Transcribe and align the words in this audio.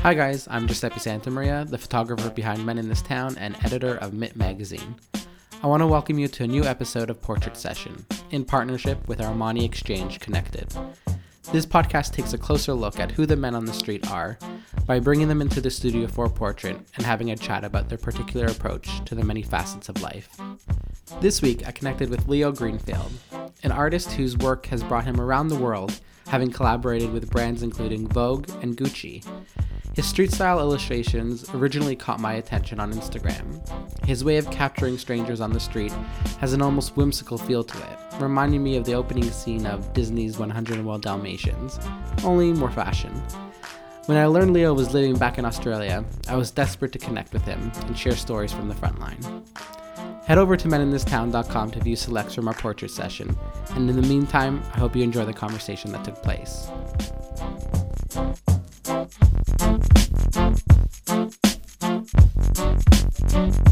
Hi 0.00 0.14
guys, 0.14 0.46
I'm 0.50 0.66
Giuseppe 0.66 1.00
Santamaria, 1.00 1.68
the 1.68 1.78
photographer 1.78 2.28
behind 2.30 2.66
Men 2.66 2.76
in 2.76 2.88
This 2.88 3.00
Town 3.00 3.34
and 3.38 3.56
editor 3.64 3.96
of 3.96 4.12
MIT 4.12 4.38
Magazine. 4.38 4.96
I 5.62 5.66
want 5.66 5.80
to 5.80 5.86
welcome 5.86 6.18
you 6.18 6.28
to 6.28 6.44
a 6.44 6.46
new 6.46 6.64
episode 6.64 7.08
of 7.08 7.20
Portrait 7.22 7.56
Session, 7.56 8.04
in 8.30 8.44
partnership 8.44 9.08
with 9.08 9.20
Armani 9.20 9.64
Exchange 9.64 10.20
Connected. 10.20 10.68
This 11.50 11.64
podcast 11.64 12.12
takes 12.12 12.34
a 12.34 12.38
closer 12.38 12.74
look 12.74 13.00
at 13.00 13.10
who 13.10 13.24
the 13.24 13.36
men 13.36 13.54
on 13.54 13.64
the 13.64 13.72
street 13.72 14.10
are 14.10 14.38
by 14.88 14.98
bringing 14.98 15.28
them 15.28 15.42
into 15.42 15.60
the 15.60 15.70
studio 15.70 16.06
for 16.06 16.24
a 16.24 16.30
portrait 16.30 16.80
and 16.96 17.04
having 17.04 17.30
a 17.30 17.36
chat 17.36 17.62
about 17.62 17.90
their 17.90 17.98
particular 17.98 18.46
approach 18.46 19.04
to 19.04 19.14
the 19.14 19.22
many 19.22 19.42
facets 19.42 19.90
of 19.90 20.00
life. 20.00 20.30
This 21.20 21.42
week, 21.42 21.68
I 21.68 21.72
connected 21.72 22.08
with 22.08 22.26
Leo 22.26 22.50
Greenfield, 22.52 23.12
an 23.62 23.70
artist 23.70 24.12
whose 24.12 24.38
work 24.38 24.64
has 24.66 24.82
brought 24.82 25.04
him 25.04 25.20
around 25.20 25.48
the 25.48 25.58
world, 25.58 26.00
having 26.28 26.50
collaborated 26.50 27.12
with 27.12 27.30
brands 27.30 27.62
including 27.62 28.08
Vogue 28.08 28.48
and 28.62 28.78
Gucci. 28.78 29.22
His 29.94 30.06
street 30.06 30.32
style 30.32 30.58
illustrations 30.58 31.44
originally 31.54 31.96
caught 31.96 32.18
my 32.18 32.34
attention 32.34 32.80
on 32.80 32.94
Instagram. 32.94 33.60
His 34.06 34.24
way 34.24 34.38
of 34.38 34.50
capturing 34.50 34.96
strangers 34.96 35.42
on 35.42 35.52
the 35.52 35.60
street 35.60 35.92
has 36.40 36.54
an 36.54 36.62
almost 36.62 36.96
whimsical 36.96 37.36
feel 37.36 37.62
to 37.62 37.78
it, 37.78 37.98
reminding 38.22 38.62
me 38.62 38.78
of 38.78 38.86
the 38.86 38.94
opening 38.94 39.30
scene 39.30 39.66
of 39.66 39.92
Disney's 39.92 40.38
101 40.38 41.00
Dalmatians, 41.02 41.78
only 42.24 42.54
more 42.54 42.70
fashion. 42.70 43.12
When 44.08 44.16
I 44.16 44.24
learned 44.24 44.54
Leo 44.54 44.72
was 44.72 44.94
living 44.94 45.18
back 45.18 45.36
in 45.36 45.44
Australia, 45.44 46.02
I 46.28 46.34
was 46.34 46.50
desperate 46.50 46.92
to 46.92 46.98
connect 46.98 47.34
with 47.34 47.42
him 47.42 47.70
and 47.84 47.94
share 47.94 48.16
stories 48.16 48.50
from 48.50 48.70
the 48.70 48.74
front 48.74 48.98
line. 48.98 49.18
Head 50.24 50.38
over 50.38 50.56
to 50.56 50.66
meninthistown.com 50.66 51.72
to 51.72 51.80
view 51.80 51.94
selects 51.94 52.34
from 52.34 52.48
our 52.48 52.54
portrait 52.54 52.90
session, 52.90 53.36
and 53.72 53.90
in 53.90 54.00
the 54.00 54.08
meantime, 54.08 54.62
I 54.72 54.78
hope 54.78 54.96
you 54.96 55.02
enjoy 55.02 55.26
the 55.26 55.34
conversation 55.34 55.92
that 55.92 56.04
took 56.04 56.22
place. 56.22 56.68
It 63.30 63.67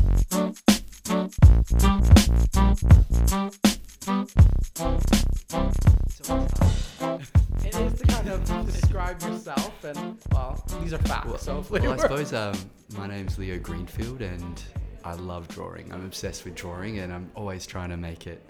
facts. 11.69 11.71
so 11.71 11.77
if 11.77 11.83
we 11.83 11.89
Well, 11.89 11.93
I 11.93 11.97
suppose 11.97 12.33
um, 12.33 12.71
my 12.97 13.07
name's 13.07 13.39
Leo 13.39 13.59
Greenfield, 13.59 14.23
and 14.23 14.63
I 15.05 15.15
love 15.15 15.49
drawing. 15.49 15.93
I'm 15.93 16.05
obsessed 16.05 16.45
with 16.45 16.55
drawing, 16.55 16.99
and 16.99 17.13
I'm 17.13 17.31
always 17.35 17.67
trying 17.67 17.91
to 17.91 17.97
make 17.97 18.27
it 18.27 18.43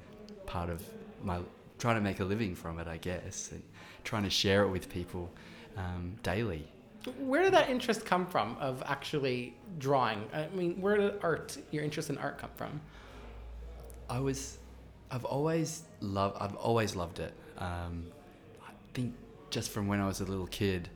part 0.47 0.71
of 0.71 0.83
my 1.23 1.41
trying 1.79 1.97
to 1.97 2.01
make 2.01 2.21
a 2.21 2.25
living 2.25 2.55
from 2.55 2.79
it, 2.79 2.89
I 2.89 2.97
guess, 2.97 3.51
and 3.53 3.63
trying 4.05 4.23
to 4.23 4.31
share 4.31 4.63
it 4.63 4.69
with 4.69 4.89
people 4.89 5.31
um, 5.77 6.17
daily. 6.23 6.67
Where 7.19 7.43
did 7.43 7.53
that 7.53 7.69
interest 7.69 8.05
come 8.05 8.27
from 8.27 8.57
of 8.59 8.83
actually 8.87 9.55
drawing? 9.79 10.25
I 10.33 10.49
mean, 10.55 10.81
where 10.81 10.97
did 10.97 11.15
art, 11.23 11.57
your 11.71 11.85
interest 11.85 12.11
in 12.11 12.19
art, 12.19 12.39
come 12.39 12.51
from? 12.57 12.81
I 14.09 14.21
was, 14.21 14.59
I've 15.11 15.25
always 15.25 15.83
loved, 16.01 16.37
I've 16.41 16.57
always 16.57 16.97
loved 16.97 17.21
it. 17.21 17.33
Um, 17.59 18.07
I 18.67 18.71
think 18.95 19.15
just 19.51 19.71
from 19.71 19.87
when 19.87 20.01
I 20.01 20.07
was 20.07 20.21
a 20.21 20.25
little 20.25 20.47
kid, 20.47 20.89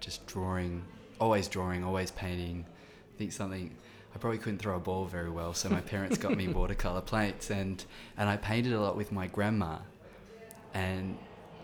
just 0.00 0.26
drawing, 0.26 0.84
always 1.20 1.48
drawing, 1.48 1.84
always 1.84 2.10
painting. 2.10 2.64
I 3.14 3.18
think 3.18 3.32
something. 3.32 3.74
I 4.14 4.18
probably 4.18 4.38
couldn't 4.38 4.60
throw 4.60 4.76
a 4.76 4.80
ball 4.80 5.04
very 5.04 5.28
well, 5.30 5.52
so 5.52 5.68
my 5.68 5.82
parents 5.82 6.16
got 6.16 6.34
me 6.36 6.48
watercolor 6.60 7.02
plates, 7.02 7.50
and 7.50 7.84
and 8.16 8.28
I 8.28 8.36
painted 8.36 8.72
a 8.72 8.80
lot 8.80 8.96
with 8.96 9.12
my 9.12 9.26
grandma, 9.26 9.78
and 10.74 11.16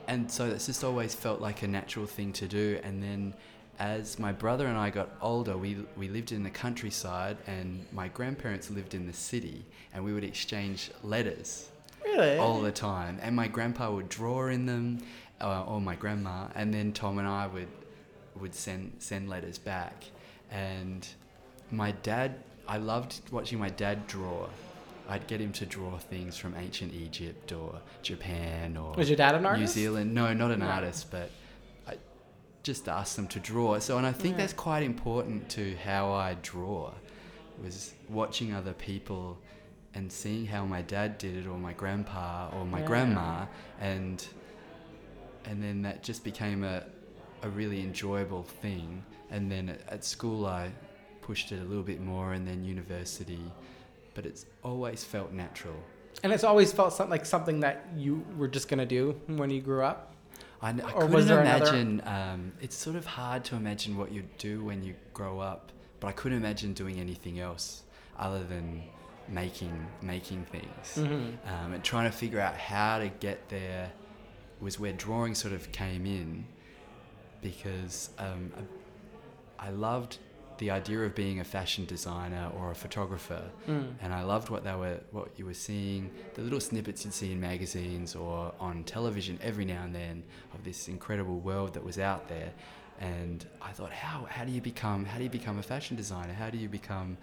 and 0.09 0.31
so 0.31 0.51
that's 0.51 0.67
just 0.67 0.85
always 0.85 1.15
felt 1.15 1.41
like 1.41 1.63
a 1.63 1.69
natural 1.69 2.07
thing 2.07 2.33
to 2.35 2.47
do. 2.47 2.79
And 2.83 3.03
then 3.03 3.35
as 3.79 4.19
my 4.19 4.33
brother 4.33 4.67
and 4.67 4.77
I 4.77 4.91
got 4.91 5.11
older, 5.23 5.57
we 5.57 5.79
we 5.97 6.09
lived 6.09 6.33
in 6.33 6.43
the 6.43 6.51
countryside, 6.51 7.39
and 7.47 7.87
my 7.93 8.09
grandparents 8.09 8.71
lived 8.71 8.95
in 8.95 9.07
the 9.07 9.13
city, 9.13 9.65
and 9.95 10.05
we 10.05 10.13
would 10.13 10.25
exchange 10.25 10.91
letters 11.03 11.69
Really? 12.05 12.37
all 12.39 12.61
the 12.61 12.73
time. 12.73 13.19
And 13.23 13.35
my 13.35 13.49
grandpa 13.49 13.91
would 13.93 14.09
draw 14.09 14.49
in 14.49 14.67
them, 14.67 14.99
uh, 15.41 15.65
or 15.65 15.81
my 15.81 15.95
grandma, 15.95 16.49
and 16.55 16.73
then 16.75 16.93
Tom 16.93 17.19
and 17.19 17.27
I 17.29 17.47
would 17.47 17.69
would 18.43 18.55
send 18.55 18.93
send 18.99 19.31
letters 19.31 19.59
back. 19.59 20.05
And 20.51 21.09
my 21.71 21.93
dad, 22.03 22.35
I 22.69 22.77
loved 22.77 23.21
watching 23.31 23.59
my 23.59 23.71
dad 23.71 24.07
draw. 24.07 24.49
I'd 25.09 25.27
get 25.27 25.41
him 25.41 25.53
to 25.55 25.67
draw 25.67 25.97
things 25.99 26.37
from 26.37 26.55
ancient 26.57 26.93
Egypt 26.93 27.53
or 27.53 27.81
Japan 28.03 28.77
or 28.77 28.95
Was 28.95 29.09
your 29.09 29.17
dad 29.17 29.35
an 29.35 29.47
artist? 29.47 29.77
New? 29.77 29.83
Zealand. 29.83 30.15
No, 30.15 30.33
not 30.35 30.51
an 30.51 30.61
No. 30.61 30.67
artist, 30.67 31.11
but 31.11 31.31
I 31.89 31.95
just 32.63 32.89
asked 32.89 33.17
them 33.17 33.27
to 33.29 33.41
draw. 33.41 33.79
So, 33.79 33.97
and 33.99 34.07
I 34.07 34.13
think 34.13 34.35
Yeah. 34.37 34.43
that's 34.43 34.53
quite 34.53 34.83
important 34.83 35.49
to 35.51 35.77
how 35.77 36.13
I 36.13 36.37
draw. 36.43 36.93
Was 37.63 37.95
watching 38.09 38.53
other 38.55 38.73
people 38.73 39.39
and 39.95 40.11
seeing 40.11 40.47
how 40.47 40.65
my 40.65 40.83
dad 40.83 41.19
did 41.19 41.37
it, 41.37 41.47
or 41.47 41.59
my 41.59 41.73
grandpa, 41.75 42.49
or 42.55 42.65
my 42.65 42.81
Yeah. 42.81 42.87
grandma, 42.87 43.47
and 43.81 44.27
and 45.45 45.61
then 45.63 45.83
that 45.83 46.03
just 46.05 46.23
became 46.23 46.63
a 46.63 46.85
a 47.43 47.49
really 47.49 47.81
enjoyable 47.81 48.43
thing. 48.43 49.05
And 49.31 49.51
then 49.51 49.69
at, 49.71 49.81
at 49.89 50.05
school, 50.05 50.47
I 50.47 50.71
pushed 51.21 51.53
it 51.53 51.61
a 51.61 51.65
little 51.65 51.83
bit 51.83 52.01
more, 52.01 52.33
and 52.33 52.47
then 52.47 52.65
university. 52.65 53.41
But 54.15 54.27
it's 54.27 54.47
always 54.63 55.05
felt 55.05 55.33
natural. 55.33 55.77
And 56.23 56.33
it's 56.33 56.45
always 56.45 56.73
felt 56.73 56.93
some, 56.93 57.09
like 57.09 57.25
something 57.25 57.61
that 57.61 57.87
you 57.97 58.25
were 58.37 58.49
just 58.49 58.69
gonna 58.69 58.87
do 58.87 59.19
when 59.27 59.51
you 59.51 59.61
grew 59.61 59.83
up. 59.83 60.15
I 60.61 60.71
Or 60.95 61.09
couldn't 61.09 61.31
imagine. 61.31 62.03
Um, 62.07 62.53
it's 62.61 62.77
sort 62.77 62.95
of 62.97 63.05
hard 63.07 63.45
to 63.47 63.57
imagine 63.57 63.97
what 63.97 64.13
you'd 64.13 64.37
do 64.39 64.63
when 64.63 64.83
you 64.85 64.95
grow 65.13 65.41
up, 65.41 65.73
but 65.99 66.09
I 66.09 66.13
couldn't 66.13 66.39
imagine 66.39 66.73
doing 66.73 67.01
anything 67.01 67.41
else 67.41 67.83
other 68.19 68.45
than 68.45 68.83
making 69.29 69.87
making 70.03 70.45
things 70.47 70.97
Mm-hmm. 70.97 71.49
um, 71.49 71.73
and 71.75 71.83
trying 71.83 72.11
to 72.11 72.17
figure 72.17 72.41
out 72.41 72.57
how 72.57 72.99
to 72.99 73.09
get 73.09 73.49
there 73.49 73.91
was 74.61 74.79
where 74.79 74.93
drawing 74.93 75.35
sort 75.35 75.55
of 75.55 75.73
came 75.73 76.05
in 76.07 76.45
because 77.43 78.11
um, 78.19 78.53
I, 79.59 79.71
loved 79.71 80.19
the 80.59 80.71
idea 80.71 81.01
of 81.01 81.15
being 81.15 81.41
a 81.41 81.45
fashion 81.45 81.85
designer 81.85 82.51
or 82.57 82.71
a 82.71 82.75
photographer 82.75 83.43
Mm. 83.69 83.95
and 84.01 84.15
I 84.15 84.23
loved 84.23 84.49
what 84.49 84.63
they 84.65 84.75
were, 84.75 85.01
what 85.11 85.29
you 85.37 85.45
were 85.47 85.55
seeing, 85.55 86.11
the 86.35 86.43
little 86.43 86.61
snippets 86.61 87.05
you'd 87.05 87.15
see 87.15 87.33
in 87.33 87.41
magazines 87.41 88.15
or 88.15 88.53
on 88.61 88.85
television 88.85 89.39
every 89.43 89.65
now 89.65 89.83
and 89.83 89.95
then 89.95 90.23
of 90.55 90.63
this 90.65 90.89
incredible 90.89 91.39
world 91.41 91.75
that 91.75 91.85
was 91.85 91.99
out 91.99 92.29
there. 92.29 92.53
And 93.01 93.45
I 93.61 93.73
thought, 93.73 93.93
how 93.93 94.27
how 94.31 94.45
do 94.45 94.53
you 94.53 94.61
become 94.61 95.05
how 95.05 95.19
do 95.19 95.25
you 95.25 95.31
become 95.31 95.59
a 95.59 95.63
fashion 95.63 95.97
designer? 95.97 96.33
How 96.35 96.51
do 96.51 96.59
you 96.59 96.69
become 96.69 97.17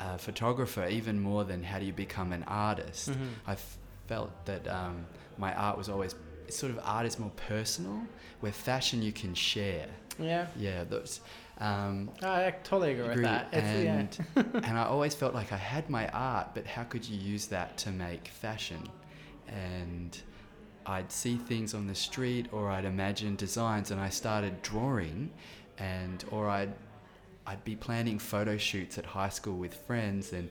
a 0.00 0.18
photographer? 0.18 0.86
Even 0.88 1.20
more 1.20 1.44
than 1.44 1.62
how 1.62 1.78
do 1.78 1.84
you 1.84 1.92
become 1.92 2.32
an 2.32 2.42
artist? 2.44 3.10
Mhm. 3.10 3.28
I 3.46 3.52
f- 3.52 3.78
felt 4.06 4.30
that 4.46 4.66
um, 4.66 5.06
my 5.36 5.54
art 5.54 5.76
was 5.78 5.88
always 5.88 6.14
sort 6.52 6.72
of 6.72 6.80
art 6.82 7.06
is 7.06 7.18
more 7.18 7.32
personal, 7.48 8.02
where 8.40 8.52
fashion 8.52 9.02
you 9.02 9.12
can 9.12 9.34
share. 9.34 9.86
Yeah. 10.18 10.46
Yeah, 10.56 10.84
those. 10.84 11.20
Um, 11.58 12.10
I 12.22 12.54
totally 12.62 12.92
agree, 12.92 13.08
with 13.08 13.22
that. 13.22 13.48
It's, 13.52 13.66
and 13.66 14.18
yeah. 14.36 14.42
and 14.64 14.78
I 14.78 14.84
always 14.84 15.14
felt 15.14 15.34
like 15.34 15.52
I 15.52 15.56
had 15.56 15.90
my 15.90 16.08
art, 16.08 16.48
but 16.54 16.66
how 16.66 16.84
could 16.84 17.04
you 17.08 17.18
use 17.18 17.46
that 17.46 17.76
to 17.78 17.90
make 17.90 18.28
fashion? 18.28 18.88
And 19.48 20.16
I'd 20.86 21.10
see 21.10 21.36
things 21.36 21.74
on 21.74 21.86
the 21.86 21.94
street, 21.94 22.46
or 22.52 22.70
I'd 22.70 22.84
imagine 22.84 23.36
designs, 23.36 23.90
and 23.90 24.00
I 24.00 24.08
started 24.08 24.62
drawing, 24.62 25.30
and 25.78 26.24
or 26.30 26.48
I'd 26.48 26.72
I'd 27.46 27.64
be 27.64 27.76
planning 27.76 28.18
photo 28.18 28.56
shoots 28.56 28.98
at 28.98 29.06
high 29.06 29.30
school 29.30 29.56
with 29.56 29.74
friends, 29.74 30.32
and 30.32 30.48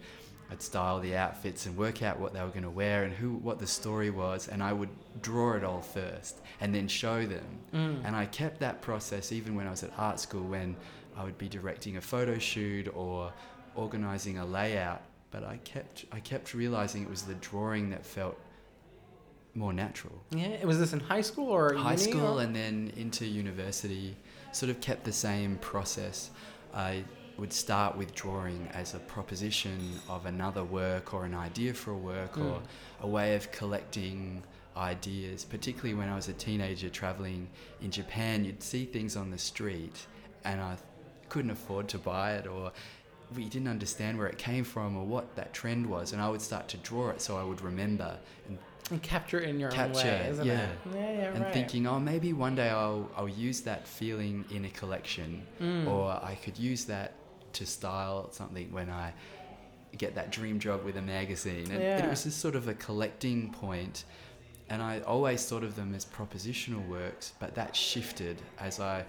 I'd 0.49 0.61
style 0.61 0.99
the 0.99 1.15
outfits 1.15 1.65
and 1.65 1.75
work 1.75 2.01
out 2.01 2.19
what 2.19 2.33
they 2.33 2.39
were 2.41 2.47
going 2.47 2.63
to 2.63 2.69
wear 2.69 3.03
and 3.03 3.13
who 3.13 3.33
what 3.33 3.59
the 3.59 3.67
story 3.67 4.09
was, 4.09 4.47
and 4.47 4.63
I 4.63 4.71
would 4.73 4.89
draw 5.21 5.55
it 5.55 5.63
all 5.63 5.81
first 5.81 6.39
and 6.61 6.73
then 6.73 6.87
show 6.87 7.25
them. 7.25 7.45
Mm. 7.73 8.05
And 8.05 8.15
I 8.15 8.25
kept 8.27 8.59
that 8.61 8.81
process 8.81 9.31
even 9.31 9.55
when 9.55 9.67
I 9.67 9.71
was 9.71 9.83
at 9.83 9.91
art 9.97 10.19
school 10.19 10.43
when 10.43 10.75
I 11.17 11.23
would 11.23 11.37
be 11.37 11.49
directing 11.49 11.97
a 11.97 12.01
photo 12.01 12.37
shoot 12.37 12.87
or 12.95 13.33
organizing 13.75 14.37
a 14.37 14.45
layout. 14.45 15.01
But 15.31 15.43
I 15.43 15.57
kept 15.65 16.05
I 16.11 16.19
kept 16.21 16.53
realizing 16.53 17.03
it 17.03 17.09
was 17.09 17.23
the 17.23 17.35
drawing 17.35 17.89
that 17.89 18.05
felt 18.05 18.39
more 19.53 19.73
natural. 19.73 20.23
Yeah. 20.31 20.63
Was 20.65 20.79
this 20.79 20.93
in 20.93 20.99
high 21.01 21.21
school 21.21 21.49
or 21.49 21.73
High 21.73 21.95
school 21.95 22.39
or- 22.39 22.41
and 22.43 22.55
then 22.55 22.93
into 22.95 23.25
university, 23.25 24.15
sort 24.53 24.69
of 24.69 24.79
kept 24.79 25.03
the 25.03 25.11
same 25.11 25.57
process. 25.57 26.29
I 26.73 27.03
would 27.37 27.53
start 27.53 27.95
with 27.95 28.13
drawing 28.15 28.67
as 28.73 28.93
a 28.95 28.99
proposition 28.99 29.77
of 30.09 30.25
another 30.25 30.63
work 30.63 31.13
or 31.13 31.25
an 31.25 31.35
idea 31.35 31.73
for 31.73 31.91
a 31.91 31.97
work 31.97 32.37
or 32.37 32.41
Mm. 32.59 32.61
a 33.01 33.07
way 33.07 33.35
of 33.35 33.51
collecting 33.51 34.43
ideas. 34.75 35.43
Particularly 35.45 35.93
when 35.93 36.09
I 36.09 36.15
was 36.15 36.27
a 36.27 36.33
teenager 36.33 36.89
traveling 36.89 37.47
in 37.81 37.91
Japan, 37.91 38.45
you'd 38.45 38.63
see 38.63 38.85
things 38.85 39.15
on 39.15 39.31
the 39.31 39.37
street 39.37 40.05
and 40.45 40.61
I 40.61 40.77
couldn't 41.29 41.51
afford 41.51 41.87
to 41.89 41.97
buy 41.97 42.35
it 42.35 42.47
or 42.47 42.71
we 43.35 43.45
didn't 43.45 43.67
understand 43.67 44.17
where 44.17 44.27
it 44.27 44.37
came 44.37 44.63
from 44.63 44.95
or 44.95 45.05
what 45.05 45.35
that 45.35 45.53
trend 45.53 45.85
was, 45.85 46.13
and 46.13 46.21
I 46.21 46.29
would 46.29 46.41
start 46.41 46.69
to 46.69 46.77
draw 46.77 47.09
it 47.09 47.21
so 47.21 47.37
I 47.37 47.43
would 47.43 47.59
remember 47.61 48.17
and 48.47 48.57
And 48.89 49.03
capture 49.03 49.37
it 49.41 49.49
in 49.49 49.59
your 49.59 49.69
capture, 49.69 50.07
own 50.07 50.19
way, 50.21 50.29
isn't 50.29 50.45
yeah, 50.45 50.61
it? 50.61 50.77
Yeah, 50.93 51.11
yeah, 51.11 51.33
and 51.33 51.43
right. 51.43 51.53
thinking, 51.53 51.85
oh, 51.87 51.99
maybe 51.99 52.31
one 52.31 52.55
day 52.55 52.69
I'll 52.69 53.11
I'll 53.17 53.27
use 53.27 53.59
that 53.61 53.85
feeling 53.85 54.45
in 54.49 54.63
a 54.63 54.69
collection, 54.69 55.45
Mm. 55.59 55.87
or 55.87 56.11
I 56.11 56.35
could 56.35 56.57
use 56.57 56.85
that 56.85 57.11
to 57.53 57.65
style 57.65 58.29
something 58.31 58.71
when 58.71 58.89
I 58.89 59.13
get 59.97 60.15
that 60.15 60.31
dream 60.31 60.59
job 60.59 60.83
with 60.83 60.97
a 60.97 61.01
magazine. 61.01 61.71
And 61.71 61.81
Yeah. 61.83 62.05
it 62.05 62.09
was 62.09 62.23
just 62.23 62.39
sort 62.39 62.55
of 62.55 62.67
a 62.67 62.73
collecting 62.73 63.51
point, 63.51 64.05
and 64.69 64.81
I 64.81 64.99
always 65.01 65.47
thought 65.47 65.63
of 65.63 65.75
them 65.75 65.95
as 65.95 66.05
propositional 66.05 66.85
works, 66.87 67.33
but 67.39 67.55
that 67.55 67.75
shifted 67.75 68.41
as 68.59 68.79
I 68.79 69.05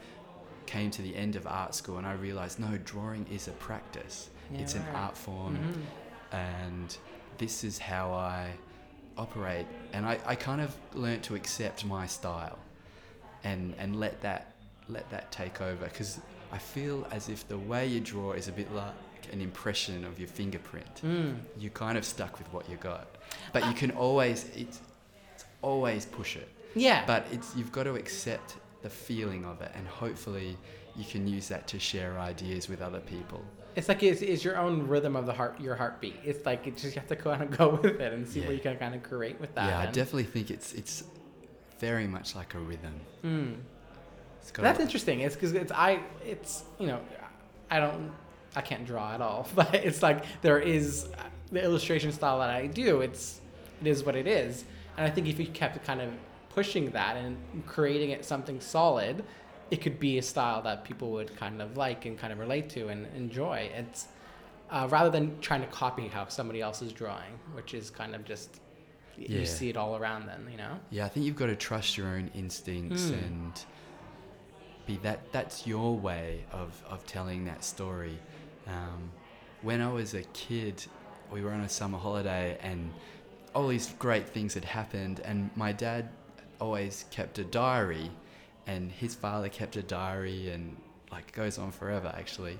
came 0.66 0.90
to 0.92 1.02
the 1.02 1.16
end 1.16 1.34
of 1.34 1.46
art 1.46 1.74
school 1.74 1.96
and 1.98 2.06
I 2.06 2.12
realized 2.12 2.58
no, 2.60 2.78
drawing 2.84 3.26
is 3.28 3.48
a 3.48 3.52
practice. 3.52 4.28
Yeah, 4.52 4.60
it's 4.60 4.74
an 4.74 4.84
art 4.94 5.16
form 5.16 5.56
Mhm. 5.56 6.36
and 6.38 6.96
this 7.38 7.64
is 7.64 7.78
how 7.78 8.12
I 8.12 8.50
operate. 9.16 9.66
And 9.92 10.04
I, 10.06 10.18
I 10.26 10.34
kind 10.34 10.60
of 10.60 10.74
learnt 10.94 11.22
to 11.24 11.34
accept 11.34 11.84
my 11.84 12.06
style 12.06 12.58
and, 13.44 13.74
and 13.78 13.98
let 13.98 14.20
that 14.22 14.52
let 14.88 15.08
that 15.10 15.30
take 15.32 15.60
over 15.60 15.84
because 15.84 16.18
I 16.52 16.58
feel 16.58 17.06
as 17.10 17.28
if 17.28 17.46
the 17.48 17.58
way 17.58 17.86
you 17.86 18.00
draw 18.00 18.32
is 18.32 18.48
a 18.48 18.52
bit 18.52 18.72
like 18.74 18.92
an 19.32 19.40
impression 19.40 20.04
of 20.04 20.18
your 20.18 20.28
fingerprint. 20.28 21.02
Mm. 21.04 21.36
You're 21.58 21.70
kind 21.72 21.98
of 21.98 22.04
stuck 22.04 22.38
with 22.38 22.50
what 22.52 22.68
you 22.70 22.76
got, 22.76 23.06
but 23.52 23.66
you 23.66 23.72
can 23.74 23.90
always 23.92 24.44
it's, 24.56 24.80
it's 25.34 25.44
always 25.62 26.06
push 26.06 26.36
it. 26.36 26.48
Yeah. 26.74 27.04
But 27.06 27.26
it's 27.32 27.54
you've 27.56 27.72
got 27.72 27.84
to 27.84 27.94
accept 27.96 28.56
the 28.82 28.90
feeling 28.90 29.44
of 29.44 29.60
it, 29.60 29.72
and 29.74 29.86
hopefully 29.86 30.56
you 30.96 31.04
can 31.04 31.26
use 31.28 31.48
that 31.48 31.66
to 31.68 31.78
share 31.78 32.18
ideas 32.18 32.68
with 32.68 32.80
other 32.80 33.00
people. 33.00 33.42
It's 33.76 33.88
like 33.88 34.02
it's, 34.02 34.22
it's 34.22 34.42
your 34.44 34.56
own 34.58 34.88
rhythm 34.88 35.14
of 35.14 35.26
the 35.26 35.32
heart, 35.32 35.60
your 35.60 35.76
heartbeat. 35.76 36.16
It's 36.24 36.44
like 36.46 36.66
it 36.66 36.76
just 36.76 36.94
you 36.94 37.00
have 37.00 37.08
to 37.08 37.16
kind 37.16 37.42
of 37.42 37.50
go 37.58 37.78
with 37.82 38.00
it 38.00 38.12
and 38.12 38.26
see 38.26 38.40
Yeah. 38.40 38.46
what 38.46 38.54
you 38.54 38.60
can 38.60 38.76
kind 38.78 38.94
of 38.94 39.02
create 39.02 39.38
with 39.40 39.54
that. 39.54 39.68
yeah, 39.68 39.78
I 39.80 39.86
definitely 39.86 40.24
think 40.24 40.50
it's 40.50 40.72
it's 40.72 41.04
very 41.78 42.06
much 42.08 42.34
like 42.34 42.54
a 42.54 42.58
rhythm. 42.58 42.94
Mm. 43.24 43.56
That's 44.54 44.80
interesting. 44.80 45.20
It's 45.20 45.34
because 45.34 45.52
it's 45.52 45.72
I 45.72 46.00
it's 46.24 46.64
you 46.78 46.86
know 46.86 47.00
I 47.70 47.80
don't 47.80 48.10
I 48.56 48.60
can't 48.60 48.84
draw 48.86 49.12
at 49.12 49.20
all, 49.20 49.46
but 49.54 49.74
it's 49.74 50.02
like 50.02 50.24
there 50.42 50.58
is 50.58 51.08
the 51.52 51.62
illustration 51.62 52.12
style 52.12 52.38
that 52.40 52.50
I 52.50 52.66
do. 52.66 53.00
It's 53.00 53.40
it 53.80 53.86
is 53.86 54.04
what 54.04 54.16
it 54.16 54.26
is, 54.26 54.64
and 54.96 55.06
I 55.06 55.10
think 55.10 55.28
if 55.28 55.38
you 55.38 55.46
kept 55.46 55.84
kind 55.84 56.00
of 56.00 56.10
pushing 56.50 56.90
that 56.90 57.16
and 57.16 57.36
creating 57.66 58.10
it 58.10 58.24
something 58.24 58.60
solid, 58.60 59.22
it 59.70 59.80
could 59.80 60.00
be 60.00 60.18
a 60.18 60.22
style 60.22 60.62
that 60.62 60.82
people 60.84 61.10
would 61.12 61.36
kind 61.36 61.62
of 61.62 61.76
like 61.76 62.04
and 62.06 62.18
kind 62.18 62.32
of 62.32 62.38
relate 62.40 62.68
to 62.70 62.88
and 62.88 63.06
enjoy. 63.14 63.70
It's 63.76 64.08
uh, 64.70 64.88
rather 64.90 65.08
than 65.10 65.38
trying 65.40 65.60
to 65.60 65.66
copy 65.68 66.08
how 66.08 66.26
somebody 66.26 66.60
else 66.60 66.82
is 66.82 66.92
drawing, 66.92 67.38
which 67.54 67.74
is 67.74 67.90
kind 67.90 68.14
of 68.14 68.24
just 68.24 68.60
Yeah. 69.16 69.38
you 69.40 69.46
see 69.46 69.68
it 69.68 69.76
all 69.76 69.96
around. 69.96 70.26
Then 70.26 70.48
you 70.50 70.56
know. 70.56 70.78
Yeah, 70.90 71.04
I 71.04 71.08
think 71.08 71.24
you've 71.26 71.36
got 71.36 71.46
to 71.46 71.56
trust 71.56 71.96
your 71.96 72.08
own 72.08 72.30
instincts 72.34 73.10
Mm. 73.10 73.26
and 73.26 73.52
be 74.88 74.96
that. 75.04 75.30
That's 75.30 75.66
your 75.66 75.96
way 75.96 76.44
of 76.50 76.82
of 76.88 77.06
telling 77.06 77.44
that 77.44 77.62
story. 77.62 78.18
Um, 78.66 79.10
when 79.62 79.80
I 79.80 79.92
was 79.92 80.14
a 80.14 80.22
kid, 80.46 80.84
we 81.30 81.42
were 81.42 81.52
on 81.52 81.60
a 81.60 81.68
summer 81.68 81.98
holiday 81.98 82.58
and 82.62 82.92
all 83.54 83.68
these 83.68 83.94
great 83.98 84.28
things 84.28 84.54
had 84.54 84.64
happened, 84.64 85.20
and 85.24 85.50
my 85.56 85.72
dad 85.72 86.08
always 86.60 87.06
kept 87.10 87.38
a 87.38 87.44
diary, 87.44 88.10
and 88.66 88.92
his 88.92 89.14
father 89.14 89.48
kept 89.48 89.76
a 89.76 89.82
diary, 89.82 90.50
and 90.50 90.76
like 91.10 91.32
goes 91.32 91.58
on 91.58 91.70
forever 91.70 92.12
actually. 92.16 92.58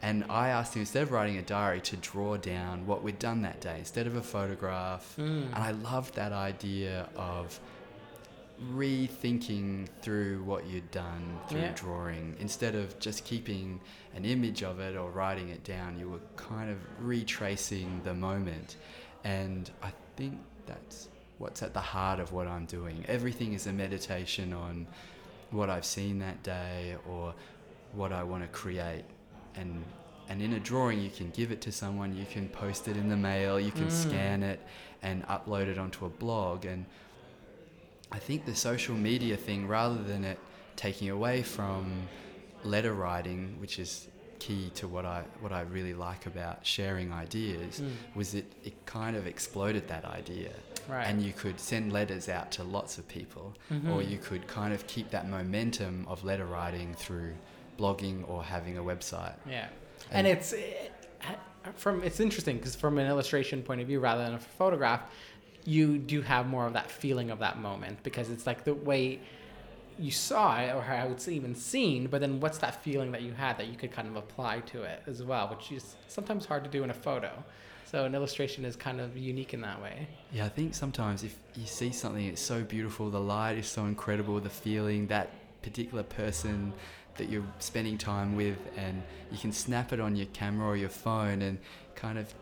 And 0.00 0.24
I 0.30 0.50
asked 0.50 0.74
him 0.74 0.80
instead 0.80 1.02
of 1.02 1.10
writing 1.10 1.38
a 1.38 1.42
diary 1.42 1.80
to 1.82 1.96
draw 1.96 2.36
down 2.36 2.86
what 2.86 3.02
we'd 3.02 3.18
done 3.18 3.42
that 3.42 3.60
day 3.60 3.76
instead 3.80 4.06
of 4.06 4.14
a 4.14 4.22
photograph. 4.22 5.14
Mm. 5.18 5.46
And 5.46 5.56
I 5.56 5.72
loved 5.72 6.14
that 6.14 6.32
idea 6.32 7.08
of 7.16 7.58
rethinking 8.74 9.88
through 10.02 10.42
what 10.44 10.66
you'd 10.66 10.90
done 10.90 11.38
through 11.48 11.60
Yeah. 11.60 11.72
drawing. 11.74 12.36
Instead 12.40 12.74
of 12.74 12.98
just 12.98 13.24
keeping 13.24 13.80
an 14.14 14.24
image 14.24 14.62
of 14.62 14.80
it 14.80 14.96
or 14.96 15.10
writing 15.10 15.48
it 15.50 15.62
down 15.64 15.98
you 15.98 16.08
were 16.08 16.20
kind 16.36 16.70
of 16.70 16.78
retracing 17.00 18.00
the 18.04 18.14
moment. 18.14 18.76
And 19.24 19.70
i 19.82 19.92
think 20.16 20.38
that's 20.66 21.08
what's 21.38 21.62
at 21.62 21.72
the 21.74 21.80
heart 21.80 22.18
of 22.20 22.32
what 22.32 22.46
i'm 22.48 22.66
doing. 22.66 23.04
Everything 23.08 23.52
is 23.52 23.66
a 23.66 23.72
meditation 23.72 24.52
on 24.52 24.86
what 25.50 25.70
i've 25.70 25.84
seen 25.84 26.18
that 26.18 26.42
day 26.42 26.96
or 27.08 27.34
what 27.92 28.12
i 28.12 28.22
want 28.22 28.42
to 28.42 28.48
create. 28.48 29.04
And 29.54 29.84
and 30.28 30.42
in 30.42 30.52
a 30.54 30.60
drawing 30.60 31.00
you 31.00 31.10
can 31.10 31.30
give 31.30 31.50
it 31.52 31.60
to 31.62 31.72
someone 31.72 32.14
you 32.16 32.26
can 32.26 32.48
post 32.48 32.86
it 32.88 32.96
in 32.96 33.08
the 33.08 33.16
mail 33.16 33.58
you 33.58 33.70
can 33.70 33.86
Mm. 33.86 33.90
scan 34.08 34.42
it 34.42 34.60
and 35.02 35.24
upload 35.28 35.68
it 35.68 35.78
onto 35.78 36.04
a 36.06 36.08
blog. 36.08 36.64
And 36.64 36.84
I 38.10 38.18
think 38.18 38.44
the 38.46 38.54
social 38.54 38.94
media 38.94 39.36
thing, 39.36 39.66
rather 39.68 40.02
than 40.02 40.24
it 40.24 40.38
taking 40.76 41.10
away 41.10 41.42
from 41.42 42.08
letter 42.64 42.94
writing, 42.94 43.56
which 43.60 43.78
is 43.78 44.08
key 44.38 44.70
to 44.76 44.86
what 44.86 45.04
I 45.04 45.24
what 45.40 45.52
I 45.52 45.62
really 45.62 45.94
like 45.94 46.26
about 46.26 46.64
sharing 46.64 47.12
ideas, 47.12 47.80
Mm. 47.80 47.92
was 48.14 48.34
it 48.34 48.46
it 48.64 48.74
kind 48.86 49.16
of 49.16 49.26
exploded 49.26 49.88
that 49.88 50.04
idea, 50.04 50.52
Right. 50.88 51.04
and 51.04 51.20
you 51.22 51.32
could 51.32 51.58
send 51.60 51.92
letters 51.92 52.28
out 52.28 52.50
to 52.52 52.62
lots 52.64 52.98
of 52.98 53.08
people, 53.08 53.54
or 53.70 53.74
Mhm. 54.00 54.10
you 54.10 54.18
could 54.18 54.46
kind 54.46 54.72
of 54.72 54.86
keep 54.86 55.10
that 55.10 55.28
momentum 55.28 56.06
of 56.08 56.24
letter 56.24 56.46
writing 56.46 56.94
through 56.94 57.34
blogging 57.78 58.28
or 58.28 58.42
having 58.44 58.78
a 58.78 58.82
website. 58.82 59.34
Yeah, 59.48 59.68
and, 60.10 60.26
And- 60.26 60.38
it's 60.38 60.52
eh, 60.52 60.88
from 61.74 62.02
it's 62.04 62.20
interesting 62.20 62.56
because 62.58 62.76
from 62.76 62.98
an 62.98 63.06
illustration 63.08 63.62
point 63.62 63.80
of 63.80 63.86
view, 63.88 64.00
rather 64.00 64.24
than 64.24 64.34
a 64.34 64.38
photograph, 64.38 65.02
you 65.64 65.98
do 65.98 66.22
have 66.22 66.46
more 66.46 66.66
of 66.66 66.72
that 66.72 66.90
feeling 66.90 67.30
of 67.30 67.38
that 67.40 67.60
moment 67.60 68.02
because 68.02 68.30
it's 68.30 68.46
like 68.46 68.64
the 68.64 68.74
way 68.74 69.20
you 69.98 70.10
saw 70.10 70.60
it 70.60 70.74
or 70.74 70.80
how 70.82 71.08
it's 71.08 71.28
even 71.28 71.54
seen, 71.54 72.06
but 72.06 72.20
then 72.20 72.40
what's 72.40 72.58
that 72.58 72.82
feeling 72.82 73.10
that 73.12 73.22
you 73.22 73.32
had 73.32 73.58
that 73.58 73.66
you 73.66 73.76
could 73.76 73.90
kind 73.90 74.06
of 74.06 74.16
apply 74.16 74.60
to 74.60 74.82
it 74.82 75.02
as 75.06 75.22
well, 75.22 75.48
which 75.48 75.72
is 75.72 75.96
sometimes 76.06 76.46
hard 76.46 76.62
to 76.64 76.70
do 76.70 76.84
in 76.84 76.90
a 76.90 76.94
photo. 76.94 77.32
So 77.84 78.04
an 78.04 78.14
illustration 78.14 78.64
is 78.64 78.76
kind 78.76 79.00
of 79.00 79.16
unique 79.16 79.54
in 79.54 79.62
that 79.62 79.80
way. 79.82 80.06
Yeah, 80.30 80.44
I 80.44 80.50
think 80.50 80.74
sometimes 80.74 81.24
if 81.24 81.36
you 81.56 81.66
see 81.66 81.90
something, 81.90 82.24
it's 82.24 82.40
so 82.40 82.62
beautiful, 82.62 83.10
the 83.10 83.20
light 83.20 83.58
is 83.58 83.66
so 83.66 83.86
incredible, 83.86 84.38
the 84.40 84.50
feeling, 84.50 85.06
that 85.06 85.30
particular 85.62 86.02
person 86.02 86.74
that 87.16 87.28
you're 87.28 87.46
spending 87.58 87.98
time 87.98 88.36
with, 88.36 88.58
and 88.76 89.02
you 89.32 89.38
can 89.38 89.52
snap 89.52 89.92
it 89.92 90.00
on 90.00 90.14
your 90.14 90.26
camera 90.26 90.68
or 90.68 90.76
your 90.76 90.90
phone, 90.90 91.42
and 91.42 91.58
kind 91.94 92.18
of, 92.18 92.32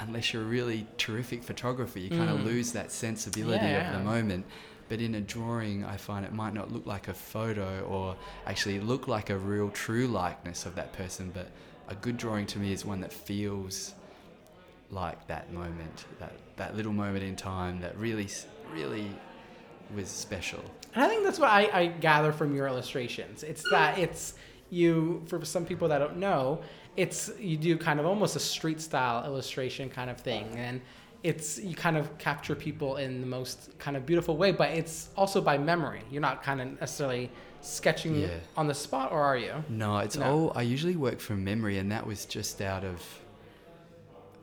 unless 0.00 0.32
you're 0.32 0.42
a 0.42 0.46
really 0.46 0.86
terrific 0.98 1.42
photographer, 1.42 1.98
you 1.98 2.10
kind 2.10 2.30
of 2.30 2.38
Mm. 2.40 2.44
lose 2.44 2.72
that 2.72 2.90
sensibility 2.90 3.66
Yeah, 3.66 3.90
of 3.92 3.98
the 3.98 4.04
moment. 4.04 4.44
But 4.88 5.00
in 5.00 5.14
a 5.14 5.20
drawing, 5.20 5.84
I 5.84 5.96
find 5.96 6.26
it 6.26 6.32
might 6.32 6.52
not 6.52 6.70
look 6.72 6.84
like 6.86 7.08
a 7.08 7.14
photo 7.14 7.82
or 7.88 8.16
actually 8.46 8.80
look 8.80 9.08
like 9.08 9.30
a 9.30 9.38
real, 9.38 9.70
true 9.70 10.06
likeness 10.06 10.66
of 10.66 10.74
that 10.74 10.92
person, 10.92 11.30
but 11.32 11.48
a 11.88 11.94
good 11.94 12.16
drawing 12.16 12.46
to 12.46 12.58
me 12.58 12.72
is 12.72 12.84
one 12.84 13.00
that 13.00 13.12
feels 13.12 13.94
like 14.90 15.26
that 15.28 15.52
moment, 15.52 16.04
that, 16.18 16.32
that 16.56 16.76
little 16.76 16.92
moment 16.92 17.24
in 17.24 17.34
time 17.36 17.80
that 17.80 17.96
really, 17.96 18.28
really 18.72 19.08
was 19.94 20.08
special. 20.08 20.62
And 20.94 21.02
I 21.04 21.08
think 21.08 21.24
that's 21.24 21.38
what 21.38 21.50
I, 21.50 21.70
I 21.72 21.86
gather 21.86 22.32
from 22.32 22.54
your 22.54 22.66
illustrations. 22.66 23.42
It's 23.42 23.64
that 23.70 23.98
it's 23.98 24.34
you 24.74 25.22
for 25.26 25.44
some 25.44 25.64
people 25.64 25.88
that 25.88 25.98
don't 25.98 26.16
know, 26.18 26.60
it's 26.96 27.30
you 27.38 27.56
do 27.56 27.76
kind 27.78 27.98
of 28.00 28.06
almost 28.06 28.36
a 28.36 28.40
street 28.40 28.80
style 28.80 29.24
illustration 29.24 29.88
kind 29.88 30.10
of 30.10 30.18
thing, 30.18 30.46
and 30.56 30.80
it's 31.22 31.58
you 31.58 31.74
kind 31.74 31.96
of 31.96 32.16
capture 32.18 32.54
people 32.54 32.96
in 32.96 33.20
the 33.20 33.26
most 33.26 33.76
kind 33.78 33.96
of 33.96 34.04
beautiful 34.04 34.36
way, 34.36 34.52
but 34.52 34.70
it's 34.70 35.08
also 35.16 35.40
by 35.40 35.56
memory. 35.56 36.02
You're 36.10 36.20
not 36.20 36.42
kind 36.42 36.60
of 36.60 36.80
necessarily 36.80 37.30
sketching 37.62 38.14
Yeah. 38.20 38.28
on 38.56 38.66
the 38.66 38.74
spot, 38.74 39.10
or 39.10 39.20
are 39.22 39.38
you? 39.38 39.54
No, 39.70 39.98
it's 39.98 40.16
No. 40.18 40.26
all, 40.30 40.52
I 40.54 40.62
usually 40.62 40.96
work 40.96 41.18
from 41.20 41.42
memory, 41.42 41.78
and 41.78 41.90
that 41.92 42.06
was 42.06 42.26
just 42.26 42.60
out 42.60 42.84
of, 42.84 43.00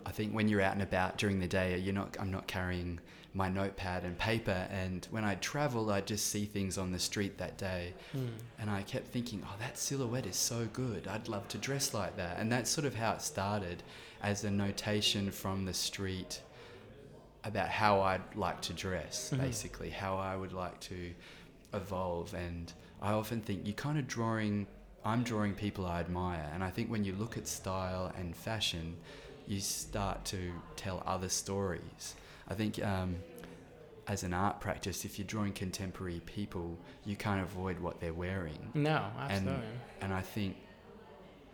I 0.06 0.12
think 0.12 0.34
when 0.34 0.48
you're 0.48 0.62
out 0.62 0.74
and 0.74 0.82
about 0.82 1.18
during 1.20 1.40
the 1.40 1.48
day, 1.48 1.78
you're 1.78 1.94
not, 1.94 2.18
I'm 2.20 2.32
not 2.32 2.48
carrying 2.48 3.00
my 3.34 3.48
notepad 3.48 4.04
and 4.04 4.18
paper, 4.18 4.68
and 4.72 5.08
when 5.10 5.24
I 5.24 5.36
travel, 5.36 5.90
I 5.90 6.02
just 6.02 6.28
see 6.28 6.46
things 6.46 6.78
on 6.78 6.92
the 6.92 7.00
street 7.00 7.38
that 7.38 7.58
day. 7.58 7.94
And 8.60 8.70
I 8.70 8.82
kept 8.84 9.08
thinking, 9.08 9.42
oh, 9.46 9.56
that 9.60 9.78
silhouette 9.78 10.26
is 10.26 10.36
so 10.36 10.68
good. 10.74 11.08
I'd 11.08 11.30
love 11.30 11.48
to 11.50 11.58
dress 11.58 11.94
like 11.94 12.18
that. 12.18 12.38
And 12.40 12.52
that's 12.52 12.70
sort 12.70 12.86
of 12.86 12.96
how 12.96 13.14
it 13.14 13.22
started 13.22 13.84
as 14.22 14.44
a 14.44 14.52
notation 14.52 15.32
from 15.32 15.64
the 15.66 15.74
street 15.74 16.42
about 17.44 17.70
how 17.70 18.02
I'd 18.02 18.36
like 18.36 18.62
to 18.64 18.74
dress, 18.74 19.32
Mhm. 19.34 19.40
basically, 19.40 19.90
how 19.90 20.18
I 20.18 20.36
would 20.36 20.54
like 20.54 20.80
to 20.82 21.14
evolve. 21.74 22.34
And 22.34 22.72
I 23.02 23.14
often 23.14 23.42
think 23.42 23.66
you're 23.66 23.74
kind 23.74 23.98
of 23.98 24.08
drawing, 24.08 24.68
I'm 25.06 25.24
drawing 25.24 25.56
people 25.56 25.86
I 25.86 26.02
admire. 26.02 26.52
And 26.54 26.64
I 26.64 26.70
think 26.70 26.92
when 26.92 27.04
you 27.06 27.14
look 27.16 27.38
at 27.38 27.48
style 27.48 28.12
and 28.18 28.36
fashion, 28.36 28.98
you 29.48 29.60
start 29.62 30.24
to 30.26 30.52
tell 30.76 31.02
other 31.06 31.30
stories. 31.30 32.16
I 32.52 32.54
think 32.54 32.84
um, 32.84 33.16
as 34.08 34.24
an 34.24 34.34
art 34.34 34.60
practice, 34.60 35.06
if 35.06 35.18
you're 35.18 35.26
drawing 35.28 35.54
contemporary 35.54 36.22
people, 36.26 36.78
you 37.06 37.16
can't 37.16 37.42
avoid 37.42 37.80
what 37.80 38.02
they're 38.02 38.14
wearing. 38.14 38.60
No, 38.74 39.06
absolutely. 39.18 39.64
And 40.02 40.14
I 40.14 40.22
think 40.22 40.58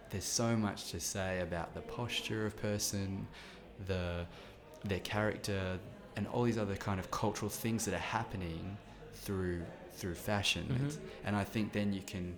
there's 0.10 0.24
so 0.26 0.58
much 0.58 0.90
to 0.92 1.00
say 1.00 1.42
about 1.42 1.76
the 1.76 1.82
posture 1.82 2.46
of 2.48 2.58
person, 2.58 3.28
the 3.86 4.26
their 4.86 5.00
character, 5.02 5.78
and 6.16 6.26
all 6.28 6.44
these 6.44 6.58
other 6.58 6.76
kind 6.76 7.00
of 7.00 7.12
cultural 7.12 7.50
things 7.50 7.86
that 7.86 7.94
are 7.94 8.10
happening 8.20 8.76
through 9.14 9.62
through 9.94 10.16
fashion. 10.16 10.66
Mhm. 10.68 10.98
And 11.26 11.36
I 11.36 11.44
think 11.44 11.74
then 11.74 11.94
you 11.94 12.02
can 12.02 12.38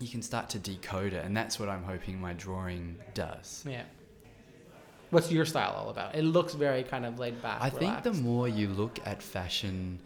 you 0.00 0.08
can 0.08 0.22
start 0.22 0.48
to 0.50 0.58
decode 0.58 1.12
it, 1.12 1.24
and 1.24 1.36
that's 1.36 1.58
what 1.60 1.68
I'm 1.68 1.82
hoping 1.82 2.18
my 2.20 2.32
drawing 2.32 2.96
does. 3.12 3.64
Yeah. 3.68 3.82
What's 5.10 5.30
your 5.32 5.46
style 5.46 5.74
all 5.76 5.90
about? 5.90 6.14
It 6.14 6.22
looks 6.22 6.54
very 6.54 6.82
kind 6.82 7.06
of 7.06 7.18
laid 7.18 7.40
back. 7.42 7.58
I 7.60 7.70
think 7.70 8.02
the 8.02 8.12
more 8.12 8.48
you 8.48 8.68
look 8.68 8.98
at 9.06 9.22
fashion, 9.22 9.98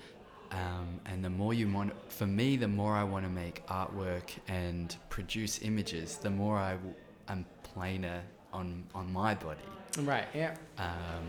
um, 0.52 1.00
and 1.06 1.24
the 1.24 1.30
more 1.30 1.54
you 1.54 1.70
want, 1.70 1.92
for 2.10 2.26
me, 2.26 2.56
the 2.56 2.68
more 2.68 2.94
I 2.94 3.04
want 3.04 3.24
to 3.24 3.30
make 3.30 3.66
artwork 3.66 4.30
and 4.48 4.94
produce 5.08 5.60
images, 5.62 6.18
the 6.18 6.30
more 6.30 6.56
I 6.58 6.72
w- 6.72 6.94
am 7.28 7.44
plainer 7.62 8.22
on 8.52 8.84
on 8.94 9.12
my 9.12 9.34
body. 9.34 9.60
Right. 9.98 10.26
Yeah. 10.34 10.54
Um, 10.78 11.24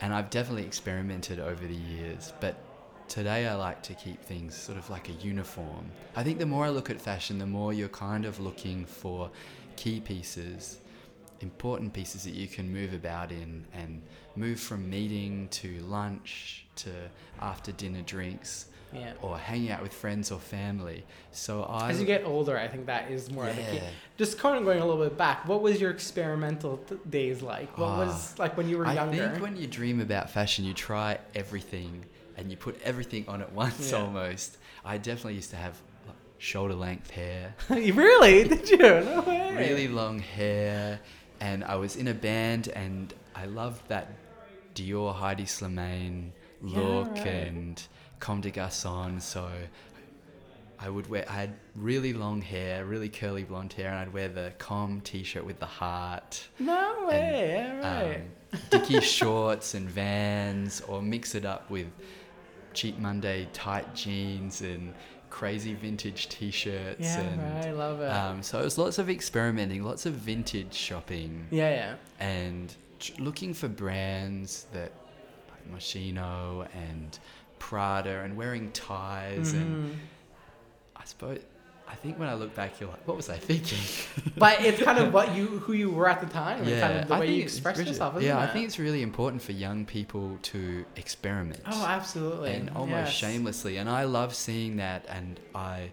and 0.00 0.14
I've 0.14 0.30
definitely 0.30 0.64
experimented 0.64 1.40
over 1.40 1.66
the 1.66 1.74
years, 1.74 2.32
but 2.40 2.56
today 3.08 3.46
I 3.48 3.54
like 3.54 3.82
to 3.82 3.94
keep 3.94 4.22
things 4.22 4.54
sort 4.54 4.78
of 4.78 4.88
like 4.88 5.08
a 5.08 5.12
uniform. 5.12 5.90
I 6.16 6.22
think 6.22 6.38
the 6.38 6.46
more 6.46 6.64
I 6.64 6.70
look 6.70 6.90
at 6.90 7.00
fashion, 7.00 7.38
the 7.38 7.46
more 7.46 7.72
you're 7.72 7.88
kind 7.88 8.24
of 8.24 8.40
looking 8.40 8.86
for 8.86 9.30
key 9.76 10.00
pieces, 10.00 10.78
important 11.40 11.92
pieces 11.92 12.24
that 12.24 12.34
you 12.34 12.46
can 12.46 12.72
move 12.72 12.92
about 12.92 13.32
in 13.32 13.64
and 13.72 14.02
move 14.36 14.60
from 14.60 14.88
meeting 14.88 15.48
to 15.50 15.78
lunch 15.80 16.66
to 16.76 16.90
after 17.40 17.72
dinner 17.72 18.02
drinks 18.02 18.66
Yeah. 18.92 19.12
or 19.22 19.38
hanging 19.38 19.70
out 19.70 19.82
with 19.82 19.92
friends 19.92 20.30
or 20.30 20.38
family. 20.38 21.04
So 21.32 21.62
I 21.64 21.90
As 21.90 22.00
you 22.00 22.06
get 22.06 22.24
older, 22.24 22.58
I 22.58 22.68
think 22.68 22.86
that 22.86 23.10
is 23.10 23.30
more 23.30 23.48
of 23.48 23.56
the 23.56 23.62
key. 23.62 23.76
Yeah. 23.76 23.90
Just 24.18 24.38
kind 24.38 24.56
of 24.58 24.64
going 24.64 24.80
a 24.80 24.86
little 24.86 25.02
bit 25.02 25.16
back, 25.16 25.46
what 25.48 25.62
was 25.62 25.80
your 25.80 25.90
experimental 25.90 26.76
t- 26.78 26.96
days 27.08 27.40
like? 27.42 27.76
What 27.78 27.98
was 27.98 28.38
like 28.38 28.56
when 28.56 28.68
you 28.68 28.78
were 28.78 28.86
Ah. 28.86 28.90
I 28.90 28.94
younger? 28.94 29.16
think 29.30 29.42
when 29.42 29.56
you 29.56 29.66
dream 29.66 30.00
about 30.00 30.30
fashion, 30.30 30.64
you 30.64 30.74
try 30.74 31.18
everything 31.34 32.04
and 32.36 32.50
you 32.50 32.56
put 32.56 32.80
everything 32.82 33.24
on 33.28 33.40
at 33.42 33.52
once 33.64 33.92
Yeah. 33.92 33.98
almost. 33.98 34.58
I 34.84 34.98
definitely 34.98 35.34
used 35.34 35.50
to 35.50 35.56
have 35.56 35.80
shoulder 36.38 36.74
length 36.74 37.10
hair, 37.10 37.54
You 37.68 37.92
really? 38.06 38.44
Did 38.48 38.68
you? 38.70 38.78
No 38.78 39.20
way. 39.26 39.54
really 39.56 39.88
long 39.88 40.18
hair, 40.20 40.98
and 41.40 41.64
I 41.64 41.76
was 41.76 41.96
in 41.96 42.08
a 42.08 42.14
band 42.14 42.68
and 42.68 43.12
I 43.34 43.46
loved 43.46 43.88
that 43.88 44.12
Dior 44.74 45.14
Heidi 45.14 45.44
Slimane 45.44 46.30
Yeah, 46.64 46.78
look 46.78 47.10
right. 47.16 47.26
and 47.26 47.82
Comme 48.18 48.40
des 48.40 48.50
Garçons. 48.50 49.22
So 49.22 49.48
I 50.78 50.88
would 50.88 51.08
wear, 51.08 51.24
I 51.28 51.32
had 51.32 51.54
really 51.74 52.12
long 52.12 52.40
hair, 52.40 52.84
really 52.84 53.08
curly 53.08 53.44
blonde 53.44 53.72
hair, 53.74 53.88
and 53.90 53.98
I'd 53.98 54.12
wear 54.12 54.28
the 54.28 54.52
Com 54.58 55.00
t 55.02 55.22
shirt 55.24 55.44
with 55.44 55.58
the 55.58 55.66
heart. 55.66 56.46
No 56.58 57.06
way. 57.06 57.54
yeah, 57.56 58.04
right. 58.06 58.20
um, 58.52 58.60
Dickie 58.70 59.00
shorts 59.18 59.74
and 59.74 59.88
Vans, 59.88 60.80
or 60.88 61.02
mix 61.02 61.34
it 61.34 61.44
up 61.44 61.70
with 61.70 61.86
cheap 62.72 62.98
Monday 62.98 63.48
tight 63.52 63.94
jeans 63.94 64.60
and 64.62 64.94
crazy 65.30 65.74
vintage 65.74 66.28
T-shirts. 66.28 67.00
yeah, 67.00 67.20
and. 67.20 67.40
I 67.66 67.70
love 67.72 68.00
it. 68.00 68.08
um, 68.10 68.42
so 68.42 68.60
it 68.60 68.64
was 68.64 68.76
lots 68.78 68.98
of 68.98 69.08
experimenting, 69.08 69.82
lots 69.84 70.04
of 70.06 70.12
vintage 70.14 70.74
shopping, 70.74 71.46
yeah, 71.50 71.70
yeah. 71.70 71.94
and 72.18 72.74
looking 73.18 73.54
for 73.54 73.68
brands 73.68 74.66
that 74.72 74.92
like 75.50 75.72
Moschino 75.74 76.66
and 76.74 77.18
Prada, 77.58 78.20
and 78.22 78.36
wearing 78.36 78.70
ties. 78.72 79.52
And 79.52 79.90
Mhm. 79.90 79.96
I 80.96 81.04
suppose 81.04 81.40
I 81.90 81.94
think 81.96 82.18
when 82.18 82.28
I 82.28 82.34
look 82.34 82.54
back, 82.54 82.78
you're 82.78 82.88
like, 82.88 83.06
what 83.08 83.16
was 83.16 83.28
I 83.28 83.36
thinking? 83.36 83.78
But 84.36 84.60
it's 84.64 84.80
kind 84.82 84.98
of 84.98 85.12
what 85.12 85.34
you 85.36 85.46
who 85.64 85.72
you 85.72 85.90
were 85.90 86.08
at 86.08 86.20
the 86.20 86.26
time, 86.26 86.62
and 86.62 86.80
kind 86.80 86.98
of 87.00 87.08
the 87.08 87.14
I 87.14 87.20
way 87.20 87.34
you 87.34 87.42
expressed 87.42 87.84
yourself. 87.84 88.16
Isn't 88.16 88.26
yeah, 88.28 88.38
I 88.38 88.46
think 88.46 88.66
it's 88.66 88.78
really 88.78 89.02
important 89.02 89.42
for 89.42 89.52
young 89.52 89.84
people 89.84 90.38
to 90.52 90.84
experiment. 90.96 91.60
Oh, 91.66 91.84
absolutely. 91.86 92.52
and 92.52 92.70
almost 92.70 93.10
Yes. 93.10 93.12
shamelessly. 93.12 93.76
And 93.78 93.88
I 93.88 94.04
love 94.04 94.34
seeing 94.34 94.76
that, 94.76 95.04
and 95.08 95.40
I 95.54 95.90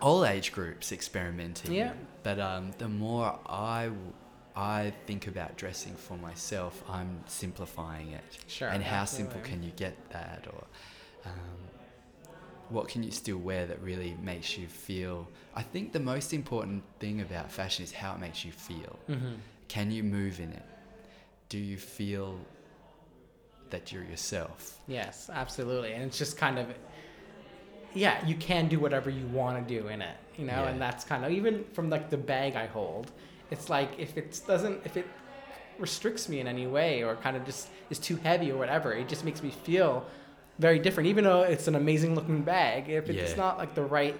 all 0.00 0.24
age 0.24 0.52
groups 0.52 0.92
experimenting. 0.92 1.72
Yeah. 1.72 1.92
But 2.22 2.38
um, 2.40 2.72
the 2.78 2.88
more 2.88 3.38
I 3.46 3.90
I 4.56 4.92
think 5.06 5.26
about 5.26 5.56
dressing 5.56 5.94
for 5.94 6.16
myself, 6.16 6.82
I'm 6.88 7.22
simplifying 7.26 8.10
it. 8.12 8.24
Sure, 8.46 8.68
And 8.68 8.82
how 8.82 9.04
simple 9.04 9.40
can 9.42 9.62
you 9.62 9.70
get 9.76 9.94
that, 10.10 10.46
or 10.52 10.64
um, 11.24 11.56
what 12.70 12.88
can 12.88 13.02
you 13.02 13.10
still 13.10 13.38
wear 13.38 13.66
that 13.66 13.80
really 13.82 14.16
makes 14.22 14.56
you 14.56 14.66
feel? 14.68 15.28
I 15.54 15.62
think 15.62 15.92
the 15.92 16.00
most 16.00 16.32
important 16.32 16.82
thing 17.00 17.20
about 17.20 17.50
fashion 17.50 17.84
is 17.84 17.92
how 17.92 18.14
it 18.14 18.20
makes 18.20 18.44
you 18.44 18.52
feel. 18.52 18.98
Mhm. 19.08 19.36
Can 19.68 19.90
you 19.90 20.02
move 20.02 20.40
in 20.40 20.52
it? 20.52 20.62
Do 21.48 21.58
you 21.58 21.76
feel 21.76 22.38
that 23.70 23.92
you're 23.92 24.04
yourself? 24.04 24.78
Yes, 24.86 25.30
absolutely. 25.32 25.92
And 25.92 26.02
it's 26.04 26.18
just 26.18 26.36
kind 26.36 26.58
of, 26.58 26.66
yeah, 27.94 28.24
you 28.26 28.36
can 28.36 28.68
do 28.68 28.78
whatever 28.78 29.10
you 29.10 29.26
want 29.28 29.66
to 29.66 29.80
do 29.80 29.88
in 29.88 30.00
it, 30.02 30.16
you 30.36 30.44
know, 30.44 30.62
Yeah. 30.64 30.68
and 30.70 30.80
that's 30.80 31.04
kind 31.04 31.24
of, 31.24 31.32
even 31.32 31.64
from 31.72 31.90
like 31.90 32.10
the 32.10 32.16
bag 32.16 32.54
I 32.56 32.66
hold, 32.66 33.10
it's 33.50 33.68
like 33.68 33.90
if 33.98 34.16
it 34.16 34.40
doesn't, 34.46 34.80
if 34.84 34.96
it 34.96 35.06
restricts 35.78 36.28
me 36.28 36.40
in 36.40 36.46
any 36.46 36.66
way 36.66 37.02
or 37.02 37.16
kind 37.16 37.36
of 37.36 37.44
just 37.44 37.68
is 37.90 37.98
too 37.98 38.16
heavy 38.16 38.52
or 38.52 38.58
whatever, 38.58 38.92
it 38.92 39.08
just 39.08 39.24
makes 39.24 39.42
me 39.42 39.50
feel 39.50 40.04
very 40.60 40.78
different. 40.78 41.08
Even 41.08 41.24
though 41.24 41.42
it's 41.42 41.66
an 41.68 41.74
amazing 41.74 42.14
looking 42.14 42.42
bag, 42.42 42.88
if 42.88 43.08
it's 43.10 43.32
Yeah. 43.32 43.36
not 43.36 43.58
like 43.58 43.74
the 43.74 43.82
right 43.82 44.16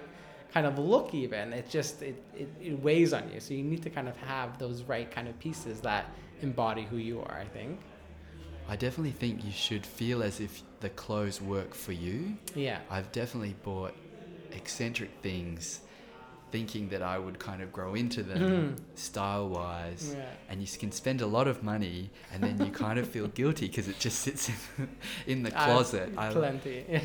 kind 0.53 0.65
of 0.67 0.77
look, 0.77 1.13
even, 1.13 1.53
it 1.53 1.69
just, 1.69 2.01
it, 2.01 2.21
it, 2.37 2.49
it 2.61 2.83
weighs 2.83 3.13
on 3.13 3.31
you. 3.33 3.39
So 3.39 3.53
you 3.53 3.63
need 3.63 3.83
to 3.83 3.89
kind 3.89 4.09
of 4.09 4.17
have 4.17 4.57
those 4.57 4.83
right 4.83 5.09
kind 5.09 5.27
of 5.29 5.39
pieces 5.39 5.79
that 5.81 6.05
embody 6.41 6.83
who 6.83 6.97
you 6.97 7.21
are, 7.21 7.37
I 7.39 7.45
think. 7.45 7.79
I 8.67 8.75
definitely 8.75 9.11
think 9.11 9.45
you 9.45 9.51
should 9.51 9.85
feel 9.85 10.21
as 10.23 10.39
if 10.39 10.63
the 10.81 10.89
clothes 10.89 11.41
work 11.41 11.73
for 11.73 11.93
you. 11.93 12.37
Yeah. 12.55 12.79
I've 12.89 13.11
definitely 13.11 13.55
bought 13.63 13.93
eccentric 14.51 15.11
things 15.21 15.81
thinking 16.51 16.89
that 16.89 17.01
I 17.01 17.17
would 17.17 17.39
kind 17.39 17.61
of 17.61 17.71
grow 17.71 17.95
into 17.95 18.23
them 18.23 18.39
Mhm. 18.77 18.97
style 18.97 19.47
wise. 19.49 20.15
And 20.49 20.61
you 20.61 20.67
can 20.77 20.91
spend 20.91 21.21
a 21.21 21.25
lot 21.27 21.47
of 21.47 21.63
money 21.63 22.09
and 22.33 22.43
then 22.43 22.63
you 22.65 22.71
kind 22.71 22.99
of 22.99 23.07
feel 23.07 23.27
guilty 23.27 23.67
because 23.67 23.87
it 23.87 23.99
just 23.99 24.19
sits 24.19 24.49
in, 24.49 24.89
in 25.27 25.43
the 25.43 25.51
closet. 25.51 26.11
I, 26.17 26.31
Plenty. 26.31 26.85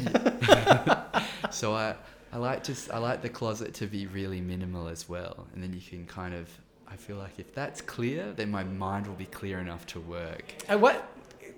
so 1.50 1.74
I, 1.74 1.94
I 2.32 2.38
like 2.38 2.64
to 2.64 2.74
I 2.92 2.98
like 2.98 3.22
the 3.22 3.28
closet 3.28 3.72
to 3.74 3.86
be 3.86 4.06
really 4.06 4.40
minimal 4.40 4.88
as 4.88 5.08
well. 5.08 5.46
And 5.54 5.62
then 5.62 5.72
you 5.72 5.80
can 5.80 6.06
kind 6.06 6.34
of 6.34 6.48
I 6.88 6.96
feel 6.96 7.16
like 7.16 7.38
if 7.38 7.54
that's 7.54 7.80
clear, 7.80 8.32
then 8.32 8.50
my 8.50 8.64
mind 8.64 9.06
will 9.06 9.14
be 9.14 9.26
clear 9.26 9.58
enough 9.58 9.86
to 9.88 10.00
work. 10.00 10.44
At 10.68 10.80
what 10.80 11.08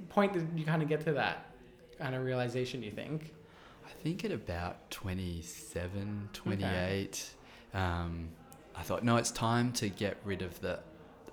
point 0.09 0.33
did 0.33 0.49
you 0.57 0.65
kind 0.65 0.83
of 0.83 0.89
get 0.89 1.05
to 1.05 1.13
that 1.13 1.47
kind 1.99 2.15
of 2.15 2.23
realization, 2.25 2.81
do 2.81 2.87
you 2.87 2.93
think? 2.93 3.33
I 3.87 3.91
think 4.03 4.25
at 4.25 4.31
about 4.33 4.91
27, 4.91 6.29
28, 6.33 7.31
um, 7.75 8.29
I 8.77 8.83
thought, 8.83 9.03
no, 9.05 9.17
it's 9.17 9.31
time 9.31 9.73
to 9.75 9.89
get 9.89 10.17
rid 10.25 10.43
of 10.43 10.61
the 10.61 10.81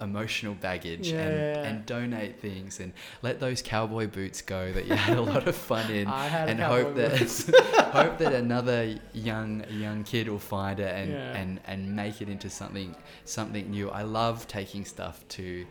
emotional 0.02 0.54
baggage 0.56 1.10
Yeah, 1.10 1.22
and, 1.22 1.66
and 1.78 1.86
donate 1.86 2.42
things 2.42 2.82
and 2.82 2.92
let 3.22 3.40
those 3.40 3.62
cowboy 3.62 4.08
boots 4.08 4.42
go 4.42 4.74
that 4.74 4.88
you 4.88 4.94
had 4.96 5.18
a 5.18 5.22
lot 5.22 5.48
of 5.48 5.56
fun 5.56 5.90
in 5.90 6.08
and 6.10 6.60
hope 6.60 6.96
that 6.96 7.18
hope 7.94 8.18
that 8.18 8.34
another 8.34 9.00
young 9.14 9.64
young 9.70 10.04
kid 10.04 10.28
will 10.28 10.38
find 10.38 10.82
it 10.82 10.94
and, 10.94 11.12
Yeah. 11.14 11.38
and, 11.38 11.62
and 11.66 11.96
make 11.96 12.22
it 12.22 12.28
into 12.28 12.50
something 12.50 12.94
something 13.24 13.70
new. 13.72 13.90
I 13.90 14.02
love 14.02 14.48
taking 14.50 14.84
stuff 14.84 15.26
to 15.30 15.66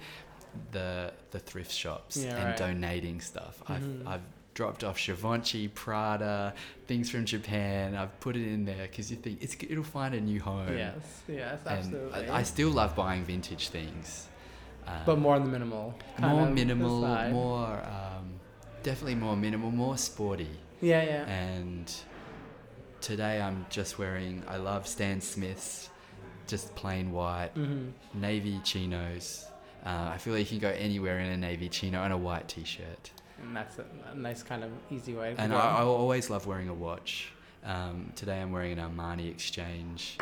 the 0.73 1.13
the 1.33 1.39
thrift 1.39 1.73
shops 1.73 2.17
Yeah, 2.17 2.37
and 2.37 2.45
right. 2.45 2.57
donating 2.57 3.21
stuff. 3.21 3.63
Mhm. 3.67 3.75
I've 3.75 4.09
I've 4.15 4.23
dropped 4.55 4.85
off 4.85 5.05
Givenchy, 5.05 5.69
Prada, 5.69 6.55
things 6.87 7.11
from 7.11 7.25
Japan. 7.25 7.95
I've 7.95 8.19
put 8.21 8.37
it 8.37 8.47
in 8.47 8.65
there 8.65 8.87
because 8.87 9.11
you 9.11 9.17
think 9.17 9.43
it's 9.43 9.57
it'll 9.61 9.85
find 9.85 10.15
a 10.15 10.21
new 10.21 10.41
home. 10.41 10.77
Yes, 10.77 11.23
yes, 11.29 11.59
absolutely. 11.67 12.29
I, 12.29 12.39
I 12.39 12.43
still 12.45 12.71
love 12.71 12.97
buying 12.97 13.25
vintage 13.25 13.69
things. 13.69 14.29
Um, 14.87 14.95
but 15.07 15.19
more 15.19 15.35
on 15.35 15.45
the 15.45 15.51
minimal. 15.51 15.95
more 16.21 16.47
minimal, 16.47 17.01
more 17.31 17.83
um, 17.85 18.41
definitely 18.83 19.17
more 19.17 19.37
minimal, 19.37 19.71
more 19.71 19.99
sporty. 19.99 20.49
Yeah, 20.81 21.03
yeah. 21.03 21.27
And 21.27 21.93
today 23.01 23.41
I'm 23.41 23.67
just 23.71 23.99
wearing. 23.99 24.43
I 24.47 24.57
love 24.57 24.87
Stan 24.87 25.21
Smiths, 25.21 25.91
just 26.47 26.75
plain 26.75 27.13
white, 27.13 27.51
hmm 27.55 27.89
navy 28.15 28.61
chinos. 28.63 29.47
Uh, 29.85 30.13
I 30.15 30.19
feel 30.19 30.33
like 30.33 30.51
you 30.51 30.59
can 30.59 30.71
go 30.71 30.75
anywhere 30.75 31.19
in 31.19 31.31
a 31.31 31.37
navy 31.37 31.69
chino 31.69 32.03
and 32.03 32.13
a 32.13 32.17
white 32.17 32.49
t-shirt. 32.49 33.11
And 33.43 33.57
that's 33.57 33.79
a, 33.79 33.85
a 34.13 34.15
nice 34.15 34.43
kind 34.43 34.65
of 34.65 34.71
easy 34.91 35.15
way 35.15 35.35
to 35.35 35.41
And. 35.41 35.53
I, 35.55 35.79
I 35.79 35.83
always 35.83 36.31
love 36.31 36.47
wearing 36.47 36.69
a 36.69 36.75
watch. 36.75 37.33
Um, 37.65 38.13
today 38.15 38.41
I'm 38.41 38.53
wearing 38.53 38.79
an 38.79 38.91
Armani 38.91 39.31
Exchange 39.31 40.19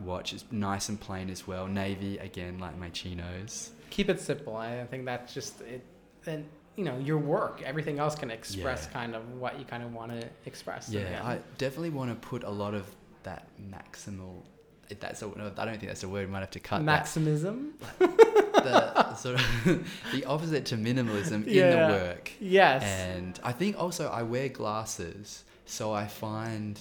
watch. 0.00 0.32
It's 0.32 0.44
nice 0.50 0.88
and 0.88 1.00
plain 1.00 1.30
as 1.30 1.46
well. 1.46 1.66
Navy 1.66 2.18
again, 2.18 2.58
like 2.58 2.76
my 2.78 2.90
chinos. 2.90 3.70
Keep 3.90 4.10
it 4.10 4.20
simple. 4.20 4.56
I 4.56 4.84
think 4.84 5.04
that's 5.04 5.32
just 5.32 5.60
it. 5.62 5.84
And 6.26 6.44
you 6.76 6.84
know, 6.84 6.98
your 6.98 7.18
work, 7.18 7.62
everything 7.64 7.98
else 7.98 8.14
can 8.14 8.30
express 8.30 8.86
Yeah. 8.86 8.92
kind 8.92 9.14
of 9.14 9.22
what 9.34 9.58
you 9.58 9.64
kind 9.64 9.82
of 9.82 9.92
want 9.94 10.20
to 10.20 10.28
express. 10.44 10.88
Yeah. 10.88 11.20
I 11.24 11.38
definitely 11.56 11.90
want 11.90 12.10
to 12.10 12.28
put 12.28 12.42
a 12.42 12.50
lot 12.50 12.74
of 12.74 12.84
that 13.22 13.46
maximal 13.70 14.42
if 14.90 15.00
that's 15.00 15.22
a, 15.22 15.26
no, 15.26 15.52
I 15.56 15.64
don't 15.64 15.78
think 15.78 15.88
that's 15.88 16.02
a 16.02 16.08
word. 16.08 16.26
We 16.26 16.32
might 16.32 16.40
have 16.40 16.50
to 16.52 16.60
cut 16.60 16.82
Maximism. 16.82 17.70
The 17.98 19.14
sort 19.16 19.40
of 19.40 19.88
the 20.12 20.24
opposite 20.24 20.66
to 20.66 20.76
minimalism 20.76 21.46
in 21.46 21.70
the 21.70 21.88
work. 21.90 22.32
Yes. 22.40 22.82
And 22.82 23.38
I 23.42 23.52
think 23.52 23.78
also 23.78 24.08
I 24.08 24.22
wear 24.22 24.48
glasses, 24.48 25.44
so 25.66 25.92
I 25.92 26.06
find 26.06 26.78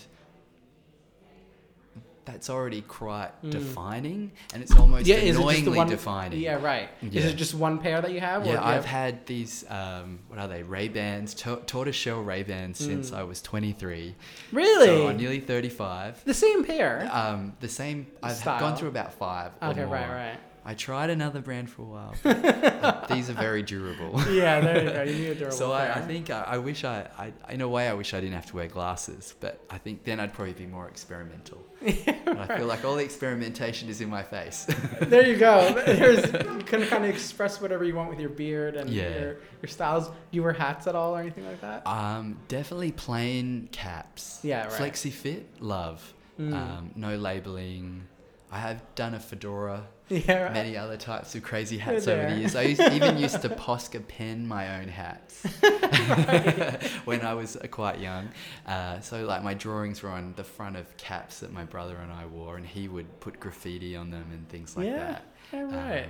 that's 2.25 2.49
already 2.49 2.81
quite 2.81 3.31
Mm. 3.43 3.51
defining, 3.51 4.31
and 4.53 4.61
it's 4.63 4.75
almost 4.75 5.05
yeah, 5.07 5.15
is 5.17 5.35
it 5.35 5.39
annoyingly 5.39 5.77
one? 5.77 5.87
defining. 5.89 6.39
Yeah, 6.39 6.61
right. 6.61 6.89
Is 7.01 7.25
it 7.25 7.35
just 7.35 7.53
one 7.53 7.79
pair 7.79 8.01
that 8.01 8.11
you 8.11 8.19
have? 8.19 8.45
Yeah, 8.45 8.53
I've 8.63 8.83
have- 8.83 8.85
had 8.85 9.25
these. 9.25 9.65
Um, 9.69 10.19
what 10.27 10.39
are 10.39 10.47
they? 10.47 10.63
Ray 10.63 10.87
Bans, 10.87 11.33
to- 11.35 11.61
tortoiseshell 11.65 12.21
Ray 12.21 12.43
Bans 12.43 12.77
since 12.77 13.11
Mm. 13.11 13.17
I 13.17 13.23
was 13.23 13.41
23. 13.41 14.15
really 14.51 14.85
So 14.85 15.07
I'm 15.09 15.17
nearly 15.17 15.39
35. 15.39 16.23
the 16.25 16.33
same 16.33 16.63
pair. 16.63 17.09
Um, 17.11 17.53
the 17.59 17.69
same. 17.69 18.07
I've 18.21 18.35
Style. 18.37 18.59
gone 18.59 18.75
through 18.75 18.89
about 18.89 19.13
five. 19.13 19.51
or 19.61 19.69
okay, 19.69 19.83
right, 19.83 20.09
right. 20.09 20.39
I 20.65 20.73
tried 20.75 21.09
another 21.09 21.41
brand 21.41 21.69
for 21.69 21.81
a 21.81 21.85
while. 21.85 22.15
But 22.23 23.07
these 23.09 23.29
are 23.29 23.33
very 23.33 23.63
durable. 23.63 24.21
Yeah, 24.31 24.61
there 24.61 24.83
you 24.83 24.89
go. 24.91 25.03
You 25.03 25.13
need 25.13 25.27
a 25.31 25.35
durable 25.39 25.57
So 25.57 25.71
I, 25.73 25.95
I 25.97 26.01
think 26.01 26.29
I, 26.29 26.41
I 26.43 26.57
wish 26.57 26.83
I, 26.85 27.07
I, 27.17 27.33
in 27.51 27.61
a 27.61 27.67
way, 27.67 27.87
I 27.89 27.93
wish 27.93 28.13
I 28.13 28.19
didn't 28.21 28.35
have 28.35 28.45
to 28.47 28.55
wear 28.55 28.67
glasses, 28.67 29.35
but 29.39 29.59
I 29.69 29.77
think 29.77 30.03
then 30.05 30.19
I'd 30.19 30.33
probably 30.33 30.53
be 30.53 30.65
more 30.65 30.87
experimental. 30.87 31.59
And 31.81 32.39
I 32.39 32.57
feel 32.57 32.65
like 32.65 32.85
all 32.85 32.95
the 32.95 33.03
experimentation 33.03 33.89
is 33.89 33.99
in 33.99 34.09
my 34.09 34.23
face. 34.23 34.65
there 35.01 35.27
you 35.27 35.35
go. 35.35 35.73
There's 35.85 36.31
you 36.31 36.63
can 36.65 36.85
kind 36.87 37.03
of 37.03 37.09
express 37.09 37.59
whatever 37.61 37.83
you 37.83 37.95
want 37.95 38.09
with 38.09 38.19
your 38.19 38.29
beard 38.29 38.75
and 38.75 38.89
Yeah. 38.89 39.09
your, 39.09 39.37
your 39.61 39.67
styles. 39.67 40.07
Do 40.07 40.13
you 40.31 40.43
wear 40.43 40.53
hats 40.53 40.87
at 40.87 40.95
all 40.95 41.15
or 41.15 41.19
anything 41.19 41.45
like 41.45 41.59
that? 41.61 41.85
um, 41.85 42.39
definitely 42.47 42.93
plain 42.93 43.67
caps. 43.73 44.39
Yeah, 44.43 44.63
right. 44.63 44.71
Flexi 44.71 45.11
fit, 45.11 45.45
love. 45.61 46.13
Mm. 46.39 46.53
Um, 46.53 46.91
no 46.95 47.15
labeling. 47.17 48.07
I 48.53 48.59
have 48.59 48.81
done 48.93 49.15
a 49.15 49.19
fedora, 49.19 49.87
yeah, 50.09 50.43
right. 50.43 50.53
many 50.53 50.77
other 50.77 50.95
types 50.95 51.33
of 51.33 51.41
crazy 51.41 51.77
hats 51.79 52.07
over 52.07 52.21
there. 52.21 52.29
the 52.35 52.39
years. 52.41 52.55
I 52.55 52.61
used, 52.63 52.81
even 52.81 53.17
used 53.17 53.41
to 53.41 53.49
Posca 53.65 54.07
pen 54.07 54.47
my 54.47 54.79
own 54.79 54.87
hats 54.89 55.43
when 57.05 57.21
I 57.21 57.33
was 57.33 57.55
uh, 57.55 57.67
quite 57.71 57.99
young. 57.99 58.29
Uh, 58.67 58.99
so 58.99 59.25
like 59.25 59.43
my 59.43 59.53
drawings 59.53 60.03
were 60.03 60.09
on 60.09 60.33
the 60.35 60.43
front 60.43 60.75
of 60.77 60.95
caps 60.97 61.39
that 61.39 61.51
my 61.51 61.63
brother 61.63 61.97
and 61.97 62.11
I 62.11 62.25
wore, 62.27 62.57
and 62.57 62.65
he 62.65 62.87
would 62.87 63.19
put 63.19 63.39
graffiti 63.39 63.95
on 63.95 64.11
them 64.11 64.25
and 64.31 64.47
things 64.49 64.77
like 64.77 64.85
Yeah, 64.85 64.97
that. 64.97 65.25
yeah, 65.51 65.61
right. 65.63 66.03
Um, 66.03 66.09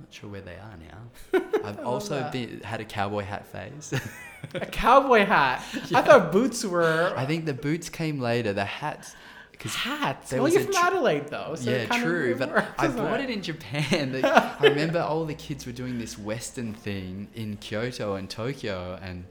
not 0.00 0.12
sure 0.12 0.30
where 0.30 0.40
they 0.40 0.54
are 0.54 0.76
now. 0.78 1.40
I've 1.64 1.80
also 1.80 2.28
been, 2.30 2.60
had 2.60 2.80
a 2.80 2.84
cowboy 2.84 3.24
hat 3.24 3.44
phase. 3.48 3.92
a 4.54 4.60
cowboy 4.66 5.24
hat. 5.26 5.64
I 5.92 6.02
thought 6.02 6.30
boots 6.30 6.64
were 6.64 7.12
I 7.16 7.26
think 7.26 7.46
the 7.46 7.54
boots 7.54 7.88
came 7.88 8.20
later. 8.20 8.52
The 8.52 8.64
hats, 8.64 9.16
because 9.58 9.74
hats. 9.74 10.32
Well, 10.32 10.48
you're 10.48 10.62
from 10.62 10.72
tr- 10.72 10.78
Adelaide 10.80 11.28
though, 11.28 11.54
so 11.56 11.70
yeah, 11.70 11.86
true. 11.86 12.34
But 12.38 12.50
works, 12.50 12.68
I 12.78 12.88
bought 12.88 13.20
it 13.20 13.28
in 13.28 13.42
Japan. 13.42 14.20
I 14.24 14.56
remember 14.62 15.00
all 15.00 15.24
the 15.26 15.34
kids 15.34 15.66
were 15.66 15.72
doing 15.72 15.98
this 15.98 16.16
Western 16.18 16.72
thing 16.74 17.28
in 17.34 17.56
Kyoto 17.56 18.14
and 18.14 18.30
Tokyo, 18.30 18.98
and 19.02 19.24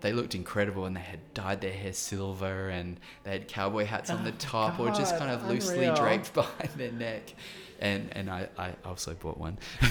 they 0.00 0.12
looked 0.12 0.34
incredible. 0.34 0.84
And 0.86 0.94
they 0.96 1.00
had 1.00 1.18
dyed 1.34 1.60
their 1.60 1.72
hair 1.72 1.92
silver, 1.92 2.68
and 2.68 2.98
they 3.24 3.32
had 3.32 3.48
cowboy 3.48 3.84
hats 3.86 4.08
on 4.10 4.24
the 4.24 4.30
Oh, 4.30 4.34
top, 4.38 4.78
or 4.80 4.88
just 4.90 5.18
kind 5.18 5.30
of 5.30 5.46
loosely 5.48 5.90
draped 5.96 6.32
behind 6.34 6.70
their 6.76 6.92
neck. 6.92 7.34
And 7.80 8.08
and 8.12 8.30
I, 8.30 8.48
I 8.56 8.72
also 8.86 9.12
bought 9.14 9.36
one. 9.36 9.58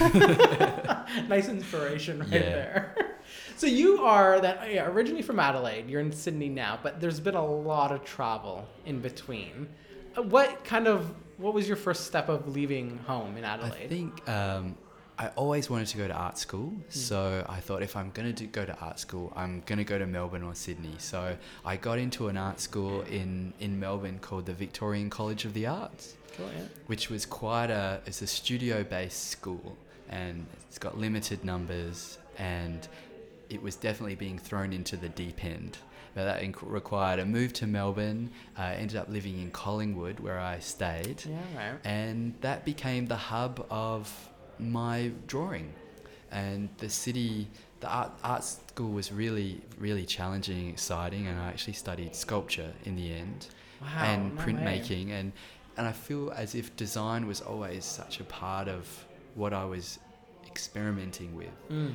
nice 1.28 1.48
inspiration 1.48 2.20
right 2.20 2.28
Yeah. 2.30 2.40
there. 2.40 3.15
So 3.56 3.66
you 3.66 4.04
are 4.04 4.40
that 4.40 4.72
yeah, 4.72 4.86
originally 4.86 5.22
from 5.22 5.40
Adelaide. 5.40 5.88
You're 5.88 6.00
in 6.00 6.12
Sydney 6.12 6.48
now, 6.50 6.78
but 6.82 7.00
there's 7.00 7.20
been 7.20 7.34
a 7.34 7.44
lot 7.44 7.90
of 7.90 8.04
travel 8.04 8.68
in 8.84 9.00
between. 9.00 9.68
Uh, 10.16 10.22
What 10.22 10.64
kind 10.64 10.86
of 10.86 11.14
what 11.38 11.54
was 11.54 11.66
your 11.66 11.76
first 11.76 12.06
step 12.06 12.28
of 12.28 12.48
leaving 12.48 12.98
home 13.06 13.36
in 13.36 13.44
Adelaide? 13.44 13.84
I 13.84 13.88
think 13.88 14.28
um, 14.28 14.76
I 15.18 15.28
always 15.36 15.70
wanted 15.70 15.88
to 15.88 15.96
go 15.98 16.06
to 16.06 16.14
art 16.14 16.38
school, 16.38 16.72
so 16.90 17.44
I 17.48 17.60
thought 17.60 17.82
if 17.82 17.96
I'm 17.96 18.10
going 18.10 18.34
to 18.34 18.46
go 18.46 18.64
to 18.66 18.76
art 18.78 18.98
school, 18.98 19.32
I'm 19.34 19.62
going 19.64 19.78
to 19.78 19.84
go 19.84 19.98
to 19.98 20.06
Melbourne 20.06 20.42
or 20.42 20.54
Sydney. 20.54 20.94
So 20.98 21.36
I 21.64 21.76
got 21.76 21.98
into 21.98 22.28
an 22.28 22.36
art 22.36 22.60
school 22.60 23.02
in, 23.02 23.52
in 23.60 23.78
Melbourne 23.80 24.18
called 24.18 24.44
the 24.46 24.54
Victorian 24.54 25.08
College 25.10 25.44
of 25.46 25.54
the 25.54 25.66
Arts, 25.66 26.14
Cool, 26.36 26.50
yeah. 26.54 26.64
which 26.86 27.08
was 27.08 27.24
quite 27.24 27.70
a 27.70 28.00
it's 28.06 28.20
a 28.20 28.26
studio 28.26 28.84
based 28.84 29.28
school, 29.30 29.76
and 30.10 30.46
it's 30.68 30.78
got 30.78 30.98
limited 30.98 31.44
numbers, 31.44 32.18
and 32.38 32.86
it 33.50 33.62
was 33.62 33.76
definitely 33.76 34.14
being 34.16 34.38
thrown 34.38 34.72
into 34.72 34.96
the 34.96 35.08
deep 35.08 35.44
end. 35.44 35.78
But 36.14 36.24
that 36.24 36.42
inc- 36.42 36.62
required 36.62 37.18
a 37.20 37.26
move 37.26 37.52
to 37.54 37.66
Melbourne. 37.66 38.30
I 38.56 38.74
ended 38.74 38.96
up 38.96 39.08
living 39.10 39.38
in 39.38 39.50
Collingwood, 39.50 40.18
where 40.20 40.38
I 40.40 40.58
stayed 40.60 41.22
Yeah, 41.26 41.36
right. 41.72 41.78
and 41.84 42.34
that 42.40 42.64
became 42.64 43.06
the 43.06 43.16
hub 43.16 43.66
of 43.70 44.10
my 44.58 45.12
drawing 45.26 45.74
and 46.30 46.68
the 46.78 46.88
city 46.88 47.46
the 47.80 47.88
art, 47.88 48.10
art 48.24 48.42
school 48.42 48.90
was 48.90 49.12
really 49.12 49.60
really 49.78 50.04
challenging 50.06 50.60
and 50.60 50.70
exciting 50.70 51.26
and 51.26 51.38
i 51.38 51.46
actually 51.48 51.74
studied 51.74 52.16
sculpture 52.16 52.72
in 52.84 52.96
the 52.96 53.12
end 53.12 53.48
Wow. 53.82 53.88
and 53.98 54.34
no 54.34 54.40
way. 54.44 54.52
printmaking 54.52 55.10
and 55.10 55.30
and 55.76 55.86
i 55.86 55.92
feel 55.92 56.32
as 56.34 56.54
if 56.54 56.74
design 56.74 57.26
was 57.26 57.42
always 57.42 57.84
such 57.84 58.18
a 58.18 58.24
part 58.24 58.66
of 58.66 58.88
what 59.34 59.52
i 59.52 59.64
was 59.66 59.98
experimenting 60.46 61.36
with 61.36 61.52
Mm. 61.70 61.92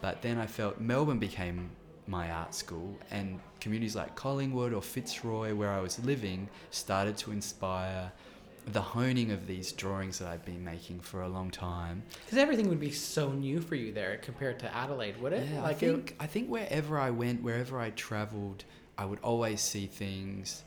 But 0.00 0.22
then 0.22 0.38
I 0.38 0.46
felt 0.46 0.80
Melbourne 0.80 1.18
became 1.18 1.70
my 2.06 2.30
art 2.30 2.54
school, 2.54 2.96
and 3.10 3.38
communities 3.60 3.94
like 3.94 4.16
Collingwood 4.16 4.72
or 4.72 4.82
Fitzroy, 4.82 5.54
where 5.54 5.70
I 5.70 5.80
was 5.80 6.04
living, 6.04 6.48
started 6.70 7.16
to 7.18 7.30
inspire 7.30 8.10
the 8.72 8.80
honing 8.80 9.30
of 9.30 9.46
these 9.46 9.72
drawings 9.72 10.18
that 10.18 10.28
I've 10.28 10.44
been 10.44 10.64
making 10.64 11.00
for 11.00 11.22
a 11.22 11.28
long 11.28 11.50
time. 11.50 12.02
Because 12.24 12.38
everything 12.38 12.68
would 12.68 12.80
be 12.80 12.90
so 12.90 13.32
new 13.32 13.60
for 13.60 13.74
you 13.74 13.92
there 13.92 14.18
compared 14.18 14.58
to 14.60 14.74
Adelaide, 14.74 15.20
would 15.20 15.32
it? 15.32 15.48
Yeah, 15.50 15.60
I 15.60 15.62
like 15.62 15.78
think 15.78 16.16
I 16.20 16.26
think 16.26 16.48
wherever 16.48 16.98
I 16.98 17.10
went, 17.10 17.42
wherever 17.42 17.80
I 17.80 17.90
traveled, 17.90 18.64
I 18.98 19.04
would 19.04 19.20
always 19.22 19.60
see 19.60 19.86
things 19.86 20.62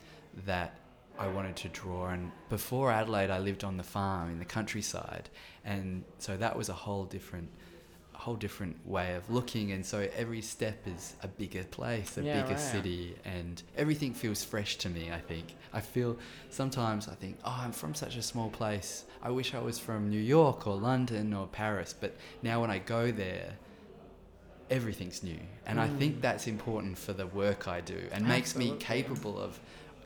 that 0.45 0.79
I 1.19 1.27
wanted 1.27 1.55
to 1.57 1.69
draw. 1.69 2.07
And 2.07 2.31
before 2.49 2.91
Adelaide, 2.91 3.29
I 3.29 3.39
lived 3.39 3.63
on 3.63 3.77
the 3.77 3.83
farm 3.83 4.31
in 4.31 4.39
the 4.39 4.45
countryside, 4.45 5.29
and 5.63 6.03
so 6.17 6.35
that 6.37 6.57
was 6.57 6.69
a 6.69 6.73
whole 6.73 7.05
different, 7.05 7.49
whole 8.23 8.35
different 8.47 8.75
way 8.95 9.15
of 9.15 9.23
looking. 9.37 9.71
And 9.73 9.85
so 9.85 9.97
every 10.23 10.41
step 10.41 10.77
is 10.95 11.03
a 11.21 11.27
bigger 11.27 11.63
place, 11.77 12.17
a 12.17 12.23
Yeah, 12.23 12.33
bigger 12.41 12.55
right. 12.55 12.73
city, 12.73 13.15
and 13.25 13.61
everything 13.83 14.13
feels 14.13 14.41
fresh 14.43 14.77
to 14.83 14.89
me. 14.89 15.03
I 15.11 15.19
think 15.19 15.45
I 15.73 15.81
feel 15.81 16.11
sometimes 16.49 17.07
I 17.07 17.15
think, 17.21 17.37
oh, 17.43 17.59
I'm 17.63 17.73
from 17.81 17.93
such 18.03 18.15
a 18.15 18.21
small 18.21 18.49
place. 18.49 18.91
I 19.21 19.29
wish 19.39 19.53
I 19.53 19.59
was 19.69 19.77
from 19.87 20.09
New 20.09 20.25
York 20.37 20.65
or 20.67 20.75
London 20.91 21.33
or 21.33 21.47
Paris. 21.47 21.93
But 22.03 22.11
now 22.41 22.61
when 22.61 22.71
I 22.71 22.79
go 22.79 23.11
there 23.11 23.49
everything's 24.69 25.21
new 25.21 25.39
and 25.67 25.79
i 25.79 25.87
think 25.99 26.15
Mm. 26.17 26.21
that's 26.21 26.47
important 26.47 26.97
for 26.97 27.13
the 27.13 27.27
work 27.27 27.67
i 27.67 27.79
do 27.81 27.99
and 28.13 28.25
makes 28.27 28.55
me 28.55 28.67
capable 28.79 29.37
of 29.37 29.59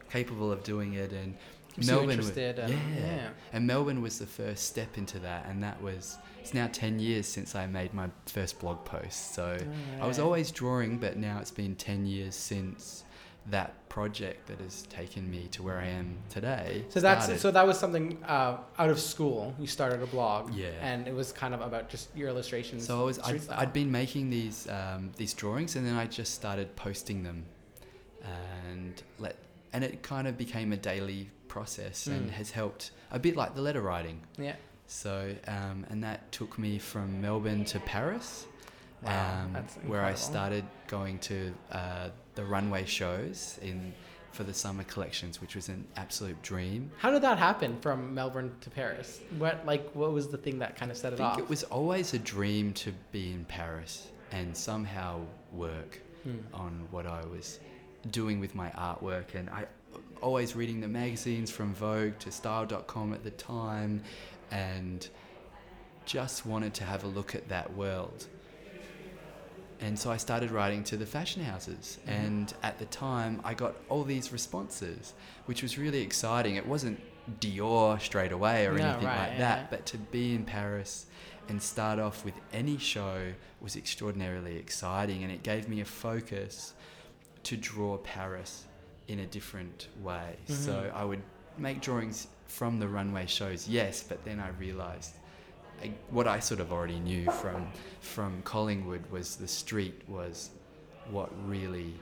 capable 0.10 0.52
of 0.52 0.64
doing 0.64 0.94
it 0.94 1.12
and 1.14 1.38
Keeps 1.78 1.88
you 1.90 1.96
wa- 1.96 2.02
interested 2.04 2.60
and- 2.60 2.74
yeah. 2.74 3.06
yeah. 3.06 3.30
and 3.54 3.66
melbourne 3.66 4.02
was 4.02 4.20
the 4.20 4.26
first 4.28 4.66
step 4.68 4.98
into 4.98 5.18
that 5.20 5.46
and 5.48 5.64
that 5.64 5.82
was 5.82 6.18
it's 6.42 6.54
now 6.54 6.68
10 6.72 7.00
years 7.00 7.26
since 7.28 7.56
i 7.56 7.66
made 7.68 7.94
my 7.94 8.10
first 8.26 8.60
blog 8.60 8.84
post 8.86 9.34
so 9.36 9.58
i 10.02 10.06
was 10.08 10.20
always 10.20 10.52
drawing 10.52 10.98
but 10.98 11.18
now 11.18 11.40
it's 11.40 11.52
been 11.52 11.76
10 11.76 12.06
years 12.06 12.36
since 12.36 13.04
that 13.50 13.88
project 13.88 14.46
that 14.48 14.60
has 14.60 14.82
taken 14.84 15.30
me 15.32 15.48
to 15.52 15.64
where 15.64 15.78
i 15.80 15.86
am 15.86 16.18
today 16.30 16.84
So 16.90 17.00
that's 17.00 17.24
started. 17.26 17.42
so 17.42 17.52
that 17.52 17.66
was 17.66 17.80
something 17.80 18.22
uh, 18.26 18.58
out 18.78 18.90
of 18.90 19.00
school. 19.00 19.56
You 19.58 19.68
started 19.68 20.02
a 20.02 20.06
blog, 20.08 20.54
Yeah. 20.54 20.72
and 20.82 21.08
it 21.08 21.16
was 21.16 21.32
kind 21.32 21.54
of 21.54 21.62
about 21.62 21.88
just 21.90 22.10
your 22.14 22.28
illustrations. 22.28 22.86
So 22.86 23.00
I 23.00 23.04
was 23.06 23.20
I'd, 23.20 23.42
I'd 23.50 23.72
been 23.74 23.90
making 23.92 24.30
these 24.30 24.68
um, 24.68 25.12
these 25.16 25.34
drawings, 25.34 25.78
and 25.78 25.86
then 25.88 25.96
I 25.96 26.06
just 26.08 26.34
started 26.34 26.76
posting 26.76 27.24
them, 27.24 27.46
and 28.24 29.02
let 29.20 29.36
and 29.74 29.84
it 29.84 30.02
kind 30.04 30.28
of 30.28 30.38
became 30.38 30.74
a 30.74 30.78
daily 30.78 31.30
process, 31.58 32.08
and 32.08 32.24
Mm. 32.30 32.34
has 32.40 32.50
helped 32.52 32.84
a 33.12 33.20
bit 33.26 33.36
like 33.42 33.52
the 33.56 33.62
letter 33.68 33.82
writing. 33.82 34.18
yeah. 34.50 34.56
So 35.04 35.14
um, 35.58 35.78
and 35.90 36.00
that 36.08 36.20
took 36.32 36.58
me 36.66 36.80
from 36.80 37.08
Melbourne 37.22 37.66
to 37.74 37.80
Paris, 37.96 38.46
Wow, 39.04 39.44
um, 39.56 39.64
where 39.92 40.04
I 40.12 40.16
started 40.16 40.64
going 40.88 41.20
to 41.30 41.38
uh, 41.80 42.08
the 42.36 42.46
runway 42.56 42.86
shows 42.86 43.60
in 43.62 43.94
for 44.32 44.44
the 44.46 44.54
summer 44.54 44.84
collections, 44.94 45.42
which 45.42 45.56
was 45.60 45.68
an 45.76 45.82
absolute 46.04 46.40
dream. 46.52 46.82
How 47.04 47.12
did 47.12 47.22
that 47.24 47.38
happen 47.50 47.72
from 47.86 48.14
Melbourne 48.20 48.52
to 48.66 48.70
Paris? 48.70 49.10
What 49.44 49.56
like 49.72 49.84
what 50.02 50.12
was 50.18 50.26
the 50.36 50.38
thing 50.46 50.60
that 50.64 50.72
kind 50.80 50.90
of 50.92 50.98
set 50.98 51.12
I 51.12 51.16
it 51.16 51.18
think 51.18 51.30
off? 51.34 51.40
it 51.40 51.50
was 51.56 51.64
always 51.78 52.14
a 52.14 52.20
dream 52.36 52.66
to 52.84 52.90
be 53.12 53.24
in 53.38 53.44
Paris 53.46 53.94
and 54.32 54.56
somehow 54.56 55.12
work 55.52 55.92
Hmm. 56.24 56.40
on 56.64 56.72
what 56.94 57.06
I 57.20 57.22
was 57.36 57.60
doing 58.20 58.38
with 58.44 58.54
my 58.64 58.70
artwork. 58.90 59.28
And 59.40 59.50
I 59.50 59.62
always 60.22 60.56
reading 60.56 60.82
the 60.82 60.88
magazines 60.88 61.50
from 61.52 61.74
Vogue 61.74 62.18
to 62.20 62.32
Style.com 62.32 63.14
at 63.14 63.24
the 63.24 63.32
time 63.32 64.02
and 64.52 65.08
just 66.06 66.46
wanted 66.46 66.74
to 66.76 66.84
have 66.84 67.04
a 67.04 67.08
look 67.08 67.36
at 67.36 67.50
that 67.50 67.76
world. 67.76 68.28
And 69.80 69.98
so 69.98 70.10
I 70.12 70.18
started 70.18 70.50
writing 70.52 70.84
to 70.86 70.98
the 70.98 71.06
fashion 71.06 71.44
houses. 71.44 72.00
Mhm. 72.08 72.12
And 72.12 72.54
at 72.64 72.80
the 72.80 72.86
time, 72.86 73.42
I 73.44 73.54
got 73.54 73.76
all 73.90 74.04
these 74.04 74.32
responses, 74.32 75.14
which 75.46 75.62
was 75.62 75.78
really 75.78 76.02
exciting. 76.02 76.56
It 76.56 76.66
wasn't 76.66 77.00
Dior 77.40 78.00
straight 78.02 78.32
away 78.32 78.66
or 78.66 78.78
Yeah, 78.78 78.90
anything 78.92 79.08
right, 79.08 79.20
like 79.20 79.32
yeah. 79.34 79.38
that. 79.38 79.70
But 79.70 79.86
to 79.88 79.98
be 79.98 80.34
in 80.34 80.46
Paris 80.46 81.06
and 81.50 81.62
start 81.62 82.00
off 82.00 82.26
with 82.26 82.34
any 82.54 82.78
show 82.78 83.34
was 83.62 83.76
extraordinarily 83.76 84.56
exciting, 84.58 85.24
and 85.24 85.32
it 85.32 85.44
gave 85.44 85.68
me 85.70 85.82
a 85.82 85.86
focus 85.86 86.74
to 87.44 87.56
draw 87.58 87.98
Paris 87.98 88.66
in 89.08 89.20
a 89.20 89.26
different 89.26 89.88
way. 90.02 90.36
So 90.48 90.72
Mhm. 90.74 90.94
I 90.94 91.04
would 91.06 91.22
make 91.58 91.82
drawings 91.82 92.28
from 92.48 92.80
the 92.80 92.88
runway 92.88 93.26
shows, 93.26 93.68
yes, 93.68 94.04
but 94.04 94.24
then 94.26 94.40
I 94.40 94.50
realized 94.50 95.14
I, 95.84 95.92
what 96.10 96.28
I 96.28 96.40
sort 96.40 96.60
of 96.60 96.72
already 96.72 97.00
knew 97.00 97.26
from 97.32 97.68
from 98.02 98.42
Collingwood 98.44 99.04
was 99.12 99.36
the 99.36 99.48
street 99.48 100.02
was 100.08 100.50
what 101.12 101.30
really 101.48 101.94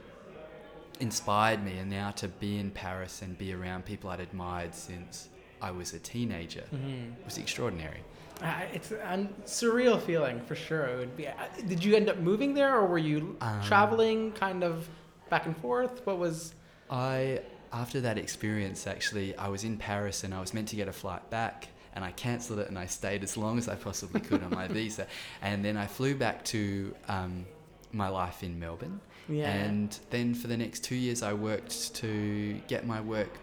inspired 1.02 1.62
me, 1.64 1.78
and 1.80 1.90
now 1.90 2.12
to 2.12 2.28
be 2.30 2.58
in 2.58 2.72
Paris 2.72 3.22
and 3.22 3.38
be 3.38 3.54
around 3.54 3.84
people 3.86 4.10
I'd 4.10 4.22
admired 4.22 4.74
since 4.74 5.28
I 5.62 5.72
was 5.72 5.94
a 5.94 6.00
teenager 6.00 6.64
Mhm. 6.74 7.16
was 7.26 7.38
extraordinary. 7.38 8.02
Uh, 8.42 8.62
it's 8.74 8.92
a 8.92 9.28
surreal 9.46 10.00
feeling 10.02 10.40
for 10.42 10.56
sure. 10.56 10.86
It 10.88 10.98
would 10.98 11.18
be. 11.18 11.28
uh, 11.28 11.34
Did 11.68 11.84
you 11.84 11.96
end 11.96 12.10
up 12.10 12.18
moving 12.18 12.54
there, 12.54 12.76
or 12.78 12.86
were 12.86 12.98
you 12.98 13.38
Um, 13.42 13.62
traveling, 13.62 14.32
kind 14.34 14.64
of 14.64 14.88
back 15.30 15.46
and 15.46 15.56
forth? 15.58 16.06
What 16.06 16.18
was? 16.18 16.54
I 16.90 17.42
after 17.74 18.02
that 18.02 18.18
experience 18.18 18.88
actually 18.88 19.36
I 19.38 19.50
was 19.50 19.64
in 19.64 19.78
Paris 19.78 20.24
and 20.24 20.34
I 20.34 20.40
was 20.40 20.54
meant 20.54 20.68
to 20.70 20.76
get 20.76 20.88
a 20.88 20.94
flight 20.94 21.30
back 21.30 21.68
and 21.94 22.04
I 22.04 22.12
cancelled 22.12 22.60
it 22.60 22.68
and 22.68 22.78
I 22.78 22.86
stayed 22.86 23.24
as 23.24 23.38
long 23.38 23.58
as 23.58 23.68
I 23.68 23.76
possibly 23.76 24.22
could 24.22 24.44
on 24.44 24.52
my 24.52 24.68
visa. 24.80 25.08
And 25.42 25.64
then 25.64 25.78
I 25.78 25.88
flew 25.88 26.14
back 26.16 26.44
to 26.46 26.94
um, 27.08 27.46
my 27.92 28.10
life 28.10 28.44
in 28.44 28.60
Melbourne. 28.60 29.00
Yeah. 29.28 29.50
and 29.50 29.98
then 30.12 30.36
for 30.36 30.48
the 30.48 30.56
next 30.58 30.84
two 30.84 30.94
years 30.96 31.24
I 31.24 31.34
worked 31.34 31.96
to 31.96 32.62
get 32.68 32.86
my 32.86 33.02
work 33.02 33.40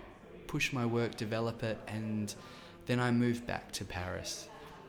push 0.46 0.72
my 0.72 0.86
work 0.86 1.16
develop 1.16 1.64
it 1.64 1.76
and 1.88 2.32
then 2.86 3.00
I 3.00 3.10
moved 3.10 3.46
back 3.46 3.72
to 3.72 3.84
Paris. 3.84 4.48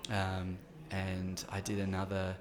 Um, 0.10 0.58
and 0.92 1.44
I 1.50 1.62
did 1.62 1.80
another 1.80 2.36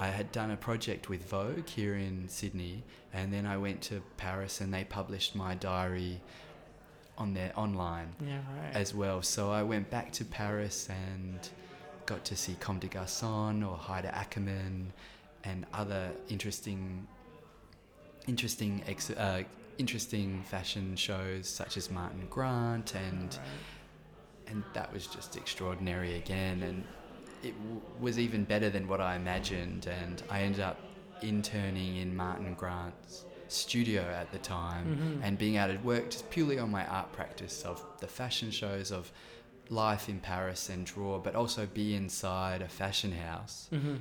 I 0.00 0.08
had 0.08 0.30
done 0.32 0.50
a 0.52 0.56
project 0.56 1.08
with 1.08 1.28
Vogue 1.28 1.66
here 1.68 1.96
in 1.96 2.28
Sydney, 2.28 2.84
and 3.12 3.32
then 3.32 3.46
I 3.46 3.56
went 3.56 3.80
to 3.82 4.00
Paris 4.16 4.60
and 4.60 4.72
they 4.72 4.84
published 4.84 5.34
my 5.34 5.54
diary 5.54 6.20
on 7.16 7.34
their 7.34 7.52
online 7.58 8.14
yeah. 8.24 8.36
Right. 8.62 8.74
as 8.74 8.94
well. 8.94 9.22
So 9.22 9.50
I 9.50 9.64
went 9.64 9.90
back 9.90 10.12
to 10.12 10.24
Paris 10.24 10.88
and 10.88 11.48
got 12.06 12.24
to 12.26 12.36
see 12.36 12.54
Comme 12.60 12.78
des 12.78 12.86
Garçons 12.88 13.68
or 13.68 13.76
Haider 13.76 14.12
Ackermann 14.14 14.86
and 15.42 15.66
other 15.74 16.10
interesting, 16.28 17.06
interesting, 18.28 18.82
ex- 18.86 19.10
uh, 19.10 19.42
interesting 19.78 20.42
fashion 20.44 20.94
shows 20.96 21.48
such 21.48 21.76
as 21.76 21.90
Martin 21.90 22.26
Grant 22.30 22.94
and 22.94 23.34
Right. 23.34 24.52
and 24.52 24.64
that 24.74 24.92
was 24.92 25.06
just 25.06 25.36
extraordinary 25.36 26.16
again 26.16 26.62
and 26.62 26.84
it 27.42 27.54
w- 27.62 27.80
was 28.00 28.18
even 28.18 28.44
better 28.44 28.68
than 28.70 28.86
what 28.88 29.00
i 29.00 29.14
imagined 29.16 29.86
and 29.86 30.22
i 30.30 30.42
ended 30.42 30.60
up 30.60 30.78
interning 31.22 31.96
in 31.96 32.14
martin 32.16 32.54
grant's 32.54 33.24
studio 33.48 34.02
at 34.02 34.30
the 34.32 34.38
time 34.38 34.86
Mhm. 34.86 35.26
and 35.26 35.38
being 35.38 35.56
able 35.56 35.74
to 35.74 35.80
work 35.82 36.10
just 36.10 36.28
purely 36.30 36.58
on 36.58 36.70
my 36.70 36.86
art 36.86 37.12
practice 37.12 37.62
of 37.64 37.82
the 38.00 38.06
fashion 38.06 38.50
shows 38.50 38.90
of 38.92 39.10
life 39.70 40.08
in 40.08 40.18
paris 40.20 40.68
and 40.68 40.84
draw 40.86 41.18
but 41.18 41.34
also 41.34 41.66
be 41.66 41.94
inside 41.94 42.60
a 42.62 42.68
fashion 42.68 43.12
house 43.12 43.68
Mhm. 43.72 43.98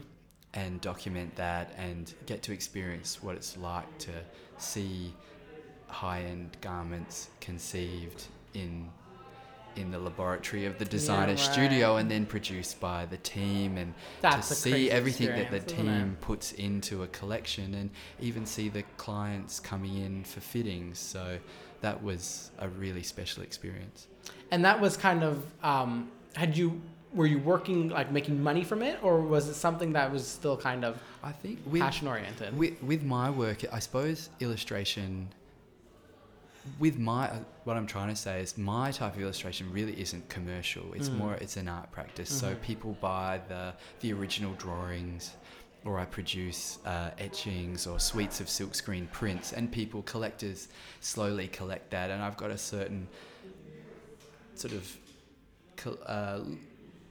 and 0.54 0.82
document 0.82 1.36
that 1.36 1.74
and 1.78 2.14
get 2.26 2.42
to 2.44 2.52
experience 2.54 3.22
what 3.24 3.36
it's 3.36 3.56
like 3.58 3.98
to 4.00 4.12
see 4.58 5.14
high-end 5.88 6.58
garments 6.62 7.30
conceived 7.40 8.26
in 8.54 8.90
in 9.78 9.92
the 9.92 10.00
laboratory 10.00 10.66
of 10.66 10.78
the 10.78 10.86
designer 10.86 11.34
right. 11.34 11.40
studio 11.40 11.98
and 11.98 12.10
then 12.10 12.26
produced 12.26 12.80
by 12.80 13.06
the 13.06 13.18
team 13.18 13.78
and 13.78 13.94
That's 14.22 14.50
to 14.50 14.56
see 14.56 14.92
everything 14.92 15.28
that 15.28 15.52
the 15.52 15.58
experience, 15.58 15.72
isn't 15.74 15.88
it? 15.88 16.00
team 16.00 16.18
puts 16.22 16.52
into 16.54 17.04
a 17.04 17.08
collection 17.08 17.74
and 17.76 17.90
even 18.20 18.46
see 18.46 18.70
the 18.70 18.84
clients 18.98 19.60
coming 19.60 19.98
in 19.98 20.24
for 20.24 20.40
fittings 20.40 21.00
so 21.00 21.38
that 21.82 22.02
was 22.02 22.52
a 22.60 22.68
really 22.70 23.04
special 23.04 23.44
experience 23.44 24.08
And 24.52 24.64
that 24.66 24.80
was 24.80 24.98
kind 24.98 25.24
of. 25.24 25.44
Um, 25.64 26.12
had 26.36 26.56
you 26.58 26.82
were 27.14 27.26
you 27.26 27.40
working 27.40 27.90
like 27.90 28.12
making 28.12 28.42
money 28.42 28.64
from 28.64 28.82
it, 28.84 29.00
or 29.02 29.22
was 29.22 29.48
it 29.48 29.56
something 29.56 29.94
that 29.94 30.12
was 30.12 30.28
still 30.28 30.58
kind 30.58 30.84
of 30.86 31.02
i 31.24 31.32
think 31.32 31.60
with 31.66 31.82
passion 31.82 32.08
oriented? 32.08 32.56
with, 32.58 32.82
with 32.84 33.04
my 33.04 33.30
work 33.30 33.64
i 33.72 33.80
suppose 33.80 34.30
illustration 34.40 35.28
with 36.80 36.98
my 36.98 37.28
what 37.66 37.76
i'm 37.78 37.88
trying 37.88 38.10
to 38.10 38.16
say 38.16 38.42
is 38.42 38.58
my 38.58 38.92
type 38.92 39.16
of 39.16 39.22
illustration 39.22 39.72
really 39.72 40.00
isn't 40.02 40.28
commercial 40.30 40.94
it's 40.94 41.10
Mm. 41.10 41.16
more 41.16 41.34
it's 41.36 41.58
an 41.58 41.68
art 41.68 41.92
practice 41.92 42.30
so 42.30 42.56
Mhm. 42.56 42.62
people 42.62 42.94
buy 43.02 43.42
the 43.48 43.74
the 44.02 44.14
original 44.14 44.54
drawings 44.54 45.32
or 45.86 46.00
I 46.00 46.06
produce 46.06 46.80
uh, 46.86 47.12
etchings 47.18 47.88
or 47.88 47.98
suites 48.00 48.42
of 48.42 48.48
silkscreen 48.48 49.10
prints, 49.14 49.54
and 49.54 49.72
people, 49.72 50.02
collectors, 50.02 50.68
slowly 51.00 51.48
collect 51.48 51.92
that. 51.92 52.10
And 52.10 52.22
I've 52.22 52.36
got 52.36 52.52
a 52.52 52.58
certain 52.58 53.08
sort 54.56 54.74
of 54.74 54.98
uh, 56.06 56.40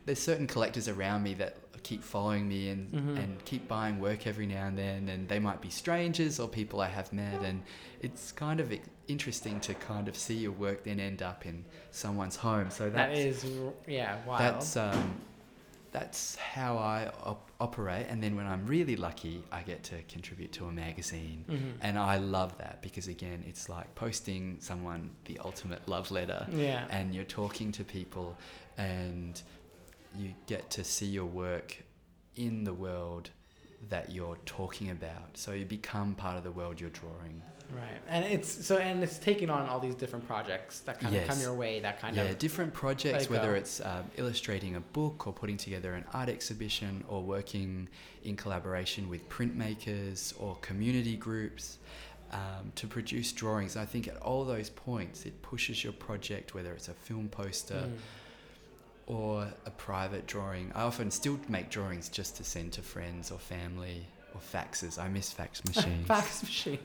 there's 0.05 0.19
certain 0.19 0.47
collectors 0.47 0.89
around 0.89 1.23
me 1.23 1.33
that 1.35 1.57
keep 1.91 2.03
following 2.03 2.45
me 2.55 2.61
and, 2.75 2.83
Mhm. 2.93 3.17
and 3.23 3.31
keep 3.51 3.63
buying 3.69 3.97
work 4.09 4.27
every 4.27 4.47
now 4.57 4.65
and 4.71 4.77
then 4.85 5.09
and 5.13 5.29
they 5.33 5.39
might 5.49 5.61
be 5.61 5.71
strangers 5.83 6.35
or 6.41 6.47
people 6.61 6.81
I 6.81 6.89
have 6.99 7.09
met 7.13 7.41
and 7.51 7.63
it's 8.07 8.33
kind 8.33 8.59
of 8.61 8.67
interesting 9.15 9.57
to 9.69 9.73
kind 9.75 10.07
of 10.11 10.15
see 10.17 10.39
your 10.47 10.53
work 10.67 10.79
then 10.89 10.99
end 11.11 11.21
up 11.31 11.47
in 11.51 11.65
someone's 12.03 12.37
home 12.49 12.69
so 12.71 12.85
that 12.91 13.15
that's 13.15 13.45
yeah 13.87 14.13
wild. 14.27 14.41
that's 14.41 14.77
um, 14.77 15.05
that's 15.93 16.37
how 16.55 16.77
I 16.77 16.99
op- 17.25 17.51
operate 17.61 18.07
and 18.11 18.23
then 18.23 18.37
when 18.37 18.47
I'm 18.47 18.67
really 18.67 18.97
lucky 18.97 19.43
I 19.53 19.63
get 19.63 19.81
to 19.85 19.97
contribute 20.15 20.53
to 20.59 20.67
a 20.67 20.73
magazine 20.73 21.45
Mhm. 21.49 21.73
and 21.87 21.95
I 21.99 22.17
love 22.19 22.59
that 22.59 22.83
because 22.83 23.07
again 23.09 23.45
it's 23.47 23.69
like 23.77 23.89
posting 23.95 24.59
someone 24.61 25.03
the 25.25 25.39
ultimate 25.49 25.83
love 25.89 26.11
letter 26.11 26.47
yeah. 26.51 26.87
and 26.91 27.15
you're 27.15 27.25
talking 27.43 27.71
to 27.79 27.85
people 27.85 28.37
and 28.77 29.41
you 30.19 30.35
get 30.47 30.71
to 30.71 30.85
see 30.85 31.07
your 31.07 31.27
work 31.27 31.83
in 32.37 32.65
the 32.65 32.75
world 32.75 33.31
that 33.89 34.11
you're 34.11 34.39
talking 34.47 34.91
about. 34.91 35.37
So 35.37 35.53
you 35.53 35.65
become 35.65 36.15
part 36.15 36.37
of 36.37 36.45
the 36.45 36.51
world 36.51 36.81
you're 36.81 36.91
drawing. 36.91 37.43
Right, 37.75 38.01
and 38.09 38.25
it's 38.25 38.65
so, 38.65 38.77
and 38.77 39.03
it's 39.03 39.19
taking 39.19 39.51
on 39.51 39.69
all 39.69 39.81
these 39.81 39.97
different 39.97 40.25
projects 40.25 40.81
that 40.81 41.01
kind 41.01 41.17
of 41.17 41.27
come 41.27 41.41
your 41.41 41.53
way. 41.53 41.81
That 41.81 42.01
kind 42.01 42.15
yeah 42.15 42.23
of 42.23 42.39
different 42.39 42.73
projects 42.73 43.25
like, 43.25 43.31
whether 43.31 43.57
it's 43.57 43.81
um, 43.81 44.05
illustrating 44.17 44.77
a 44.77 44.81
book 44.81 45.27
or 45.27 45.33
putting 45.33 45.57
together 45.57 45.95
an 45.95 46.05
art 46.15 46.29
exhibition 46.29 47.03
or 47.09 47.23
working 47.23 47.89
in 48.23 48.37
collaboration 48.37 49.09
with 49.09 49.29
printmakers 49.29 50.33
or 50.41 50.55
community 50.61 51.17
groups 51.17 51.79
um, 52.33 52.71
to 52.77 52.87
produce 52.87 53.33
drawings. 53.33 53.77
I 53.77 53.85
think 53.85 54.07
at 54.07 54.17
all 54.19 54.45
those 54.45 54.71
points 54.71 55.27
it 55.27 55.43
pushes 55.43 55.83
your 55.83 55.93
project 55.93 56.55
whether 56.55 56.73
it's 56.73 56.89
a 56.89 56.95
film 56.95 57.29
poster 57.29 57.75
Mm. 57.75 57.97
Or 59.07 59.47
a 59.67 59.71
private 59.71 60.27
drawing. 60.27 60.73
I 60.75 60.83
often 60.83 61.11
still 61.11 61.39
make 61.49 61.71
drawings 61.71 62.09
just 62.09 62.37
to 62.39 62.45
send 62.45 62.73
to 62.73 62.83
friends 62.83 63.31
or 63.31 63.39
family 63.39 64.07
or 64.35 64.41
faxes. 64.41 64.99
I 64.99 65.09
miss 65.09 65.33
fax 65.33 65.65
machines. 65.75 66.07
fax 66.07 66.43
machine. 66.43 66.79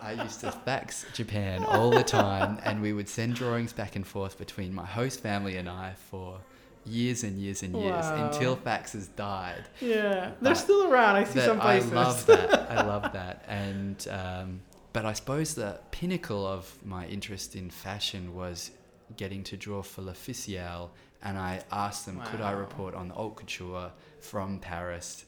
I 0.00 0.12
used 0.12 0.40
to 0.40 0.50
fax 0.52 1.06
Japan 1.14 1.64
all 1.64 1.90
the 1.90 2.02
time, 2.02 2.58
and 2.64 2.82
we 2.82 2.92
would 2.92 3.08
send 3.08 3.34
drawings 3.34 3.72
back 3.72 3.94
and 3.96 4.06
forth 4.06 4.36
between 4.38 4.74
my 4.74 4.84
host 4.84 5.20
family 5.20 5.56
and 5.56 5.68
I 5.68 5.94
for 6.10 6.40
years 6.84 7.22
and 7.22 7.38
years 7.38 7.62
and 7.62 7.74
years 7.76 8.04
Wow. 8.04 8.26
until 8.30 8.56
faxes 8.56 9.08
died. 9.14 9.64
yeah, 9.80 10.30
they're 10.40 10.54
But 10.54 10.54
still 10.54 10.90
around. 10.92 11.16
I 11.16 11.24
see 11.24 11.40
some 11.40 11.60
places. 11.60 11.92
I 11.92 11.94
love 11.94 12.26
that. 12.26 12.70
I 12.70 12.86
love 12.86 13.12
that. 13.12 13.44
And 13.46 14.08
um, 14.10 14.60
but 14.92 15.04
I 15.04 15.12
suppose 15.12 15.54
the 15.54 15.78
pinnacle 15.90 16.46
of 16.46 16.76
my 16.84 17.06
interest 17.06 17.54
in 17.54 17.68
fashion 17.70 18.34
was 18.34 18.70
getting 19.16 19.42
to 19.44 19.56
draw 19.56 19.82
for 19.82 20.02
L'Officiel, 20.02 20.90
and 21.22 21.38
I 21.38 21.62
asked 21.72 22.06
them, 22.06 22.20
could 22.26 22.40
I 22.40 22.52
report 22.52 22.94
on 22.94 23.08
the 23.08 23.14
haute 23.14 23.36
couture 23.36 23.90
from 24.20 24.58
Paris 24.58 25.24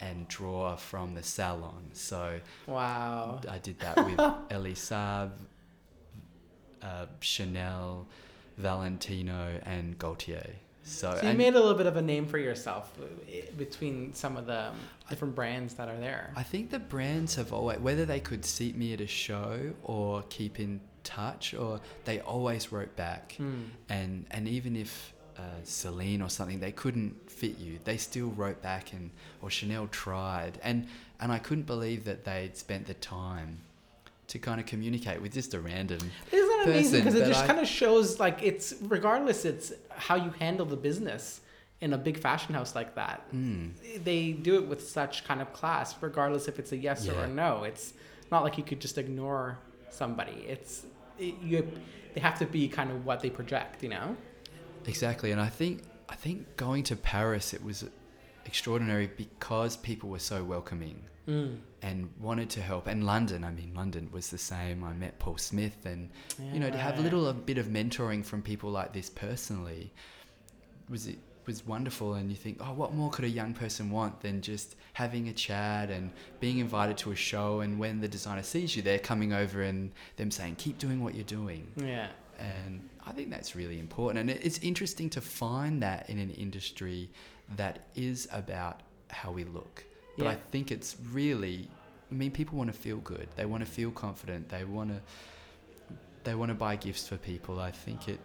and 0.00 0.26
draw 0.28 0.76
from 0.76 1.14
the 1.14 1.22
salon? 1.22 1.90
So 1.92 2.40
wow. 2.66 3.40
I 3.48 3.58
did 3.58 3.78
that 3.80 3.96
with 4.04 4.20
Elie 4.50 4.74
Saab, 4.74 5.30
uh, 6.82 7.06
Chanel, 7.20 8.06
Valentino, 8.58 9.60
and 9.64 9.96
Gaultier. 9.98 10.54
So, 10.84 11.16
So 11.20 11.28
you 11.28 11.38
made 11.38 11.54
a 11.54 11.60
little 11.60 11.74
bit 11.74 11.86
of 11.86 11.96
a 11.96 12.02
name 12.02 12.26
for 12.26 12.38
yourself 12.38 12.92
uh, 13.00 13.06
between 13.56 14.12
some 14.14 14.36
of 14.36 14.46
the 14.46 14.70
different 15.08 15.36
brands 15.36 15.74
that 15.74 15.88
are 15.88 15.98
there. 15.98 16.32
I 16.34 16.42
think 16.42 16.70
the 16.70 16.80
brands 16.80 17.36
have 17.36 17.52
always, 17.52 17.78
whether 17.78 18.04
they 18.04 18.18
could 18.18 18.44
seat 18.44 18.76
me 18.76 18.92
at 18.92 19.00
a 19.00 19.06
show 19.06 19.72
or 19.84 20.24
keep 20.28 20.58
in 20.58 20.80
touch, 21.04 21.54
or 21.54 21.80
they 22.04 22.20
always 22.20 22.72
wrote 22.72 22.94
back. 22.96 23.34
Hmm. 23.36 23.64
And 23.88 24.26
and 24.30 24.48
even 24.48 24.76
if 24.76 25.12
uh, 25.38 25.42
Celine 25.64 26.22
or 26.22 26.28
something, 26.30 26.60
they 26.60 26.72
couldn't 26.72 27.30
fit 27.30 27.58
you, 27.58 27.78
they 27.84 27.96
still 27.96 28.28
wrote 28.28 28.60
back, 28.62 28.92
and 28.92 29.10
or 29.40 29.50
Chanel 29.50 29.86
tried, 29.88 30.58
and 30.62 30.86
and 31.20 31.32
I 31.32 31.38
couldn't 31.38 31.66
believe 31.66 32.04
that 32.04 32.24
they'd 32.24 32.56
spent 32.56 32.86
the 32.86 32.94
time 32.94 33.58
to 34.28 34.38
kind 34.38 34.60
of 34.60 34.66
communicate 34.66 35.20
with 35.20 35.32
just 35.32 35.52
a 35.52 35.60
random 35.60 35.98
Isn't 36.32 36.48
that 36.48 36.62
amazing? 36.66 37.02
person, 37.02 37.04
Because 37.04 37.14
it 37.14 37.26
just 37.28 37.44
I- 37.44 37.46
kind 37.46 37.60
of 37.60 37.66
shows 37.68 38.18
like 38.18 38.42
it's 38.42 38.74
regardless, 38.82 39.44
it's 39.44 39.72
how 39.90 40.14
you 40.16 40.30
handle 40.38 40.64
the 40.64 40.76
business 40.76 41.40
in 41.82 41.92
a 41.92 41.98
big 41.98 42.16
fashion 42.16 42.54
house 42.54 42.74
like 42.74 42.94
that. 42.94 43.24
Mm. 43.34 43.72
They 44.04 44.32
do 44.32 44.54
it 44.54 44.66
with 44.68 44.88
such 44.88 45.24
kind 45.24 45.42
of 45.42 45.52
class, 45.52 45.94
regardless 46.00 46.46
if 46.48 46.58
it's 46.60 46.70
a 46.72 46.76
yes 46.76 47.08
or 47.08 47.18
a 47.24 47.26
no. 47.26 47.64
It's 47.64 47.92
not 48.30 48.42
like 48.44 48.56
you 48.56 48.64
could 48.64 48.80
just 48.80 48.96
ignore 48.98 49.58
somebody. 49.92 50.44
It's 50.48 50.86
it, 51.18 51.34
you. 51.42 51.70
They 52.14 52.20
have 52.20 52.38
to 52.40 52.46
be 52.46 52.68
kind 52.68 52.90
of 52.90 53.06
what 53.06 53.20
they 53.20 53.30
project, 53.30 53.82
you 53.82 53.88
know. 53.88 54.16
Exactly, 54.86 55.30
and 55.32 55.40
I 55.40 55.48
think 55.48 55.82
I 56.08 56.14
think 56.14 56.56
going 56.56 56.82
to 56.84 56.96
Paris 56.96 57.54
it 57.54 57.62
was 57.64 57.84
extraordinary 58.44 59.06
because 59.16 59.76
people 59.76 60.08
were 60.10 60.18
so 60.18 60.42
welcoming 60.44 61.04
Mm. 61.28 61.58
and 61.82 62.10
wanted 62.18 62.50
to 62.50 62.60
help. 62.60 62.88
And 62.88 63.06
London, 63.06 63.44
I 63.44 63.52
mean, 63.52 63.74
London 63.76 64.08
was 64.10 64.30
the 64.30 64.38
same. 64.38 64.82
I 64.82 64.92
met 64.92 65.20
Paul 65.20 65.38
Smith, 65.38 65.86
and 65.86 66.10
you 66.52 66.58
know, 66.58 66.68
to 66.68 66.76
have 66.76 66.98
a 66.98 67.00
little 67.00 67.28
a 67.28 67.32
bit 67.32 67.58
of 67.58 67.66
mentoring 67.66 68.24
from 68.24 68.42
people 68.42 68.70
like 68.70 68.92
this 68.92 69.08
personally 69.08 69.92
was 70.88 71.06
it 71.06 71.18
was 71.46 71.66
wonderful. 71.66 72.14
And 72.14 72.30
you 72.30 72.36
think, 72.36 72.58
oh, 72.60 72.72
what 72.72 72.94
more 72.94 73.10
could 73.10 73.24
a 73.24 73.28
young 73.28 73.54
person 73.54 73.90
want 73.90 74.20
than 74.20 74.40
just 74.40 74.76
having 74.92 75.28
a 75.28 75.32
chat 75.32 75.90
and 75.90 76.10
being 76.40 76.58
invited 76.58 76.96
to 76.98 77.12
a 77.12 77.16
show? 77.16 77.60
And 77.60 77.78
when 77.78 78.00
the 78.00 78.08
designer 78.08 78.42
sees 78.42 78.76
you, 78.76 78.82
they're 78.82 78.98
coming 78.98 79.32
over 79.32 79.62
and 79.62 79.90
them 80.16 80.30
saying, 80.30 80.56
keep 80.56 80.78
doing 80.78 81.02
what 81.02 81.14
you're 81.14 81.24
doing. 81.24 81.66
Yeah. 81.76 82.08
And 82.38 82.88
I 83.06 83.12
think 83.12 83.30
that's 83.30 83.54
really 83.54 83.78
important. 83.78 84.18
And 84.20 84.30
it's 84.30 84.58
interesting 84.58 85.10
to 85.10 85.20
find 85.20 85.82
that 85.82 86.08
in 86.10 86.18
an 86.18 86.30
industry 86.30 87.10
that 87.56 87.80
is 87.94 88.28
about 88.32 88.80
how 89.10 89.30
we 89.30 89.44
look. 89.44 89.84
But 90.18 90.26
I 90.26 90.34
think 90.50 90.70
it's 90.70 90.96
really, 91.10 91.68
I 92.10 92.14
mean, 92.14 92.30
people 92.30 92.58
want 92.58 92.72
to 92.72 92.78
feel 92.78 92.98
good. 92.98 93.28
They 93.36 93.46
want 93.46 93.64
to 93.64 93.70
feel 93.70 93.90
confident. 93.90 94.48
They 94.48 94.64
want 94.64 94.90
to, 94.90 95.00
they 96.24 96.34
want 96.34 96.50
to 96.50 96.54
buy 96.54 96.76
gifts 96.76 97.08
for 97.08 97.16
people. 97.16 97.58
I 97.58 97.70
think 97.70 98.08
it, 98.08 98.20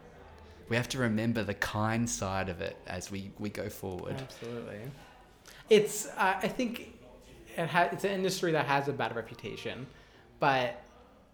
we 0.70 0.76
have 0.76 0.90
to 0.90 0.98
remember 1.00 1.44
the 1.44 1.54
kind 1.54 2.10
side 2.10 2.50
of 2.50 2.62
it 2.62 2.76
as 2.88 3.10
we, 3.12 3.32
we 3.40 3.50
go 3.50 3.70
forward. 3.70 4.16
Absolutely. 4.20 4.80
It's. 5.70 6.08
Uh, 6.08 6.40
I 6.42 6.48
think 6.48 6.98
it 7.56 7.68
ha- 7.68 7.90
It's 7.92 8.04
an 8.04 8.12
industry 8.12 8.52
that 8.54 8.66
has 8.66 8.88
a 8.88 8.94
bad 8.94 9.16
reputation, 9.16 9.86
but 10.40 10.82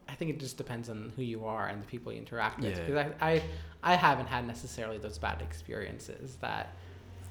I 0.10 0.16
think 0.16 0.32
it 0.32 0.40
just 0.40 0.58
depends 0.58 0.90
on 0.90 1.12
who 1.16 1.22
you 1.24 1.46
are 1.46 1.68
and 1.68 1.82
the 1.82 1.86
people 1.88 2.12
you 2.12 2.20
interact 2.20 2.60
with. 2.60 2.78
Yeah. 2.78 2.84
Because 2.86 3.12
I, 3.22 3.32
I, 3.32 3.44
I 3.84 3.96
haven't 3.96 4.28
had 4.28 4.46
necessarily 4.48 4.98
those 4.98 5.18
bad 5.18 5.42
experiences 5.42 6.36
that 6.42 6.74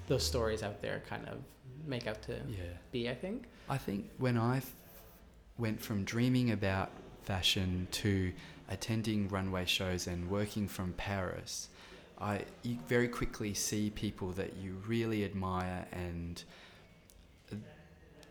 those 0.09 0.25
stories 0.25 0.63
out 0.63 0.81
there 0.81 1.03
kind 1.09 1.27
of 1.29 1.39
make 1.87 2.07
out 2.07 2.23
to 2.23 2.33
Yeah. 2.49 2.65
be. 2.91 3.09
I 3.11 3.15
think. 3.15 3.45
I 3.69 3.79
think 3.79 4.11
when 4.19 4.37
I 4.39 4.63
went 5.59 5.81
from 5.81 6.05
dreaming 6.05 6.51
about 6.51 6.91
fashion 7.23 7.87
to 7.93 8.33
attending 8.69 9.29
runway 9.29 9.65
shows 9.67 10.07
and 10.07 10.29
working 10.31 10.67
from 10.67 10.93
Paris, 10.95 11.69
I 12.23 12.45
you 12.63 12.79
very 12.89 13.09
quickly 13.09 13.53
see 13.55 13.91
people 13.91 14.31
that 14.33 14.57
you 14.57 14.77
really 14.87 15.25
admire 15.25 15.87
and 15.93 16.43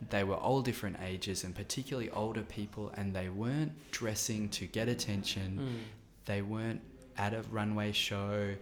they 0.09 0.23
were 0.23 0.35
all 0.35 0.61
different 0.61 0.97
ages 1.03 1.43
and 1.43 1.53
particularly 1.53 2.09
older 2.09 2.41
people 2.41 2.91
and 2.97 3.13
they 3.13 3.29
weren't 3.29 3.73
dressing 3.91 4.49
to 4.49 4.65
get 4.65 4.87
attention 4.87 5.59
Mm. 5.59 5.79
they 6.25 6.41
weren't 6.41 6.81
at 7.17 7.33
a 7.33 7.41
runway 7.51 7.91
show 7.91 8.55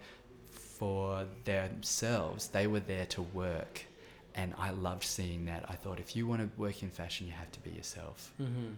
for 0.50 1.24
themselves. 1.44 2.48
They 2.48 2.66
were 2.66 2.80
there 2.80 3.06
to 3.06 3.22
work. 3.22 3.84
And 4.34 4.54
I 4.58 4.70
loved 4.70 5.04
seeing 5.04 5.44
that. 5.46 5.64
I 5.68 5.74
thought 5.74 5.98
if 5.98 6.14
you 6.16 6.26
want 6.26 6.40
to 6.42 6.60
work 6.60 6.82
in 6.82 6.90
fashion, 6.90 7.26
you 7.26 7.32
have 7.32 7.50
to 7.52 7.60
be 7.60 7.70
yourself. 7.70 8.32
Mm-hmm. 8.40 8.72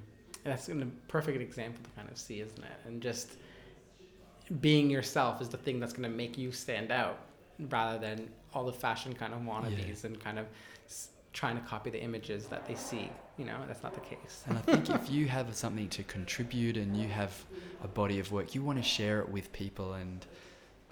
That's 0.44 0.68
a 0.68 0.74
perfect 1.08 1.40
example 1.40 1.80
to 1.84 1.90
kind 1.90 2.10
of 2.10 2.18
see, 2.18 2.40
isn't 2.40 2.58
it? 2.58 2.78
And 2.86 3.00
just 3.00 3.28
being 4.60 4.90
yourself 4.90 5.40
is 5.40 5.48
the 5.48 5.56
thing 5.56 5.80
that's 5.80 5.92
going 5.92 6.08
to 6.10 6.16
make 6.16 6.36
you 6.36 6.52
stand 6.52 6.90
out, 6.90 7.18
rather 7.70 7.98
than 7.98 8.28
all 8.54 8.64
the 8.64 8.72
fashion 8.72 9.12
kind 9.14 9.32
of 9.32 9.40
wannabes 9.40 10.04
and 10.04 10.18
kind 10.22 10.38
of 10.38 10.46
s- 10.86 11.08
trying 11.32 11.56
to 11.56 11.62
copy 11.62 11.90
the 11.90 12.00
images 12.00 12.46
that 12.46 12.66
they 12.66 12.74
see. 12.74 13.10
You 13.38 13.46
know, 13.46 13.56
that's 13.66 13.82
not 13.82 13.94
the 13.94 14.00
case. 14.00 14.42
And 14.46 14.58
I 14.58 14.60
think 14.60 14.90
if 14.90 15.10
you 15.16 15.26
have 15.28 15.54
something 15.54 15.88
to 15.90 16.02
contribute 16.04 16.76
and 16.76 16.96
you 16.96 17.08
have 17.08 17.44
a 17.82 17.88
body 17.88 18.18
of 18.18 18.30
work, 18.30 18.54
you 18.54 18.62
want 18.62 18.78
to 18.78 18.84
share 18.84 19.20
it 19.20 19.28
with 19.28 19.52
people. 19.52 19.94
And 19.94 20.26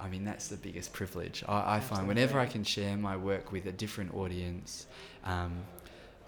I 0.01 0.09
mean, 0.09 0.25
that's 0.25 0.49
the 0.49 0.57
biggest 0.57 0.93
privilege. 0.93 1.45
I, 1.47 1.77
I 1.77 1.81
find 1.81 2.09
whenever 2.09 2.39
I 2.39 2.47
can 2.47 2.65
share 2.65 2.97
my 2.97 3.17
work 3.17 3.53
with 3.53 3.67
a 3.67 3.73
different 3.73 4.15
audience, 4.15 4.87
um, 5.25 5.53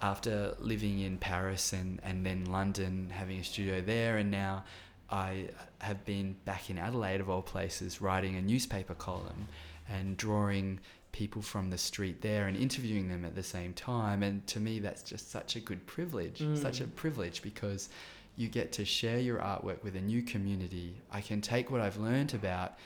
after 0.01 0.53
living 0.59 0.99
in 0.99 1.17
Paris 1.17 1.71
and, 1.73 1.99
and 2.03 2.25
then 2.25 2.45
London, 2.45 3.09
having 3.09 3.39
a 3.39 3.43
studio 3.43 3.79
there, 3.81 4.17
and 4.17 4.29
now 4.29 4.65
I 5.09 5.49
have 5.79 6.03
been 6.05 6.35
back 6.45 6.69
in 6.69 6.77
Adelaide, 6.77 7.21
of 7.21 7.29
all 7.29 7.41
places, 7.41 8.01
writing 8.01 8.35
a 8.35 8.41
newspaper 8.41 8.95
column 8.95 9.47
and 9.89 10.17
drawing 10.17 10.79
people 11.11 11.41
from 11.41 11.69
the 11.69 11.77
street 11.77 12.21
there 12.21 12.47
and 12.47 12.57
interviewing 12.57 13.07
them 13.09 13.23
at 13.23 13.35
the 13.35 13.43
same 13.43 13.73
time. 13.73 14.23
And 14.23 14.45
to 14.47 14.59
me, 14.59 14.79
that's 14.79 15.03
just 15.03 15.29
such 15.29 15.55
a 15.55 15.59
good 15.59 15.85
privilege, 15.85 16.39
such 16.59 16.81
a 16.81 16.85
Mm. 16.85 16.95
privilege 16.95 17.41
because 17.43 17.89
you 18.35 18.47
get 18.47 18.71
to 18.73 18.85
share 18.85 19.19
your 19.19 19.37
artwork 19.37 19.83
with 19.83 19.95
a 19.95 20.01
new 20.01 20.23
community. 20.23 20.95
I 21.11 21.21
can 21.21 21.39
take 21.41 21.69
what 21.69 21.81
I've 21.81 21.97
learned 21.97 22.33
about 22.33 22.79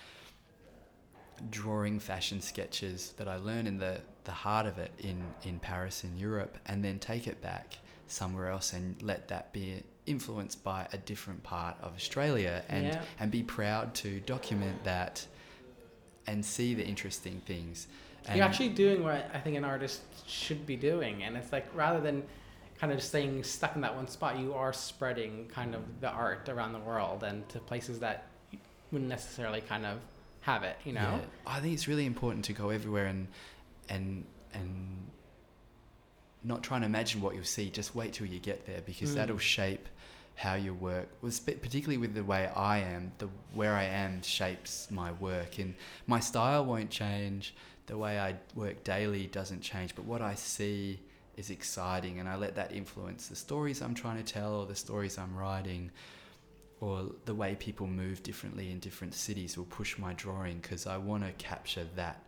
drawing 1.51 1.99
fashion 1.99 2.41
sketches 2.41 3.13
that 3.17 3.27
I 3.27 3.35
learned 3.37 3.67
in 3.67 3.77
the, 3.77 4.01
the 4.23 4.31
heart 4.31 4.65
of 4.65 4.77
it 4.79 4.91
in, 4.99 5.23
in 5.43 5.59
Paris 5.59 6.03
in 6.03 6.17
Europe 6.17 6.57
and 6.65 6.83
then 6.83 6.99
take 6.99 7.27
it 7.27 7.41
back 7.41 7.77
somewhere 8.07 8.49
else 8.49 8.73
and 8.73 9.01
let 9.01 9.27
that 9.27 9.53
be 9.53 9.83
influenced 10.07 10.63
by 10.63 10.87
a 10.93 10.97
different 10.97 11.43
part 11.43 11.75
of 11.81 11.93
Australia 11.95 12.63
and, 12.69 12.87
Yeah. 12.87 13.01
and 13.19 13.29
be 13.29 13.43
proud 13.43 13.93
to 13.95 14.19
document 14.21 14.83
that 14.85 15.27
and 16.25 16.43
see 16.45 16.73
the 16.73 16.85
interesting 16.85 17.41
things. 17.45 17.87
And 18.25 18.37
You're 18.37 18.45
actually 18.45 18.69
doing 18.69 19.03
what 19.03 19.29
I 19.33 19.39
think 19.39 19.55
an 19.57 19.63
artist 19.63 20.01
should 20.27 20.65
be 20.65 20.75
doing, 20.75 21.23
and 21.23 21.37
it's 21.37 21.51
like 21.51 21.65
rather 21.75 21.99
than 22.01 22.23
kind 22.79 22.91
of 22.93 23.01
staying 23.01 23.43
stuck 23.43 23.75
in 23.75 23.81
that 23.81 23.95
one 23.95 24.07
spot, 24.07 24.37
you 24.37 24.53
are 24.53 24.73
spreading 24.73 25.47
kind 25.47 25.73
of 25.73 25.81
the 26.01 26.09
art 26.09 26.47
around 26.49 26.73
the 26.73 26.79
world 26.79 27.23
and 27.23 27.47
to 27.49 27.59
places 27.59 27.99
that 27.99 28.25
wouldn't 28.91 29.09
necessarily 29.09 29.61
kind 29.61 29.85
of 29.85 29.99
have 30.41 30.63
it. 30.63 30.77
You 30.83 30.93
know. 30.93 31.01
Yeah, 31.01 31.19
I 31.55 31.59
think 31.61 31.73
it's 31.73 31.87
really 31.87 32.05
important 32.05 32.45
to 32.45 32.53
go 32.53 32.69
everywhere 32.69 33.05
and 33.05 33.27
and 33.89 34.25
and 34.53 35.09
not 36.43 36.61
try 36.63 36.77
and 36.77 36.85
imagine 36.85 37.21
what 37.21 37.33
you'll 37.35 37.43
see. 37.43 37.69
Just 37.69 37.95
wait 37.95 38.13
till 38.13 38.27
you 38.27 38.39
get 38.39 38.65
there 38.65 38.81
because 38.81 39.11
Mm. 39.11 39.15
that'll 39.15 39.37
shape 39.37 39.87
how 40.37 40.53
you 40.53 40.73
work. 40.73 41.09
Spe- 41.29 41.59
particularly 41.61 41.97
with 41.97 42.13
the 42.13 42.23
way 42.23 42.47
I 42.55 42.77
am, 42.77 43.11
the 43.17 43.27
where 43.53 43.73
I 43.73 43.83
am 43.83 44.21
shapes 44.21 44.89
my 44.91 45.11
work, 45.13 45.57
and 45.57 45.73
my 46.05 46.19
style 46.19 46.63
won't 46.63 46.89
change. 46.91 47.55
The 47.87 47.97
way 47.97 48.19
I 48.19 48.35
work 48.53 48.83
daily 48.83 49.27
doesn't 49.27 49.61
change, 49.61 49.95
but 49.95 50.05
what 50.05 50.21
I 50.21 50.35
see 50.35 50.99
is 51.37 51.49
exciting, 51.49 52.19
and 52.19 52.29
I 52.29 52.35
let 52.35 52.55
that 52.55 52.71
influence 52.71 53.27
the 53.27 53.35
stories 53.35 53.81
I'm 53.81 53.95
trying 53.95 54.23
to 54.23 54.33
tell 54.33 54.53
or 54.55 54.65
the 54.67 54.75
stories 54.75 55.17
I'm 55.17 55.35
writing 55.35 55.91
or 56.79 57.05
the 57.25 57.33
way 57.33 57.55
people 57.55 57.87
move 57.87 58.21
differently 58.21 58.69
in 58.69 58.77
different 58.79 59.15
cities 59.15 59.57
will 59.57 59.65
push 59.65 59.97
my 59.97 60.13
drawing 60.13 60.59
because 60.59 60.85
I 60.85 60.97
want 60.97 61.23
to 61.25 61.31
capture 61.43 61.85
that 61.95 62.21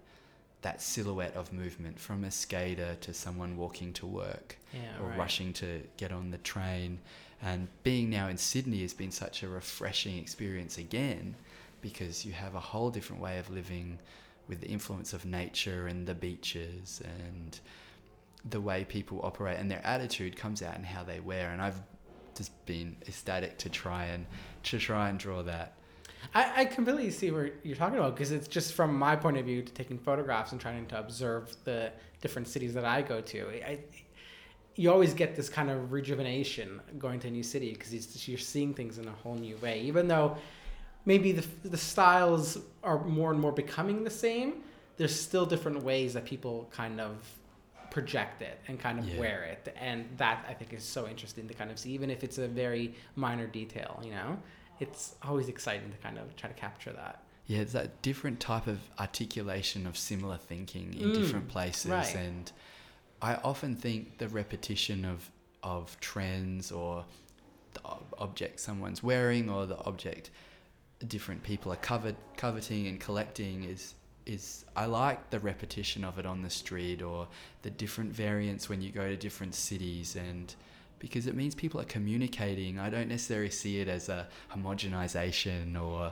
that 0.62 0.82
silhouette 0.82 1.36
of 1.36 1.54
movement 1.54 1.98
from 2.00 2.24
a 2.26 2.32
skater 2.32 2.98
to 3.00 3.14
someone 3.14 3.56
walking 3.56 3.94
to 3.94 4.06
work 4.06 4.58
Yeah. 4.74 4.80
or 5.00 5.10
right. 5.10 5.18
rushing 5.20 5.54
to 5.54 5.82
get 5.98 6.12
on 6.12 6.32
the 6.32 6.38
train 6.40 7.00
and 7.42 7.68
being 7.84 8.10
now 8.10 8.28
in 8.28 8.38
Sydney 8.38 8.82
has 8.82 8.94
been 8.94 9.12
such 9.12 9.44
a 9.44 9.48
refreshing 9.48 10.18
experience 10.18 10.78
again 10.78 11.36
because 11.82 12.26
you 12.26 12.34
have 12.34 12.56
a 12.56 12.60
whole 12.60 12.90
different 12.90 13.22
way 13.22 13.40
of 13.40 13.50
living 13.50 14.00
with 14.48 14.62
the 14.62 14.68
influence 14.68 15.14
of 15.14 15.26
nature 15.26 15.88
and 15.88 16.08
the 16.08 16.16
beaches 16.16 17.02
and 17.04 17.60
the 18.50 18.60
way 18.60 18.86
people 18.86 19.20
operate 19.24 19.60
and 19.60 19.70
their 19.70 19.86
attitude 19.86 20.36
comes 20.36 20.62
out 20.62 20.76
in 20.76 20.84
how 20.84 21.04
they 21.04 21.20
wear 21.20 21.52
and 21.52 21.62
I've 21.62 21.80
just 22.36 22.66
been 22.66 22.96
ecstatic 23.08 23.58
to 23.60 23.70
try 23.70 24.06
and 24.06 24.26
to 24.64 24.80
try 24.80 25.10
and 25.10 25.20
draw 25.20 25.44
that. 25.44 25.74
I, 26.34 26.62
I 26.62 26.66
completely 26.66 27.12
see 27.12 27.32
what 27.32 27.54
you're 27.64 27.76
talking 27.76 27.98
about 27.98 28.16
because 28.16 28.32
it's 28.32 28.48
just 28.48 28.74
from 28.74 28.98
my 28.98 29.16
point 29.16 29.38
of 29.38 29.46
view 29.46 29.62
to 29.62 29.74
taking 29.74 29.98
photographs 29.98 30.52
and 30.52 30.60
trying 30.60 30.86
to 30.88 31.00
observe 31.00 31.56
the 31.64 31.92
different 32.22 32.48
cities 32.48 32.74
that 32.74 32.86
I 32.86 33.02
go 33.02 33.22
to. 33.22 33.48
I, 33.66 33.80
you 34.80 34.90
always 34.90 35.14
get 35.14 35.36
this 35.36 35.50
kind 35.50 35.70
of 35.70 35.92
rejuvenation 35.92 36.80
going 36.98 37.20
to 37.20 37.28
a 37.28 37.32
new 37.32 37.44
city 37.44 37.74
because 37.74 37.92
you're 38.30 38.38
seeing 38.38 38.74
things 38.74 38.98
in 38.98 39.06
a 39.10 39.12
whole 39.22 39.36
new 39.36 39.58
way. 39.58 39.82
Even 39.82 40.08
though 40.08 40.38
maybe 41.04 41.34
the, 41.34 41.46
the 41.68 41.76
styles 41.78 42.58
are 42.82 43.04
more 43.04 43.32
and 43.34 43.42
more 43.42 43.52
becoming 43.52 44.06
the 44.06 44.10
same, 44.10 44.64
there's 44.96 45.14
still 45.14 45.46
different 45.46 45.84
ways 45.84 46.14
that 46.14 46.24
people 46.24 46.70
kind 46.72 47.02
of 47.02 47.16
project 47.90 48.42
it 48.42 48.58
and 48.70 48.80
kind 48.80 49.00
of 49.00 49.06
Yeah. 49.10 49.20
wear 49.20 49.44
it. 49.44 49.76
And 49.82 50.06
that 50.16 50.46
I 50.48 50.54
think 50.54 50.72
is 50.72 50.84
so 50.84 51.10
interesting 51.10 51.46
to 51.50 51.54
kind 51.54 51.72
of 51.72 51.78
see, 51.78 51.92
even 51.92 52.10
if 52.10 52.24
it's 52.24 52.38
a 52.38 52.48
very 52.48 52.94
minor 53.18 53.48
detail, 53.48 54.00
you 54.02 54.12
know? 54.12 54.38
It's 54.80 55.16
always 55.24 55.50
exciting 55.50 55.92
to 55.92 55.98
kind 55.98 56.18
of 56.18 56.34
try 56.38 56.48
to 56.50 56.56
capture 56.56 56.94
that. 56.94 57.22
Yeah, 57.48 57.60
it's 57.60 57.74
that 57.74 58.02
different 58.02 58.40
type 58.40 58.68
of 58.68 58.80
articulation 58.98 59.86
of 59.86 59.98
similar 59.98 60.38
thinking 60.38 60.94
in 60.94 61.10
Mm, 61.10 61.16
different 61.16 61.48
places 61.50 61.92
right. 61.92 62.16
and 62.16 62.50
I 63.22 63.36
often 63.36 63.76
think 63.76 64.18
the 64.18 64.30
repetition 64.30 65.06
of 65.06 65.30
of 65.62 66.00
trends 66.00 66.72
or 66.72 67.04
the 67.74 67.84
ob- 67.84 68.16
object 68.18 68.60
someone's 68.60 69.04
wearing 69.04 69.50
or 69.50 69.66
the 69.66 69.78
object 69.84 70.30
different 71.08 71.44
people 71.44 71.72
are 71.72 71.78
covered 71.78 72.16
coveting 72.38 72.88
and 72.88 73.00
collecting 73.00 73.64
is 73.64 73.96
is 74.26 74.64
I 74.76 74.86
like 74.86 75.32
the 75.32 75.40
repetition 75.40 76.04
of 76.04 76.20
it 76.20 76.26
on 76.26 76.42
the 76.42 76.50
street 76.50 77.02
or 77.02 77.28
the 77.64 77.70
different 77.70 78.12
variants 78.14 78.70
when 78.70 78.82
you 78.82 78.92
go 78.92 79.08
to 79.08 79.18
different 79.18 79.56
cities 79.56 80.16
and 80.16 80.54
because 81.00 81.28
it 81.28 81.36
means 81.36 81.56
people 81.56 81.80
are 81.80 81.86
communicating. 81.86 82.78
I 82.78 82.90
don't 82.90 83.08
necessarily 83.08 83.50
see 83.50 83.80
it 83.80 83.88
as 83.88 84.10
a 84.10 84.28
homogenization 84.54 85.82
or 85.82 86.12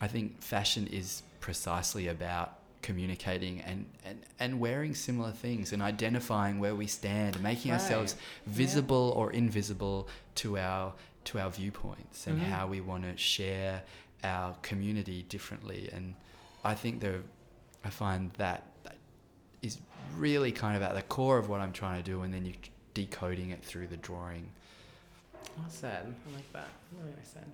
I 0.00 0.08
think 0.08 0.42
fashion 0.42 0.86
is 0.88 1.22
precisely 1.40 2.08
about 2.08 2.58
communicating 2.88 3.62
and, 3.62 3.86
and, 4.04 4.20
and 4.38 4.60
wearing 4.60 4.94
similar 4.94 5.30
things 5.32 5.72
and 5.72 5.80
identifying 5.82 6.58
where 6.60 6.74
we 6.74 6.86
stand, 6.86 7.42
making 7.42 7.72
Right. 7.72 7.80
ourselves 7.80 8.14
Yeah. 8.14 8.52
visible 8.52 9.12
or 9.16 9.32
invisible 9.32 10.06
to 10.36 10.58
our 10.58 10.92
to 11.24 11.38
our 11.40 11.50
viewpoints 11.50 12.26
and 12.26 12.38
Mhm. 12.38 12.44
how 12.50 12.66
we 12.66 12.82
want 12.82 13.04
to 13.04 13.16
share 13.16 13.82
our 14.22 14.52
community 14.60 15.22
differently. 15.22 15.88
And 15.90 16.14
I 16.62 16.74
think 16.74 17.00
the 17.00 17.22
I 17.82 17.88
find 17.90 18.30
that, 18.34 18.60
that 18.84 18.96
is 19.62 19.78
really 20.16 20.52
kind 20.52 20.76
of 20.76 20.82
at 20.82 20.94
the 20.94 21.02
core 21.02 21.38
of 21.38 21.48
what 21.48 21.60
I'm 21.62 21.72
trying 21.72 22.02
to 22.02 22.10
do, 22.10 22.20
and 22.22 22.32
then 22.34 22.44
you 22.44 22.52
decoding 22.92 23.50
it 23.50 23.64
through 23.64 23.86
the 23.88 23.96
drawing. 23.96 24.50
Well 25.56 25.70
said. 25.70 26.14
I 26.28 26.34
like 26.34 26.52
that. 26.52 26.68
Really 26.92 27.12
nice 27.16 27.28
said. 27.32 27.46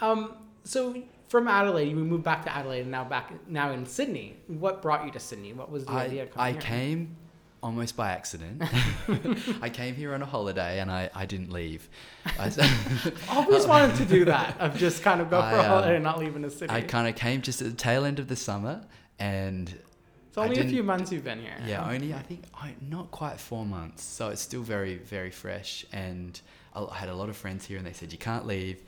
Um, 0.00 0.34
so 0.64 1.02
from 1.28 1.48
Adelaide, 1.48 1.88
you 1.88 1.96
moved 1.96 2.24
back 2.24 2.44
to 2.44 2.54
Adelaide, 2.54 2.82
and 2.82 2.90
now 2.90 3.04
back 3.04 3.32
now 3.48 3.70
in 3.72 3.86
Sydney. 3.86 4.36
What 4.46 4.82
brought 4.82 5.04
you 5.04 5.10
to 5.12 5.20
Sydney? 5.20 5.52
What 5.52 5.70
was 5.70 5.84
the 5.84 5.92
idea? 5.92 6.22
I, 6.22 6.24
of 6.24 6.30
coming 6.32 6.46
I 6.46 6.52
here? 6.52 6.60
came 6.60 7.16
almost 7.62 7.96
by 7.96 8.10
accident. 8.10 8.62
I 9.62 9.68
came 9.70 9.94
here 9.94 10.14
on 10.14 10.22
a 10.22 10.26
holiday 10.26 10.78
and 10.80 10.90
I, 10.90 11.10
I 11.14 11.26
didn't 11.26 11.50
leave. 11.50 11.88
I, 12.38 12.52
Always 13.28 13.66
wanted 13.66 13.96
to 13.96 14.04
do 14.04 14.24
that. 14.26 14.60
Of 14.60 14.76
just 14.76 15.02
kind 15.02 15.20
of 15.20 15.30
go 15.30 15.40
for 15.40 15.46
I, 15.46 15.52
a 15.54 15.60
um, 15.60 15.66
holiday 15.66 15.94
and 15.96 16.04
not 16.04 16.18
leave 16.18 16.36
in 16.36 16.42
the 16.42 16.50
city. 16.50 16.72
I 16.72 16.82
kind 16.82 17.08
of 17.08 17.16
came 17.16 17.42
just 17.42 17.60
at 17.62 17.68
the 17.68 17.74
tail 17.76 18.04
end 18.04 18.18
of 18.18 18.28
the 18.28 18.36
summer 18.36 18.84
and 19.18 19.74
it's 20.28 20.38
only 20.38 20.58
a 20.58 20.68
few 20.68 20.82
months 20.82 21.10
you've 21.10 21.24
been 21.24 21.40
here. 21.40 21.56
Yeah, 21.66 21.88
only 21.88 22.12
I 22.12 22.20
think 22.20 22.44
I, 22.54 22.74
not 22.82 23.10
quite 23.10 23.40
four 23.40 23.64
months, 23.64 24.04
so 24.04 24.28
it's 24.28 24.42
still 24.42 24.60
very 24.60 24.98
very 24.98 25.30
fresh. 25.30 25.86
And 25.94 26.38
I 26.74 26.94
had 26.94 27.08
a 27.08 27.14
lot 27.14 27.30
of 27.30 27.38
friends 27.38 27.64
here, 27.64 27.78
and 27.78 27.86
they 27.86 27.94
said 27.94 28.12
you 28.12 28.18
can't 28.18 28.46
leave. 28.46 28.82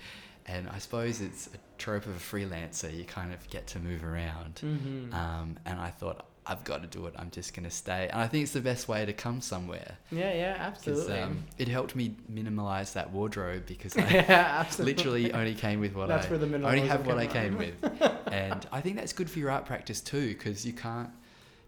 And 0.48 0.68
I 0.68 0.78
suppose 0.78 1.20
it's 1.20 1.46
a 1.48 1.58
trope 1.78 2.06
of 2.06 2.16
a 2.16 2.18
freelancer. 2.18 2.96
You 2.96 3.04
kind 3.04 3.32
of 3.34 3.48
get 3.50 3.66
to 3.68 3.78
move 3.78 4.02
around. 4.04 4.58
hmm 4.60 5.12
Um, 5.12 5.58
and 5.66 5.78
I 5.78 5.90
thought 5.90 6.24
I've 6.46 6.64
got 6.64 6.80
to 6.80 6.88
do 6.88 7.04
it. 7.06 7.14
I'm 7.18 7.30
just 7.30 7.52
gonna 7.54 7.70
stay. 7.70 8.08
And 8.10 8.20
I 8.22 8.26
think 8.26 8.44
it's 8.44 8.52
the 8.54 8.62
best 8.62 8.88
way 8.88 9.04
to 9.04 9.12
come 9.12 9.42
somewhere. 9.42 9.98
yeah, 10.10 10.32
yeah, 10.32 10.56
absolutely. 10.58 11.18
um, 11.20 11.44
it 11.58 11.68
helped 11.68 11.94
me 11.94 12.16
minimize 12.28 12.94
that 12.94 13.12
wardrobe 13.12 13.66
because 13.66 13.94
I 13.98 14.08
yeah, 14.10 14.66
literally 14.78 15.30
only 15.34 15.54
came 15.54 15.80
with 15.80 15.94
what 15.94 16.08
That's 16.08 16.26
I 16.26 16.30
where 16.30 16.38
the 16.38 16.66
only 16.66 16.86
have 16.88 17.06
what 17.06 17.18
I 17.18 17.26
came 17.26 17.56
from. 17.56 17.58
with, 17.58 18.10
and 18.32 18.66
I 18.72 18.80
think 18.80 18.96
that's 18.96 19.12
good 19.12 19.28
for 19.28 19.38
your 19.38 19.50
art 19.50 19.66
practice 19.66 20.00
too 20.00 20.28
because 20.28 20.64
you 20.64 20.72
can't 20.72 21.10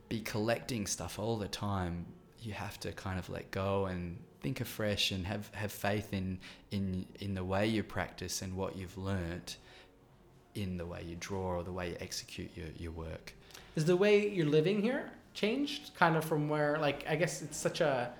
be 0.08 0.20
collecting 0.20 0.86
stuff 0.86 1.18
all 1.18 1.36
the 1.36 1.48
time. 1.48 2.06
You 2.40 2.54
have 2.54 2.80
to 2.80 2.92
kind 2.92 3.18
of 3.18 3.28
let 3.28 3.50
go 3.50 3.84
and 3.84 4.16
think 4.40 4.60
afresh 4.60 5.10
and 5.10 5.26
have, 5.26 5.50
have 5.54 5.72
faith 5.72 6.12
in, 6.12 6.38
in 6.70 7.06
in 7.20 7.34
the 7.34 7.44
way 7.44 7.66
you 7.66 7.82
practice 7.82 8.42
and 8.42 8.56
what 8.56 8.76
you've 8.76 8.96
learnt 8.96 9.56
in 10.54 10.76
the 10.76 10.86
way 10.86 11.02
you 11.06 11.16
draw 11.18 11.56
or 11.56 11.62
the 11.62 11.72
way 11.72 11.90
you 11.90 11.96
execute 12.00 12.50
your, 12.56 12.66
your 12.76 12.92
work. 12.92 13.34
Is 13.76 13.84
the 13.84 13.96
way 13.96 14.28
you're 14.28 14.46
living 14.46 14.82
here 14.82 15.10
changed 15.32 15.92
kind 15.94 16.16
of 16.16 16.24
from 16.24 16.48
where, 16.48 16.78
like, 16.78 17.04
I 17.08 17.16
guess 17.16 17.40
it's 17.42 17.56
such 17.56 17.80
a 17.80 18.12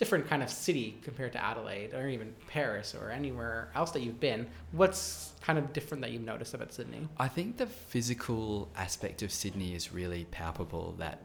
different 0.00 0.26
kind 0.26 0.42
of 0.42 0.48
city 0.48 0.98
compared 1.02 1.30
to 1.30 1.44
Adelaide 1.44 1.92
or 1.92 2.08
even 2.08 2.34
Paris 2.48 2.94
or 2.94 3.10
anywhere 3.10 3.68
else 3.74 3.90
that 3.90 4.00
you've 4.00 4.18
been? 4.18 4.46
What's 4.72 5.32
kind 5.42 5.58
of 5.58 5.74
different 5.74 6.00
that 6.00 6.10
you've 6.10 6.22
noticed 6.22 6.54
about 6.54 6.72
Sydney? 6.72 7.06
I 7.18 7.28
think 7.28 7.58
the 7.58 7.66
physical 7.66 8.70
aspect 8.76 9.22
of 9.22 9.30
Sydney 9.30 9.74
is 9.74 9.92
really 9.92 10.24
palpable. 10.30 10.94
That 10.98 11.18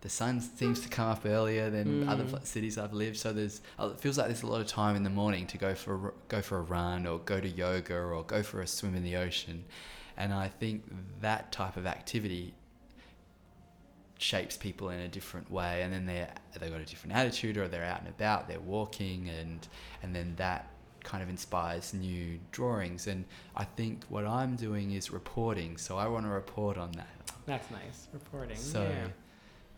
the 0.00 0.08
sun 0.08 0.40
seems 0.40 0.80
to 0.80 0.88
come 0.88 1.08
up 1.08 1.26
earlier 1.26 1.70
than 1.70 2.04
Mm. 2.04 2.08
other 2.08 2.40
cities 2.44 2.78
I've 2.78 2.92
lived. 2.92 3.16
So 3.16 3.32
there's 3.32 3.60
uh, 3.78 3.90
it 3.92 4.00
feels 4.00 4.16
like 4.18 4.28
there's 4.28 4.42
a 4.42 4.46
lot 4.46 4.60
of 4.60 4.66
time 4.66 4.94
in 4.96 5.02
the 5.02 5.10
morning 5.10 5.46
to 5.48 5.58
go 5.58 5.74
for 5.74 6.08
a 6.08 6.12
go 6.28 6.40
for 6.42 6.58
a 6.58 6.62
run 6.62 7.06
or 7.06 7.18
go 7.18 7.40
to 7.40 7.48
yoga 7.48 7.96
or 7.96 8.22
go 8.24 8.42
for 8.42 8.60
a 8.62 8.66
swim 8.66 8.94
in 8.94 9.02
the 9.02 9.16
ocean, 9.16 9.64
and 10.16 10.32
I 10.32 10.48
think 10.48 10.84
that 11.20 11.50
type 11.52 11.76
of 11.76 11.86
activity 11.86 12.54
shapes 14.20 14.56
people 14.56 14.90
in 14.90 14.98
a 15.00 15.08
different 15.08 15.48
way 15.50 15.82
and 15.82 15.92
then 15.92 16.04
they 16.04 16.26
they've 16.58 16.72
got 16.72 16.80
a 16.80 16.84
different 16.84 17.14
attitude 17.14 17.56
or 17.56 17.68
they're 17.68 17.84
out 17.84 18.00
and 18.00 18.08
about 18.08 18.48
they're 18.48 18.58
walking 18.58 19.28
and 19.28 19.68
and 20.02 20.12
then 20.14 20.34
that 20.36 20.70
kind 21.04 21.22
of 21.22 21.28
inspires 21.28 21.94
new 21.94 22.36
drawings 22.50 23.06
and 23.06 23.24
I 23.56 23.62
think 23.62 24.02
what 24.08 24.26
I'm 24.26 24.56
doing 24.56 24.90
is 24.90 25.12
reporting 25.12 25.76
so 25.76 25.96
I 25.96 26.08
want 26.08 26.26
to 26.26 26.30
report 26.30 26.76
on 26.76 26.90
that 26.92 27.06
That's 27.46 27.70
nice. 27.70 28.08
Reporting. 28.12 28.56
so 28.56 28.82
yeah. 28.82 29.06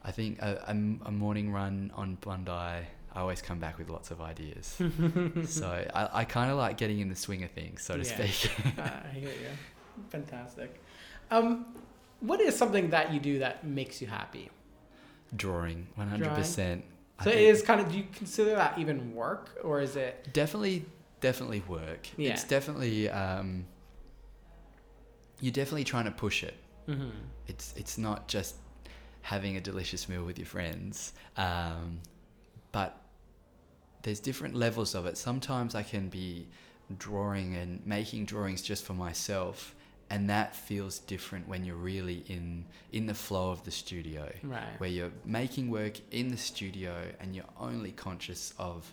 I 0.04 0.10
think 0.12 0.40
a, 0.40 0.64
a, 0.68 0.72
a 1.08 1.10
morning 1.12 1.52
run 1.52 1.92
on 1.94 2.16
Bondi 2.20 2.50
I 2.50 2.86
always 3.16 3.42
come 3.42 3.58
back 3.58 3.76
with 3.78 3.88
lots 3.90 4.10
of 4.10 4.20
ideas 4.20 4.80
so 5.44 5.84
I, 5.94 6.08
I 6.20 6.24
kind 6.24 6.50
of 6.50 6.56
like 6.58 6.76
getting 6.76 7.00
in 7.00 7.08
the 7.08 7.16
swing 7.16 7.42
of 7.44 7.50
things 7.50 7.82
so 7.82 7.96
to 7.96 8.04
Yeah. 8.04 8.26
speak 8.26 8.50
Uh, 8.78 8.82
I 9.04 9.12
hear 9.18 9.28
you. 9.30 9.50
Fantastic. 10.08 10.80
Um, 11.30 11.66
what 12.20 12.40
is 12.40 12.56
something 12.56 12.90
that 12.90 13.12
you 13.12 13.20
do 13.20 13.38
that 13.40 13.64
makes 13.66 14.00
you 14.00 14.06
happy? 14.06 14.50
drawing 15.36 15.86
100% 15.98 16.82
I 17.18 17.24
So 17.24 17.30
it 17.30 17.36
is 17.36 17.62
kind 17.62 17.80
of. 17.80 17.90
Do 17.92 17.98
you 17.98 18.06
consider 18.12 18.50
that 18.56 18.78
even 18.78 19.14
work, 19.14 19.58
or 19.62 19.80
is 19.80 19.94
it? 19.96 20.28
definitely 20.32 20.86
definitely 21.20 21.62
work 21.68 22.08
Yeah. 22.16 22.32
it's 22.32 22.44
definitely 22.44 23.10
um 23.10 23.66
you're 25.40 25.52
definitely 25.52 25.84
trying 25.84 26.04
to 26.06 26.10
push 26.10 26.42
it 26.42 26.54
Mm-hmm. 26.88 27.10
it's 27.46 27.74
it's 27.76 27.98
not 27.98 28.26
just 28.26 28.56
having 29.22 29.56
a 29.56 29.60
delicious 29.60 30.08
meal 30.08 30.24
with 30.24 30.38
your 30.38 30.46
friends. 30.46 31.12
Um 31.36 32.00
but 32.72 33.00
there's 34.02 34.20
different 34.20 34.54
levels 34.54 34.94
of 34.94 35.06
it. 35.06 35.16
Sometimes 35.18 35.74
i 35.74 35.82
can 35.82 36.08
be 36.08 36.46
drawing 36.98 37.54
and 37.54 37.84
making 37.86 38.24
drawings 38.24 38.62
just 38.62 38.84
for 38.84 38.94
myself 38.94 39.74
and 40.10 40.28
that 40.28 40.56
feels 40.56 40.98
different 40.98 41.46
when 41.46 41.64
you're 41.64 41.76
really 41.76 42.24
in 42.26 42.64
in 42.92 43.06
the 43.06 43.14
flow 43.14 43.50
of 43.50 43.62
the 43.64 43.70
studio. 43.70 44.30
Right. 44.42 44.62
where 44.78 44.90
you're 44.90 45.12
making 45.24 45.70
work 45.70 46.00
in 46.10 46.28
the 46.28 46.36
studio 46.36 46.94
and 47.20 47.34
you're 47.34 47.52
only 47.58 47.92
conscious 47.92 48.52
of 48.58 48.92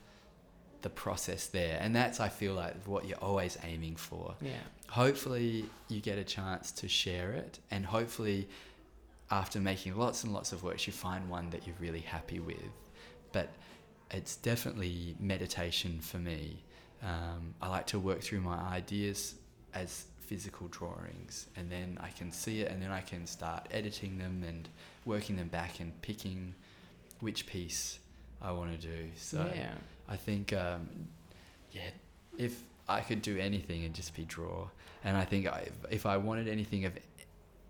the 0.84 0.90
process 0.92 1.48
there. 1.48 1.80
And 1.82 1.96
that's 1.96 2.20
i 2.20 2.30
feel 2.30 2.54
like 2.54 2.76
what 2.86 3.06
you're 3.08 3.18
always 3.32 3.58
aiming 3.64 3.96
for. 3.96 4.36
Yeah. 4.42 4.52
hopefully 4.90 5.66
you 5.90 6.00
get 6.02 6.18
a 6.20 6.24
chance 6.24 6.72
to 6.74 6.88
share 6.88 7.32
it 7.32 7.60
and 7.72 7.86
hopefully 7.86 8.48
after 9.32 9.60
making 9.60 9.96
lots 9.98 10.24
and 10.24 10.34
lots 10.34 10.52
of 10.52 10.64
works 10.64 10.88
you 10.88 10.94
find 10.94 11.30
one 11.30 11.50
that 11.50 11.66
you're 11.68 11.76
really 11.80 12.00
happy 12.00 12.40
with 12.40 12.56
but 13.32 13.50
it's 14.12 14.38
definitely 14.38 15.16
meditation 15.20 16.00
for 16.00 16.18
me 16.18 16.64
um, 17.04 17.54
i 17.62 17.68
like 17.68 17.86
to 17.86 18.00
work 18.00 18.22
through 18.22 18.42
my 18.42 18.58
ideas 18.70 19.36
as 19.74 20.06
physical 20.20 20.68
drawings 20.70 21.48
and 21.56 21.72
then 21.72 21.98
i 22.02 22.10
can 22.10 22.32
see 22.32 22.62
it 22.62 22.72
and 22.72 22.82
then 22.82 22.92
i 22.92 23.02
can 23.02 23.26
start 23.26 23.68
editing 23.72 24.18
them 24.18 24.44
and 24.48 24.70
working 25.06 25.36
them 25.36 25.48
back 25.48 25.80
and 25.80 26.02
picking 26.02 26.54
which 27.20 27.46
piece 27.48 28.00
i 28.42 28.52
want 28.52 28.70
to 28.72 28.88
do 28.88 29.10
so 29.16 29.50
yeah. 29.56 29.74
I 30.10 30.16
think, 30.16 30.54
um, 30.54 30.88
yeah, 31.72 31.90
if 32.38 32.62
I 32.88 33.02
could 33.02 33.22
do 33.22 33.38
anything, 33.38 33.82
it'd 33.82 33.94
just 33.94 34.16
be 34.16 34.24
draw. 34.24 34.68
And 35.04 35.18
I 35.18 35.26
think 35.26 35.48
I, 35.48 35.68
if 35.90 36.06
I 36.06 36.18
wanted 36.18 36.48
anything 36.48 36.86
of 36.86 36.94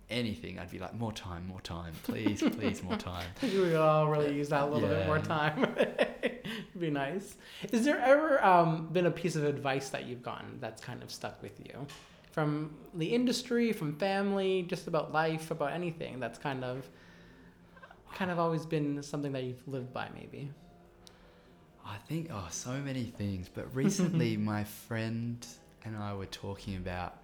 anything, 0.10 0.60
I'd 0.60 0.72
be 0.72 0.80
like, 0.80 0.93
more 0.93 1.12
time, 1.12 1.48
more 1.48 1.62
time, 1.62 1.93
please, 2.04 2.41
please, 2.41 2.82
more 2.84 2.98
time. 2.98 3.28
We 3.41 3.50
could 3.50 3.76
all 3.76 4.08
really 4.08 4.36
use 4.36 4.50
that 4.50 4.63
a 4.63 4.65
little 4.65 4.88
bit 4.88 5.06
more 5.06 5.20
time. 5.20 5.63
It'd 5.78 6.80
be 6.80 6.89
nice. 6.89 7.36
Is 7.72 7.84
there 7.86 8.00
ever 8.00 8.43
um, 8.43 8.88
been 8.88 9.06
a 9.06 9.12
piece 9.12 9.36
of 9.36 9.43
advice 9.43 9.89
that 9.89 10.06
you've 10.06 10.24
gotten 10.24 10.60
that's 10.60 10.82
kind 10.82 11.04
of 11.04 11.12
stuck 11.12 11.41
with 11.41 11.60
you? 11.60 11.86
From 12.32 12.76
the 12.93 13.08
industry, 13.08 13.74
from 13.74 13.95
family, 13.95 14.64
just 14.64 14.88
about 14.88 15.12
life, 15.12 15.51
about 15.51 15.74
anything 15.74 16.20
that's 16.20 16.38
kind 16.38 16.64
of 16.64 16.88
kind 18.14 18.32
of 18.32 18.39
always 18.39 18.66
been 18.66 19.03
something 19.03 19.32
that 19.32 19.43
you've 19.43 19.68
lived 19.68 19.93
by 19.93 20.10
maybe. 20.16 20.49
I 21.86 21.97
think, 22.08 22.30
oh, 22.32 22.47
so 22.49 22.72
many 22.72 23.05
things. 23.05 23.49
But 23.53 23.74
recently, 23.76 24.38
my 24.53 24.64
friend 24.64 25.45
and 25.86 25.95
I 25.95 26.14
were 26.14 26.26
talking 26.26 26.76
about 26.76 27.18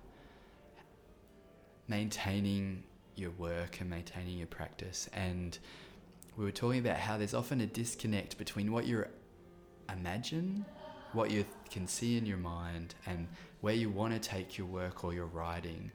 maintaining 1.93 2.83
your 3.15 3.29
work 3.31 3.79
and 3.79 3.87
maintaining 3.87 4.35
your 4.37 4.47
practice. 4.47 5.07
And 5.13 5.57
we 6.35 6.43
were 6.43 6.51
talking 6.51 6.79
about 6.79 6.97
how 6.97 7.17
there's 7.19 7.35
often 7.35 7.61
a 7.61 7.67
disconnect 7.67 8.37
between 8.39 8.71
what 8.71 8.87
you 8.87 9.05
imagine, 9.91 10.65
what 11.11 11.29
you 11.29 11.45
can 11.69 11.85
see 11.87 12.17
in 12.17 12.25
your 12.25 12.39
mind, 12.39 12.95
and 13.05 13.27
where 13.61 13.75
you 13.75 13.91
want 13.91 14.11
to 14.15 14.19
take 14.19 14.57
your 14.57 14.65
work 14.65 15.03
or 15.03 15.13
your 15.13 15.27
writing, 15.27 15.91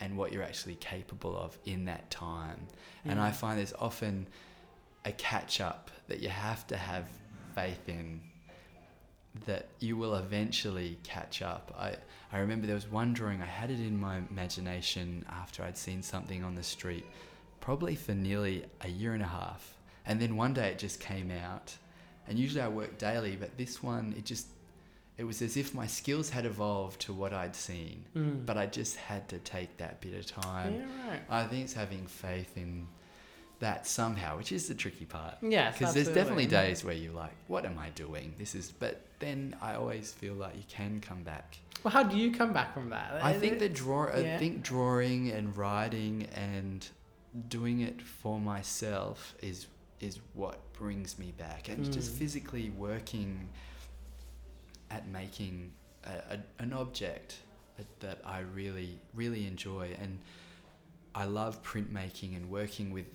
and 0.00 0.16
what 0.18 0.30
you're 0.30 0.42
actually 0.42 0.74
capable 0.76 1.34
of 1.36 1.56
in 1.64 1.86
that 1.86 2.10
time. 2.10 2.66
And 3.06 3.18
I 3.18 3.30
find 3.30 3.58
there's 3.58 3.72
often 3.78 4.26
a 5.06 5.12
catch 5.12 5.60
up 5.60 5.90
that 6.08 6.20
you 6.20 6.28
have 6.28 6.66
to 6.66 6.76
have 6.76 7.06
faith 7.54 7.88
in 7.88 8.20
that 9.46 9.68
you 9.78 9.96
will 9.96 10.14
eventually 10.16 10.98
catch 11.02 11.42
up. 11.42 11.74
I, 11.78 11.96
I 12.32 12.40
remember 12.40 12.66
there 12.66 12.74
was 12.74 12.90
one 12.90 13.12
drawing, 13.12 13.42
I 13.42 13.46
had 13.46 13.70
it 13.70 13.80
in 13.80 13.98
my 13.98 14.18
imagination 14.30 15.24
after 15.28 15.62
I'd 15.62 15.76
seen 15.78 16.02
something 16.02 16.44
on 16.44 16.54
the 16.54 16.62
street, 16.62 17.04
probably 17.60 17.94
for 17.94 18.12
nearly 18.12 18.64
a 18.80 18.88
year 18.88 19.14
and 19.14 19.22
a 19.22 19.26
half. 19.26 19.76
And 20.06 20.20
then 20.20 20.36
one 20.36 20.54
day 20.54 20.70
it 20.70 20.78
just 20.78 21.00
came 21.00 21.30
out. 21.30 21.76
And 22.28 22.38
usually 22.38 22.62
I 22.62 22.68
work 22.68 22.98
daily, 22.98 23.36
but 23.36 23.56
this 23.56 23.82
one, 23.82 24.14
it 24.16 24.24
just, 24.24 24.46
it 25.16 25.24
was 25.24 25.42
as 25.42 25.56
if 25.56 25.74
my 25.74 25.86
skills 25.86 26.30
had 26.30 26.46
evolved 26.46 27.00
to 27.02 27.12
what 27.12 27.32
I'd 27.32 27.54
seen. 27.54 28.04
Mm. 28.16 28.46
But 28.46 28.56
I 28.56 28.66
just 28.66 28.96
had 28.96 29.28
to 29.28 29.38
take 29.38 29.76
that 29.78 30.00
bit 30.00 30.14
of 30.14 30.26
time. 30.26 30.74
yeah, 30.74 31.10
right. 31.10 31.22
I 31.28 31.44
think 31.44 31.64
it's 31.64 31.72
having 31.72 32.06
faith 32.06 32.56
in 32.56 32.86
that 33.60 33.86
somehow, 33.86 34.36
which 34.38 34.52
is 34.52 34.68
the 34.68 34.74
tricky 34.74 35.04
part. 35.04 35.34
Yes, 35.42 35.78
Because 35.78 35.94
there's 35.94 36.08
definitely 36.08 36.46
days 36.46 36.82
where 36.84 36.94
you're 36.94 37.12
like, 37.14 37.32
what 37.46 37.64
am 37.64 37.78
I 37.78 37.90
doing? 37.90 38.34
This 38.38 38.54
is, 38.54 38.72
but 38.72 39.02
then 39.18 39.54
I 39.60 39.74
always 39.74 40.12
feel 40.12 40.34
like 40.34 40.56
you 40.56 40.64
can 40.68 41.00
come 41.00 41.22
back. 41.22 41.58
Well, 41.84 41.92
how 41.92 42.02
do 42.02 42.16
you 42.16 42.32
come 42.32 42.52
back 42.52 42.74
from 42.74 42.90
that? 42.90 43.20
I 43.22 43.32
think 43.34 43.58
that 43.60 43.74
draw, 43.74 44.06
yeah. 44.16 44.34
I 44.34 44.38
think 44.38 44.62
drawing 44.62 45.30
and 45.30 45.56
writing 45.56 46.26
and 46.34 46.86
doing 47.48 47.80
it 47.80 48.02
for 48.02 48.40
myself 48.40 49.34
is 49.40 49.66
is 50.00 50.18
what 50.32 50.72
brings 50.72 51.18
me 51.18 51.32
back, 51.36 51.68
and 51.68 51.84
just 51.92 52.12
Mm. 52.14 52.18
physically 52.18 52.70
working 52.70 53.48
at 54.90 55.06
making 55.08 55.70
a, 56.04 56.34
a, 56.34 56.38
an 56.62 56.72
object 56.72 57.36
that 58.00 58.18
I 58.24 58.40
really 58.40 58.98
really 59.14 59.46
enjoy, 59.46 59.90
and 60.00 60.18
I 61.14 61.24
love 61.24 61.62
printmaking 61.62 62.36
and 62.36 62.50
working 62.50 62.90
with 62.92 63.06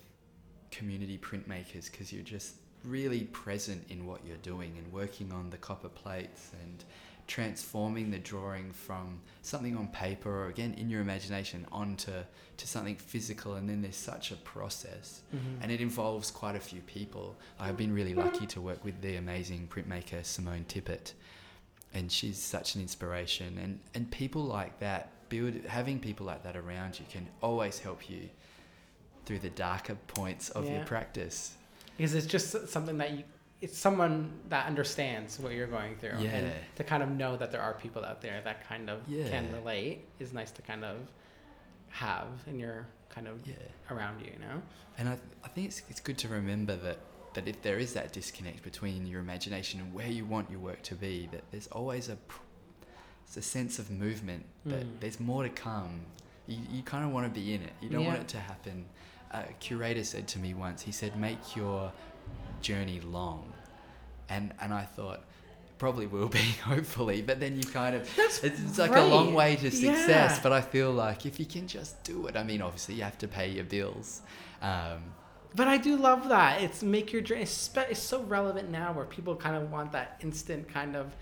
community 0.78 1.18
printmakers 1.18 1.90
because 1.92 2.12
you're 2.12 2.24
just 2.24 2.56
really 2.84 3.22
present 3.26 3.84
in 3.90 4.06
what 4.06 4.20
you're 4.26 4.38
doing 4.38 4.74
and 4.78 4.92
working 4.94 5.32
on 5.32 5.50
the 5.50 5.58
copper 5.58 5.90
plates 5.90 6.52
and 6.64 6.84
transforming 7.28 8.12
the 8.12 8.20
drawing 8.20 8.72
from 8.72 9.20
something 9.42 9.76
on 9.76 9.88
paper 9.88 10.30
or 10.44 10.48
again 10.50 10.76
in 10.78 10.90
your 10.92 11.02
imagination 11.02 11.66
onto 11.72 12.12
to 12.58 12.68
something 12.68 12.96
physical 12.96 13.56
and 13.56 13.68
then 13.68 13.82
there's 13.82 13.96
such 13.96 14.32
a 14.32 14.36
process. 14.36 15.22
Mhm. 15.34 15.62
and 15.62 15.72
it 15.72 15.82
involves 15.82 16.30
quite 16.30 16.56
a 16.56 16.60
few 16.60 16.82
people. 16.82 17.36
I've 17.60 17.78
been 17.78 17.94
really 17.94 18.14
lucky 18.14 18.46
to 18.48 18.62
work 18.62 18.84
with 18.86 19.02
the 19.02 19.16
amazing 19.16 19.68
printmaker 19.68 20.24
simone 20.24 20.66
tippett 20.68 21.14
and 21.96 22.12
she's 22.12 22.38
such 22.38 22.76
an 22.76 22.82
inspiration. 22.82 23.58
And 23.58 23.80
and 23.96 24.12
people 24.12 24.44
like 24.44 24.80
that 24.80 25.10
build 25.30 25.54
having 25.66 26.00
people 26.00 26.26
like 26.28 26.44
that 26.44 26.56
around 26.56 27.00
you 27.00 27.06
can 27.10 27.28
always 27.42 27.80
help 27.80 28.08
you 28.10 28.30
through 29.26 29.40
the 29.40 29.50
darker 29.50 29.96
points 30.08 30.50
of 30.52 30.70
your 30.70 30.84
practice 30.86 31.56
because 31.98 32.14
it's 32.14 32.28
just 32.28 32.68
something 32.70 32.98
that 32.98 33.12
you 33.12 33.24
it's 33.62 33.78
someone 33.78 34.32
that 34.50 34.68
understands 34.68 35.40
what 35.40 35.54
you're 35.54 35.66
going 35.66 35.96
through 35.96 36.10
and 36.10 36.22
Yeah. 36.48 36.52
to 36.76 36.84
kind 36.84 37.02
of 37.02 37.10
know 37.10 37.38
that 37.38 37.52
there 37.52 37.62
are 37.62 37.74
people 37.74 38.04
out 38.04 38.22
there 38.22 38.42
that 38.44 38.68
kind 38.68 38.90
of 38.90 39.00
can 39.08 39.52
relate 39.54 40.06
is 40.20 40.34
nice 40.34 40.52
to 40.52 40.62
kind 40.62 40.84
of 40.84 40.98
have 41.90 42.28
in 42.48 42.60
your 42.60 42.86
kind 43.10 43.28
of 43.28 43.40
yeah 43.48 43.54
around 43.90 44.20
you 44.22 44.28
you 44.34 44.40
know 44.40 44.62
And 44.98 45.10
I, 45.10 45.18
I 45.44 45.48
think 45.48 45.68
it's, 45.68 45.82
it's 45.90 46.00
good 46.02 46.18
to 46.20 46.28
remember 46.28 46.76
that, 46.78 47.00
that 47.34 47.48
if 47.48 47.62
there 47.62 47.78
is 47.80 47.94
that 47.94 48.12
disconnect 48.14 48.62
between 48.64 49.06
your 49.08 49.20
imagination 49.22 49.80
and 49.82 49.94
where 49.94 50.08
you 50.08 50.26
want 50.26 50.50
your 50.52 50.60
work 50.60 50.82
to 50.84 50.96
be, 50.96 51.28
that 51.34 51.44
there's 51.52 51.68
always 51.68 52.08
a, 52.10 52.18
it's 53.26 53.36
a 53.38 53.42
sense 53.42 53.78
of 53.80 53.90
movement, 53.90 54.46
that 54.66 54.84
Mm. 54.86 55.00
there's 55.02 55.20
more 55.20 55.44
to 55.44 55.50
come. 55.50 56.02
You, 56.48 56.60
you 56.72 56.82
kind 56.84 57.04
of 57.06 57.12
want 57.12 57.26
to 57.28 57.34
be 57.42 57.54
in 57.56 57.62
it. 57.62 57.74
You 57.82 57.90
don't 57.90 58.06
want 58.06 58.20
it 58.20 58.28
to 58.30 58.40
happen. 58.40 58.86
A 59.32 59.44
curator 59.60 60.04
said 60.04 60.28
to 60.30 60.40
me 60.40 60.54
once, 60.54 60.82
he 60.82 60.92
said, 60.92 61.18
make 61.18 61.56
your 61.56 61.92
journey 62.62 63.02
long. 63.02 63.52
And, 64.30 64.54
and 64.62 64.74
I 64.74 64.84
thought, 64.84 65.24
probably 65.78 66.08
will 66.08 66.30
be, 66.30 66.40
hopefully. 66.64 67.22
But 67.22 67.40
then 67.40 67.58
you 67.58 67.64
kind 67.64 67.96
of, 67.96 68.10
That's 68.16 68.44
it's, 68.44 68.60
it's 68.62 68.78
like 68.78 68.96
a 68.96 69.02
long 69.02 69.34
way 69.34 69.56
to 69.58 69.72
success. 69.72 70.08
Yeah. 70.10 70.40
But 70.42 70.54
I 70.54 70.62
feel 70.62 70.92
like 70.92 71.26
if 71.26 71.40
you 71.40 71.46
can 71.46 71.68
just 71.68 72.04
do 72.04 72.28
it, 72.28 72.38
I 72.38 72.44
mean, 72.44 72.62
obviously 72.62 72.96
you 72.96 73.04
have 73.04 73.18
to 73.20 73.28
pay 73.28 73.50
your 73.50 73.66
bills. 73.66 74.22
Um, 74.62 75.04
But 75.54 75.68
I 75.68 75.78
do 75.78 75.96
love 75.96 76.30
that. 76.30 76.62
It's 76.62 76.82
make 76.84 77.14
your 77.14 77.22
journey. 77.22 77.44
It's, 77.44 77.70
it's 77.90 78.00
so 78.00 78.24
relevant 78.24 78.70
now, 78.70 78.94
where 78.94 79.06
people 79.06 79.36
kind 79.36 79.56
of 79.56 79.72
want 79.72 79.92
that 79.94 80.20
instant 80.22 80.68
kind 80.68 80.96
of 80.96 81.16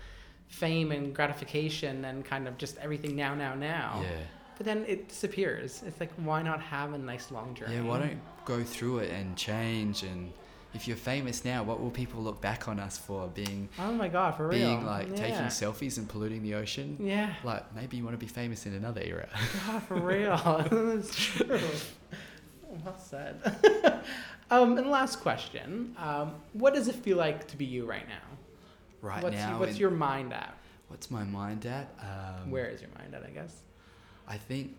fame 0.48 0.92
and 0.92 1.14
gratification, 1.14 2.04
and 2.04 2.24
kind 2.24 2.46
of 2.48 2.56
just 2.58 2.76
everything 2.78 3.16
now, 3.16 3.34
now, 3.34 3.54
now. 3.54 4.02
yeah. 4.02 4.10
But 4.56 4.66
then 4.66 4.84
it 4.86 5.08
disappears. 5.08 5.82
It's 5.86 5.98
like, 6.00 6.12
why 6.16 6.42
not 6.42 6.60
have 6.60 6.92
a 6.92 6.98
nice 6.98 7.30
long 7.30 7.54
journey? 7.54 7.76
Yeah, 7.76 7.82
why 7.82 7.98
don't 7.98 8.20
go 8.44 8.62
through 8.62 8.98
it 8.98 9.10
and 9.10 9.36
change? 9.36 10.02
And 10.04 10.32
if 10.74 10.86
you're 10.86 10.96
famous 10.96 11.44
now, 11.44 11.62
what 11.64 11.80
will 11.80 11.90
people 11.90 12.20
look 12.22 12.40
back 12.40 12.68
on 12.68 12.78
us 12.78 12.96
for? 12.96 13.26
Being 13.28 13.68
Oh 13.78 13.92
my 13.92 14.08
god, 14.08 14.36
for 14.36 14.48
real. 14.48 14.58
being 14.58 14.86
like 14.86 15.08
yeah. 15.10 15.16
taking 15.16 15.46
selfies 15.46 15.98
and 15.98 16.08
polluting 16.08 16.42
the 16.42 16.54
ocean? 16.54 16.96
Yeah. 17.00 17.34
Like 17.42 17.74
maybe 17.74 17.96
you 17.96 18.04
want 18.04 18.14
to 18.14 18.24
be 18.24 18.30
famous 18.30 18.66
in 18.66 18.74
another 18.74 19.02
era. 19.04 19.28
God, 19.66 19.82
for 19.82 19.94
real. 20.00 20.36
That's 20.70 21.14
true. 21.16 21.60
Well 22.84 22.98
said. 22.98 23.40
um, 24.50 24.78
and 24.78 24.90
last 24.90 25.20
question: 25.20 25.94
um, 25.98 26.34
What 26.52 26.74
does 26.74 26.88
it 26.88 26.94
feel 26.96 27.16
like 27.16 27.46
to 27.48 27.56
be 27.56 27.64
you 27.64 27.86
right 27.86 28.08
now? 28.08 28.14
right 29.00 29.22
what's 29.22 29.36
now, 29.36 29.58
what's 29.60 29.72
in- 29.72 29.78
your 29.78 29.90
mind 29.90 30.32
at? 30.32 30.54
what's 30.88 31.10
my 31.10 31.24
mind 31.24 31.66
at? 31.66 31.88
Um, 32.00 32.50
Where 32.50 32.66
is 32.66 32.80
your 32.80 32.90
mind 32.98 33.14
at? 33.14 33.24
I 33.24 33.30
guess. 33.30 33.62
I 34.26 34.36
think 34.36 34.76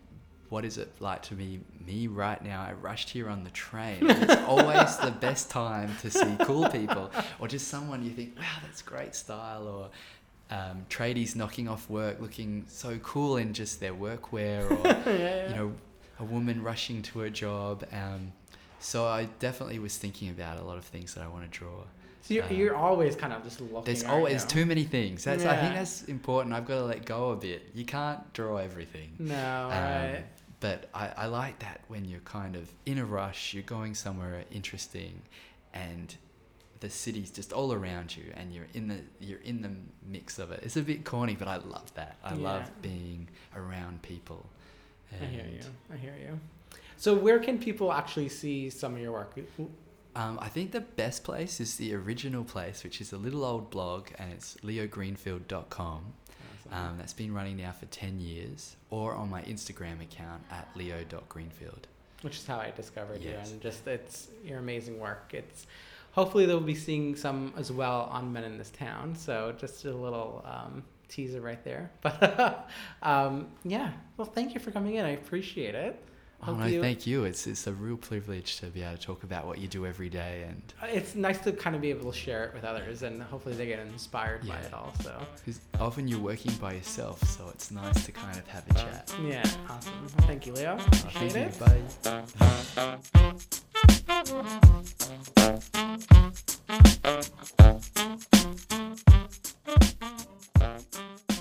what 0.49 0.63
is 0.63 0.77
it 0.77 0.89
like 0.99 1.21
to 1.23 1.35
be 1.35 1.59
me 1.85 2.07
right 2.07 2.43
now? 2.43 2.61
I 2.61 2.73
rushed 2.73 3.09
here 3.09 3.29
on 3.29 3.43
the 3.43 3.49
train. 3.49 3.97
it's 4.01 4.43
always 4.43 4.97
the 4.97 5.11
best 5.11 5.49
time 5.49 5.95
to 6.01 6.11
see 6.11 6.35
cool 6.41 6.69
people 6.69 7.11
or 7.39 7.47
just 7.47 7.67
someone 7.67 8.03
you 8.03 8.11
think, 8.11 8.37
wow, 8.37 8.45
that's 8.63 8.81
great 8.81 9.15
style 9.15 9.67
or 9.67 9.89
um, 10.55 10.85
tradies 10.89 11.35
knocking 11.35 11.67
off 11.67 11.89
work 11.89 12.21
looking 12.21 12.65
so 12.67 12.99
cool 12.99 13.37
in 13.37 13.53
just 13.53 13.79
their 13.79 13.93
workwear 13.93 14.69
or, 14.69 14.87
yeah, 15.09 15.17
yeah. 15.17 15.49
you 15.49 15.55
know, 15.55 15.73
a 16.19 16.23
woman 16.23 16.61
rushing 16.61 17.01
to 17.01 17.19
her 17.19 17.29
job. 17.29 17.83
Um, 17.91 18.31
so 18.79 19.05
I 19.05 19.25
definitely 19.39 19.79
was 19.79 19.97
thinking 19.97 20.29
about 20.29 20.59
a 20.59 20.63
lot 20.63 20.77
of 20.77 20.85
things 20.85 21.15
that 21.15 21.23
I 21.23 21.27
want 21.27 21.51
to 21.51 21.59
draw. 21.59 21.83
So 22.25 22.33
you're, 22.33 22.43
um, 22.43 22.55
you're 22.55 22.75
always 22.75 23.15
kind 23.15 23.33
of 23.33 23.43
just 23.43 23.61
looking. 23.61 23.83
There's 23.83 24.03
always 24.03 24.41
you? 24.41 24.49
too 24.49 24.65
many 24.65 24.83
things. 24.83 25.23
That's 25.23 25.45
I 25.45 25.57
think 25.57 25.75
that's 25.75 26.05
important. 26.05 26.55
I've 26.55 26.65
got 26.65 26.75
to 26.75 26.85
let 26.85 27.05
go 27.05 27.29
a 27.29 27.35
bit. 27.35 27.69
You 27.75 27.85
can't 27.85 28.33
draw 28.33 28.57
everything. 28.57 29.11
No, 29.19 29.65
Um, 29.65 29.69
right. 29.69 30.23
But 30.59 30.89
I, 30.95 31.11
I 31.15 31.25
like 31.27 31.59
that 31.59 31.81
when 31.87 32.03
you're 32.05 32.21
kind 32.21 32.55
of 32.55 32.67
in 32.87 32.97
a 32.97 33.05
rush, 33.05 33.53
you're 33.53 33.61
going 33.61 33.93
somewhere 33.93 34.43
interesting, 34.49 35.21
and 35.75 36.15
the 36.79 36.89
city's 36.89 37.29
just 37.29 37.53
all 37.53 37.71
around 37.71 38.17
you, 38.17 38.23
and 38.35 38.51
you're 38.51 38.67
in 38.73 38.87
the 38.87 39.01
you're 39.19 39.41
in 39.41 39.61
the 39.61 39.69
mix 40.09 40.39
of 40.39 40.49
it. 40.49 40.61
It's 40.63 40.77
a 40.77 40.81
bit 40.81 41.05
corny, 41.05 41.35
but 41.35 41.47
I 41.47 41.57
love 41.57 41.93
that. 41.93 42.15
I 42.23 42.33
love 42.33 42.71
being 42.81 43.27
around 43.55 44.01
people. 44.01 44.47
I 45.13 45.25
hear 45.25 45.45
you. 45.45 45.61
I 45.93 45.97
hear 45.97 46.15
you. 46.19 46.39
So 46.97 47.13
where 47.13 47.37
can 47.37 47.59
people 47.59 47.93
actually 47.93 48.29
see 48.29 48.71
some 48.71 48.95
of 48.95 48.99
your 48.99 49.11
work? 49.11 49.37
Um, 50.15 50.39
I 50.41 50.47
think 50.47 50.71
the 50.71 50.79
best 50.81 51.23
place 51.23 51.59
is 51.59 51.75
the 51.75 51.93
original 51.93 52.43
place, 52.45 52.83
which 52.83 53.01
is 53.01 53.11
a 53.11 53.17
little 53.17 53.43
old 53.43 53.69
blog, 53.69 54.07
and 54.17 54.31
it's 54.31 54.55
leogreenfield.com. 54.63 56.13
Um, 56.71 56.95
that's 56.97 57.13
been 57.13 57.33
running 57.33 57.57
now 57.57 57.71
for 57.73 57.85
10 57.87 58.19
years, 58.19 58.75
or 58.89 59.13
on 59.13 59.29
my 59.29 59.41
Instagram 59.43 60.01
account 60.01 60.41
at 60.51 60.67
leo.greenfield. 60.75 61.87
which 62.21 62.37
is 62.37 62.47
how 62.47 62.57
I 62.57 62.71
discovered 62.71 63.21
Yes. 63.21 63.47
you, 63.47 63.53
and 63.53 63.61
just 63.61 63.85
it's 63.87 64.29
your 64.43 64.57
amazing 64.59 64.99
work. 64.99 65.31
It's 65.33 65.67
hopefully 66.13 66.45
they'll 66.47 66.59
be 66.59 66.73
seeing 66.73 67.15
some 67.15 67.53
as 67.55 67.71
well 67.71 68.09
on 68.11 68.33
Men 68.33 68.45
in 68.45 68.57
This 68.57 68.71
Town. 68.71 69.15
So 69.15 69.53
just 69.59 69.85
a 69.85 69.93
little 69.93 70.43
um, 70.45 70.83
teaser 71.07 71.41
right 71.41 71.63
there. 71.63 71.91
But 72.01 72.67
um, 73.03 73.47
yeah, 73.63 73.91
well, 74.17 74.25
thank 74.25 74.53
you 74.55 74.59
for 74.59 74.71
coming 74.71 74.95
in. 74.95 75.05
I 75.05 75.09
appreciate 75.11 75.75
it. 75.75 76.01
Oh, 76.47 76.53
no, 76.55 76.65
you- 76.65 76.81
thank 76.81 77.07
you. 77.07 77.23
It's, 77.25 77.47
it's 77.47 77.67
a 77.67 77.73
real 77.73 77.97
privilege 77.97 78.59
to 78.59 78.67
be 78.67 78.83
able 78.83 78.97
to 78.97 79.01
talk 79.01 79.23
about 79.23 79.45
what 79.47 79.57
you 79.59 79.67
do 79.67 79.85
every 79.85 80.09
day. 80.09 80.45
And 80.47 80.61
uh, 80.81 80.85
It's 80.87 81.15
nice 81.15 81.39
to 81.39 81.51
kind 81.51 81.75
of 81.75 81.81
be 81.81 81.89
able 81.89 82.11
to 82.11 82.17
share 82.17 82.43
it 82.45 82.53
with 82.53 82.63
others, 82.63 83.01
and 83.03 83.21
hopefully 83.21 83.55
they 83.55 83.65
get 83.65 83.79
inspired 83.79 84.47
by 84.47 84.57
it 84.59 84.73
also. 84.73 85.03
So 85.03 85.25
'cause 85.45 85.59
often 85.79 86.07
you're 86.07 86.19
working 86.19 86.53
by 86.53 86.73
yourself, 86.73 87.21
so 87.23 87.49
it's 87.53 87.71
nice 87.71 88.05
to 88.05 88.11
kind 88.11 88.37
of 88.37 88.47
have 88.47 88.63
a 88.69 88.79
uh, 88.79 88.83
chat. 88.83 89.13
yeah, 89.23 89.43
awesome. 89.69 90.07
Thank 90.27 90.45
you, 90.47 90.53
Leo. 90.53 90.77
Oh, 90.79 90.85
Appreciate 90.85 91.31
thank 91.31 91.53
it. 91.53 91.59
you. 92.05 93.05
Bye. 101.25 101.34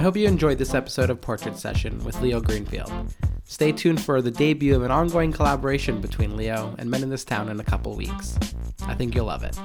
I 0.00 0.02
hope 0.02 0.16
you 0.16 0.26
enjoyed 0.26 0.56
this 0.56 0.72
episode 0.72 1.10
of 1.10 1.20
Portrait 1.20 1.58
Session 1.58 2.02
with 2.04 2.18
Leo 2.22 2.40
Greenfield. 2.40 2.90
Stay 3.44 3.70
tuned 3.70 4.00
for 4.00 4.22
the 4.22 4.30
debut 4.30 4.74
of 4.74 4.82
an 4.82 4.90
ongoing 4.90 5.30
collaboration 5.30 6.00
between 6.00 6.38
Leo 6.38 6.74
and 6.78 6.90
Men 6.90 7.02
in 7.02 7.10
This 7.10 7.22
Town 7.22 7.50
in 7.50 7.60
a 7.60 7.62
couple 7.62 7.94
weeks. 7.94 8.38
I 8.86 8.94
think 8.94 9.14
you'll 9.14 9.26
love 9.26 9.44
it. 9.44 9.58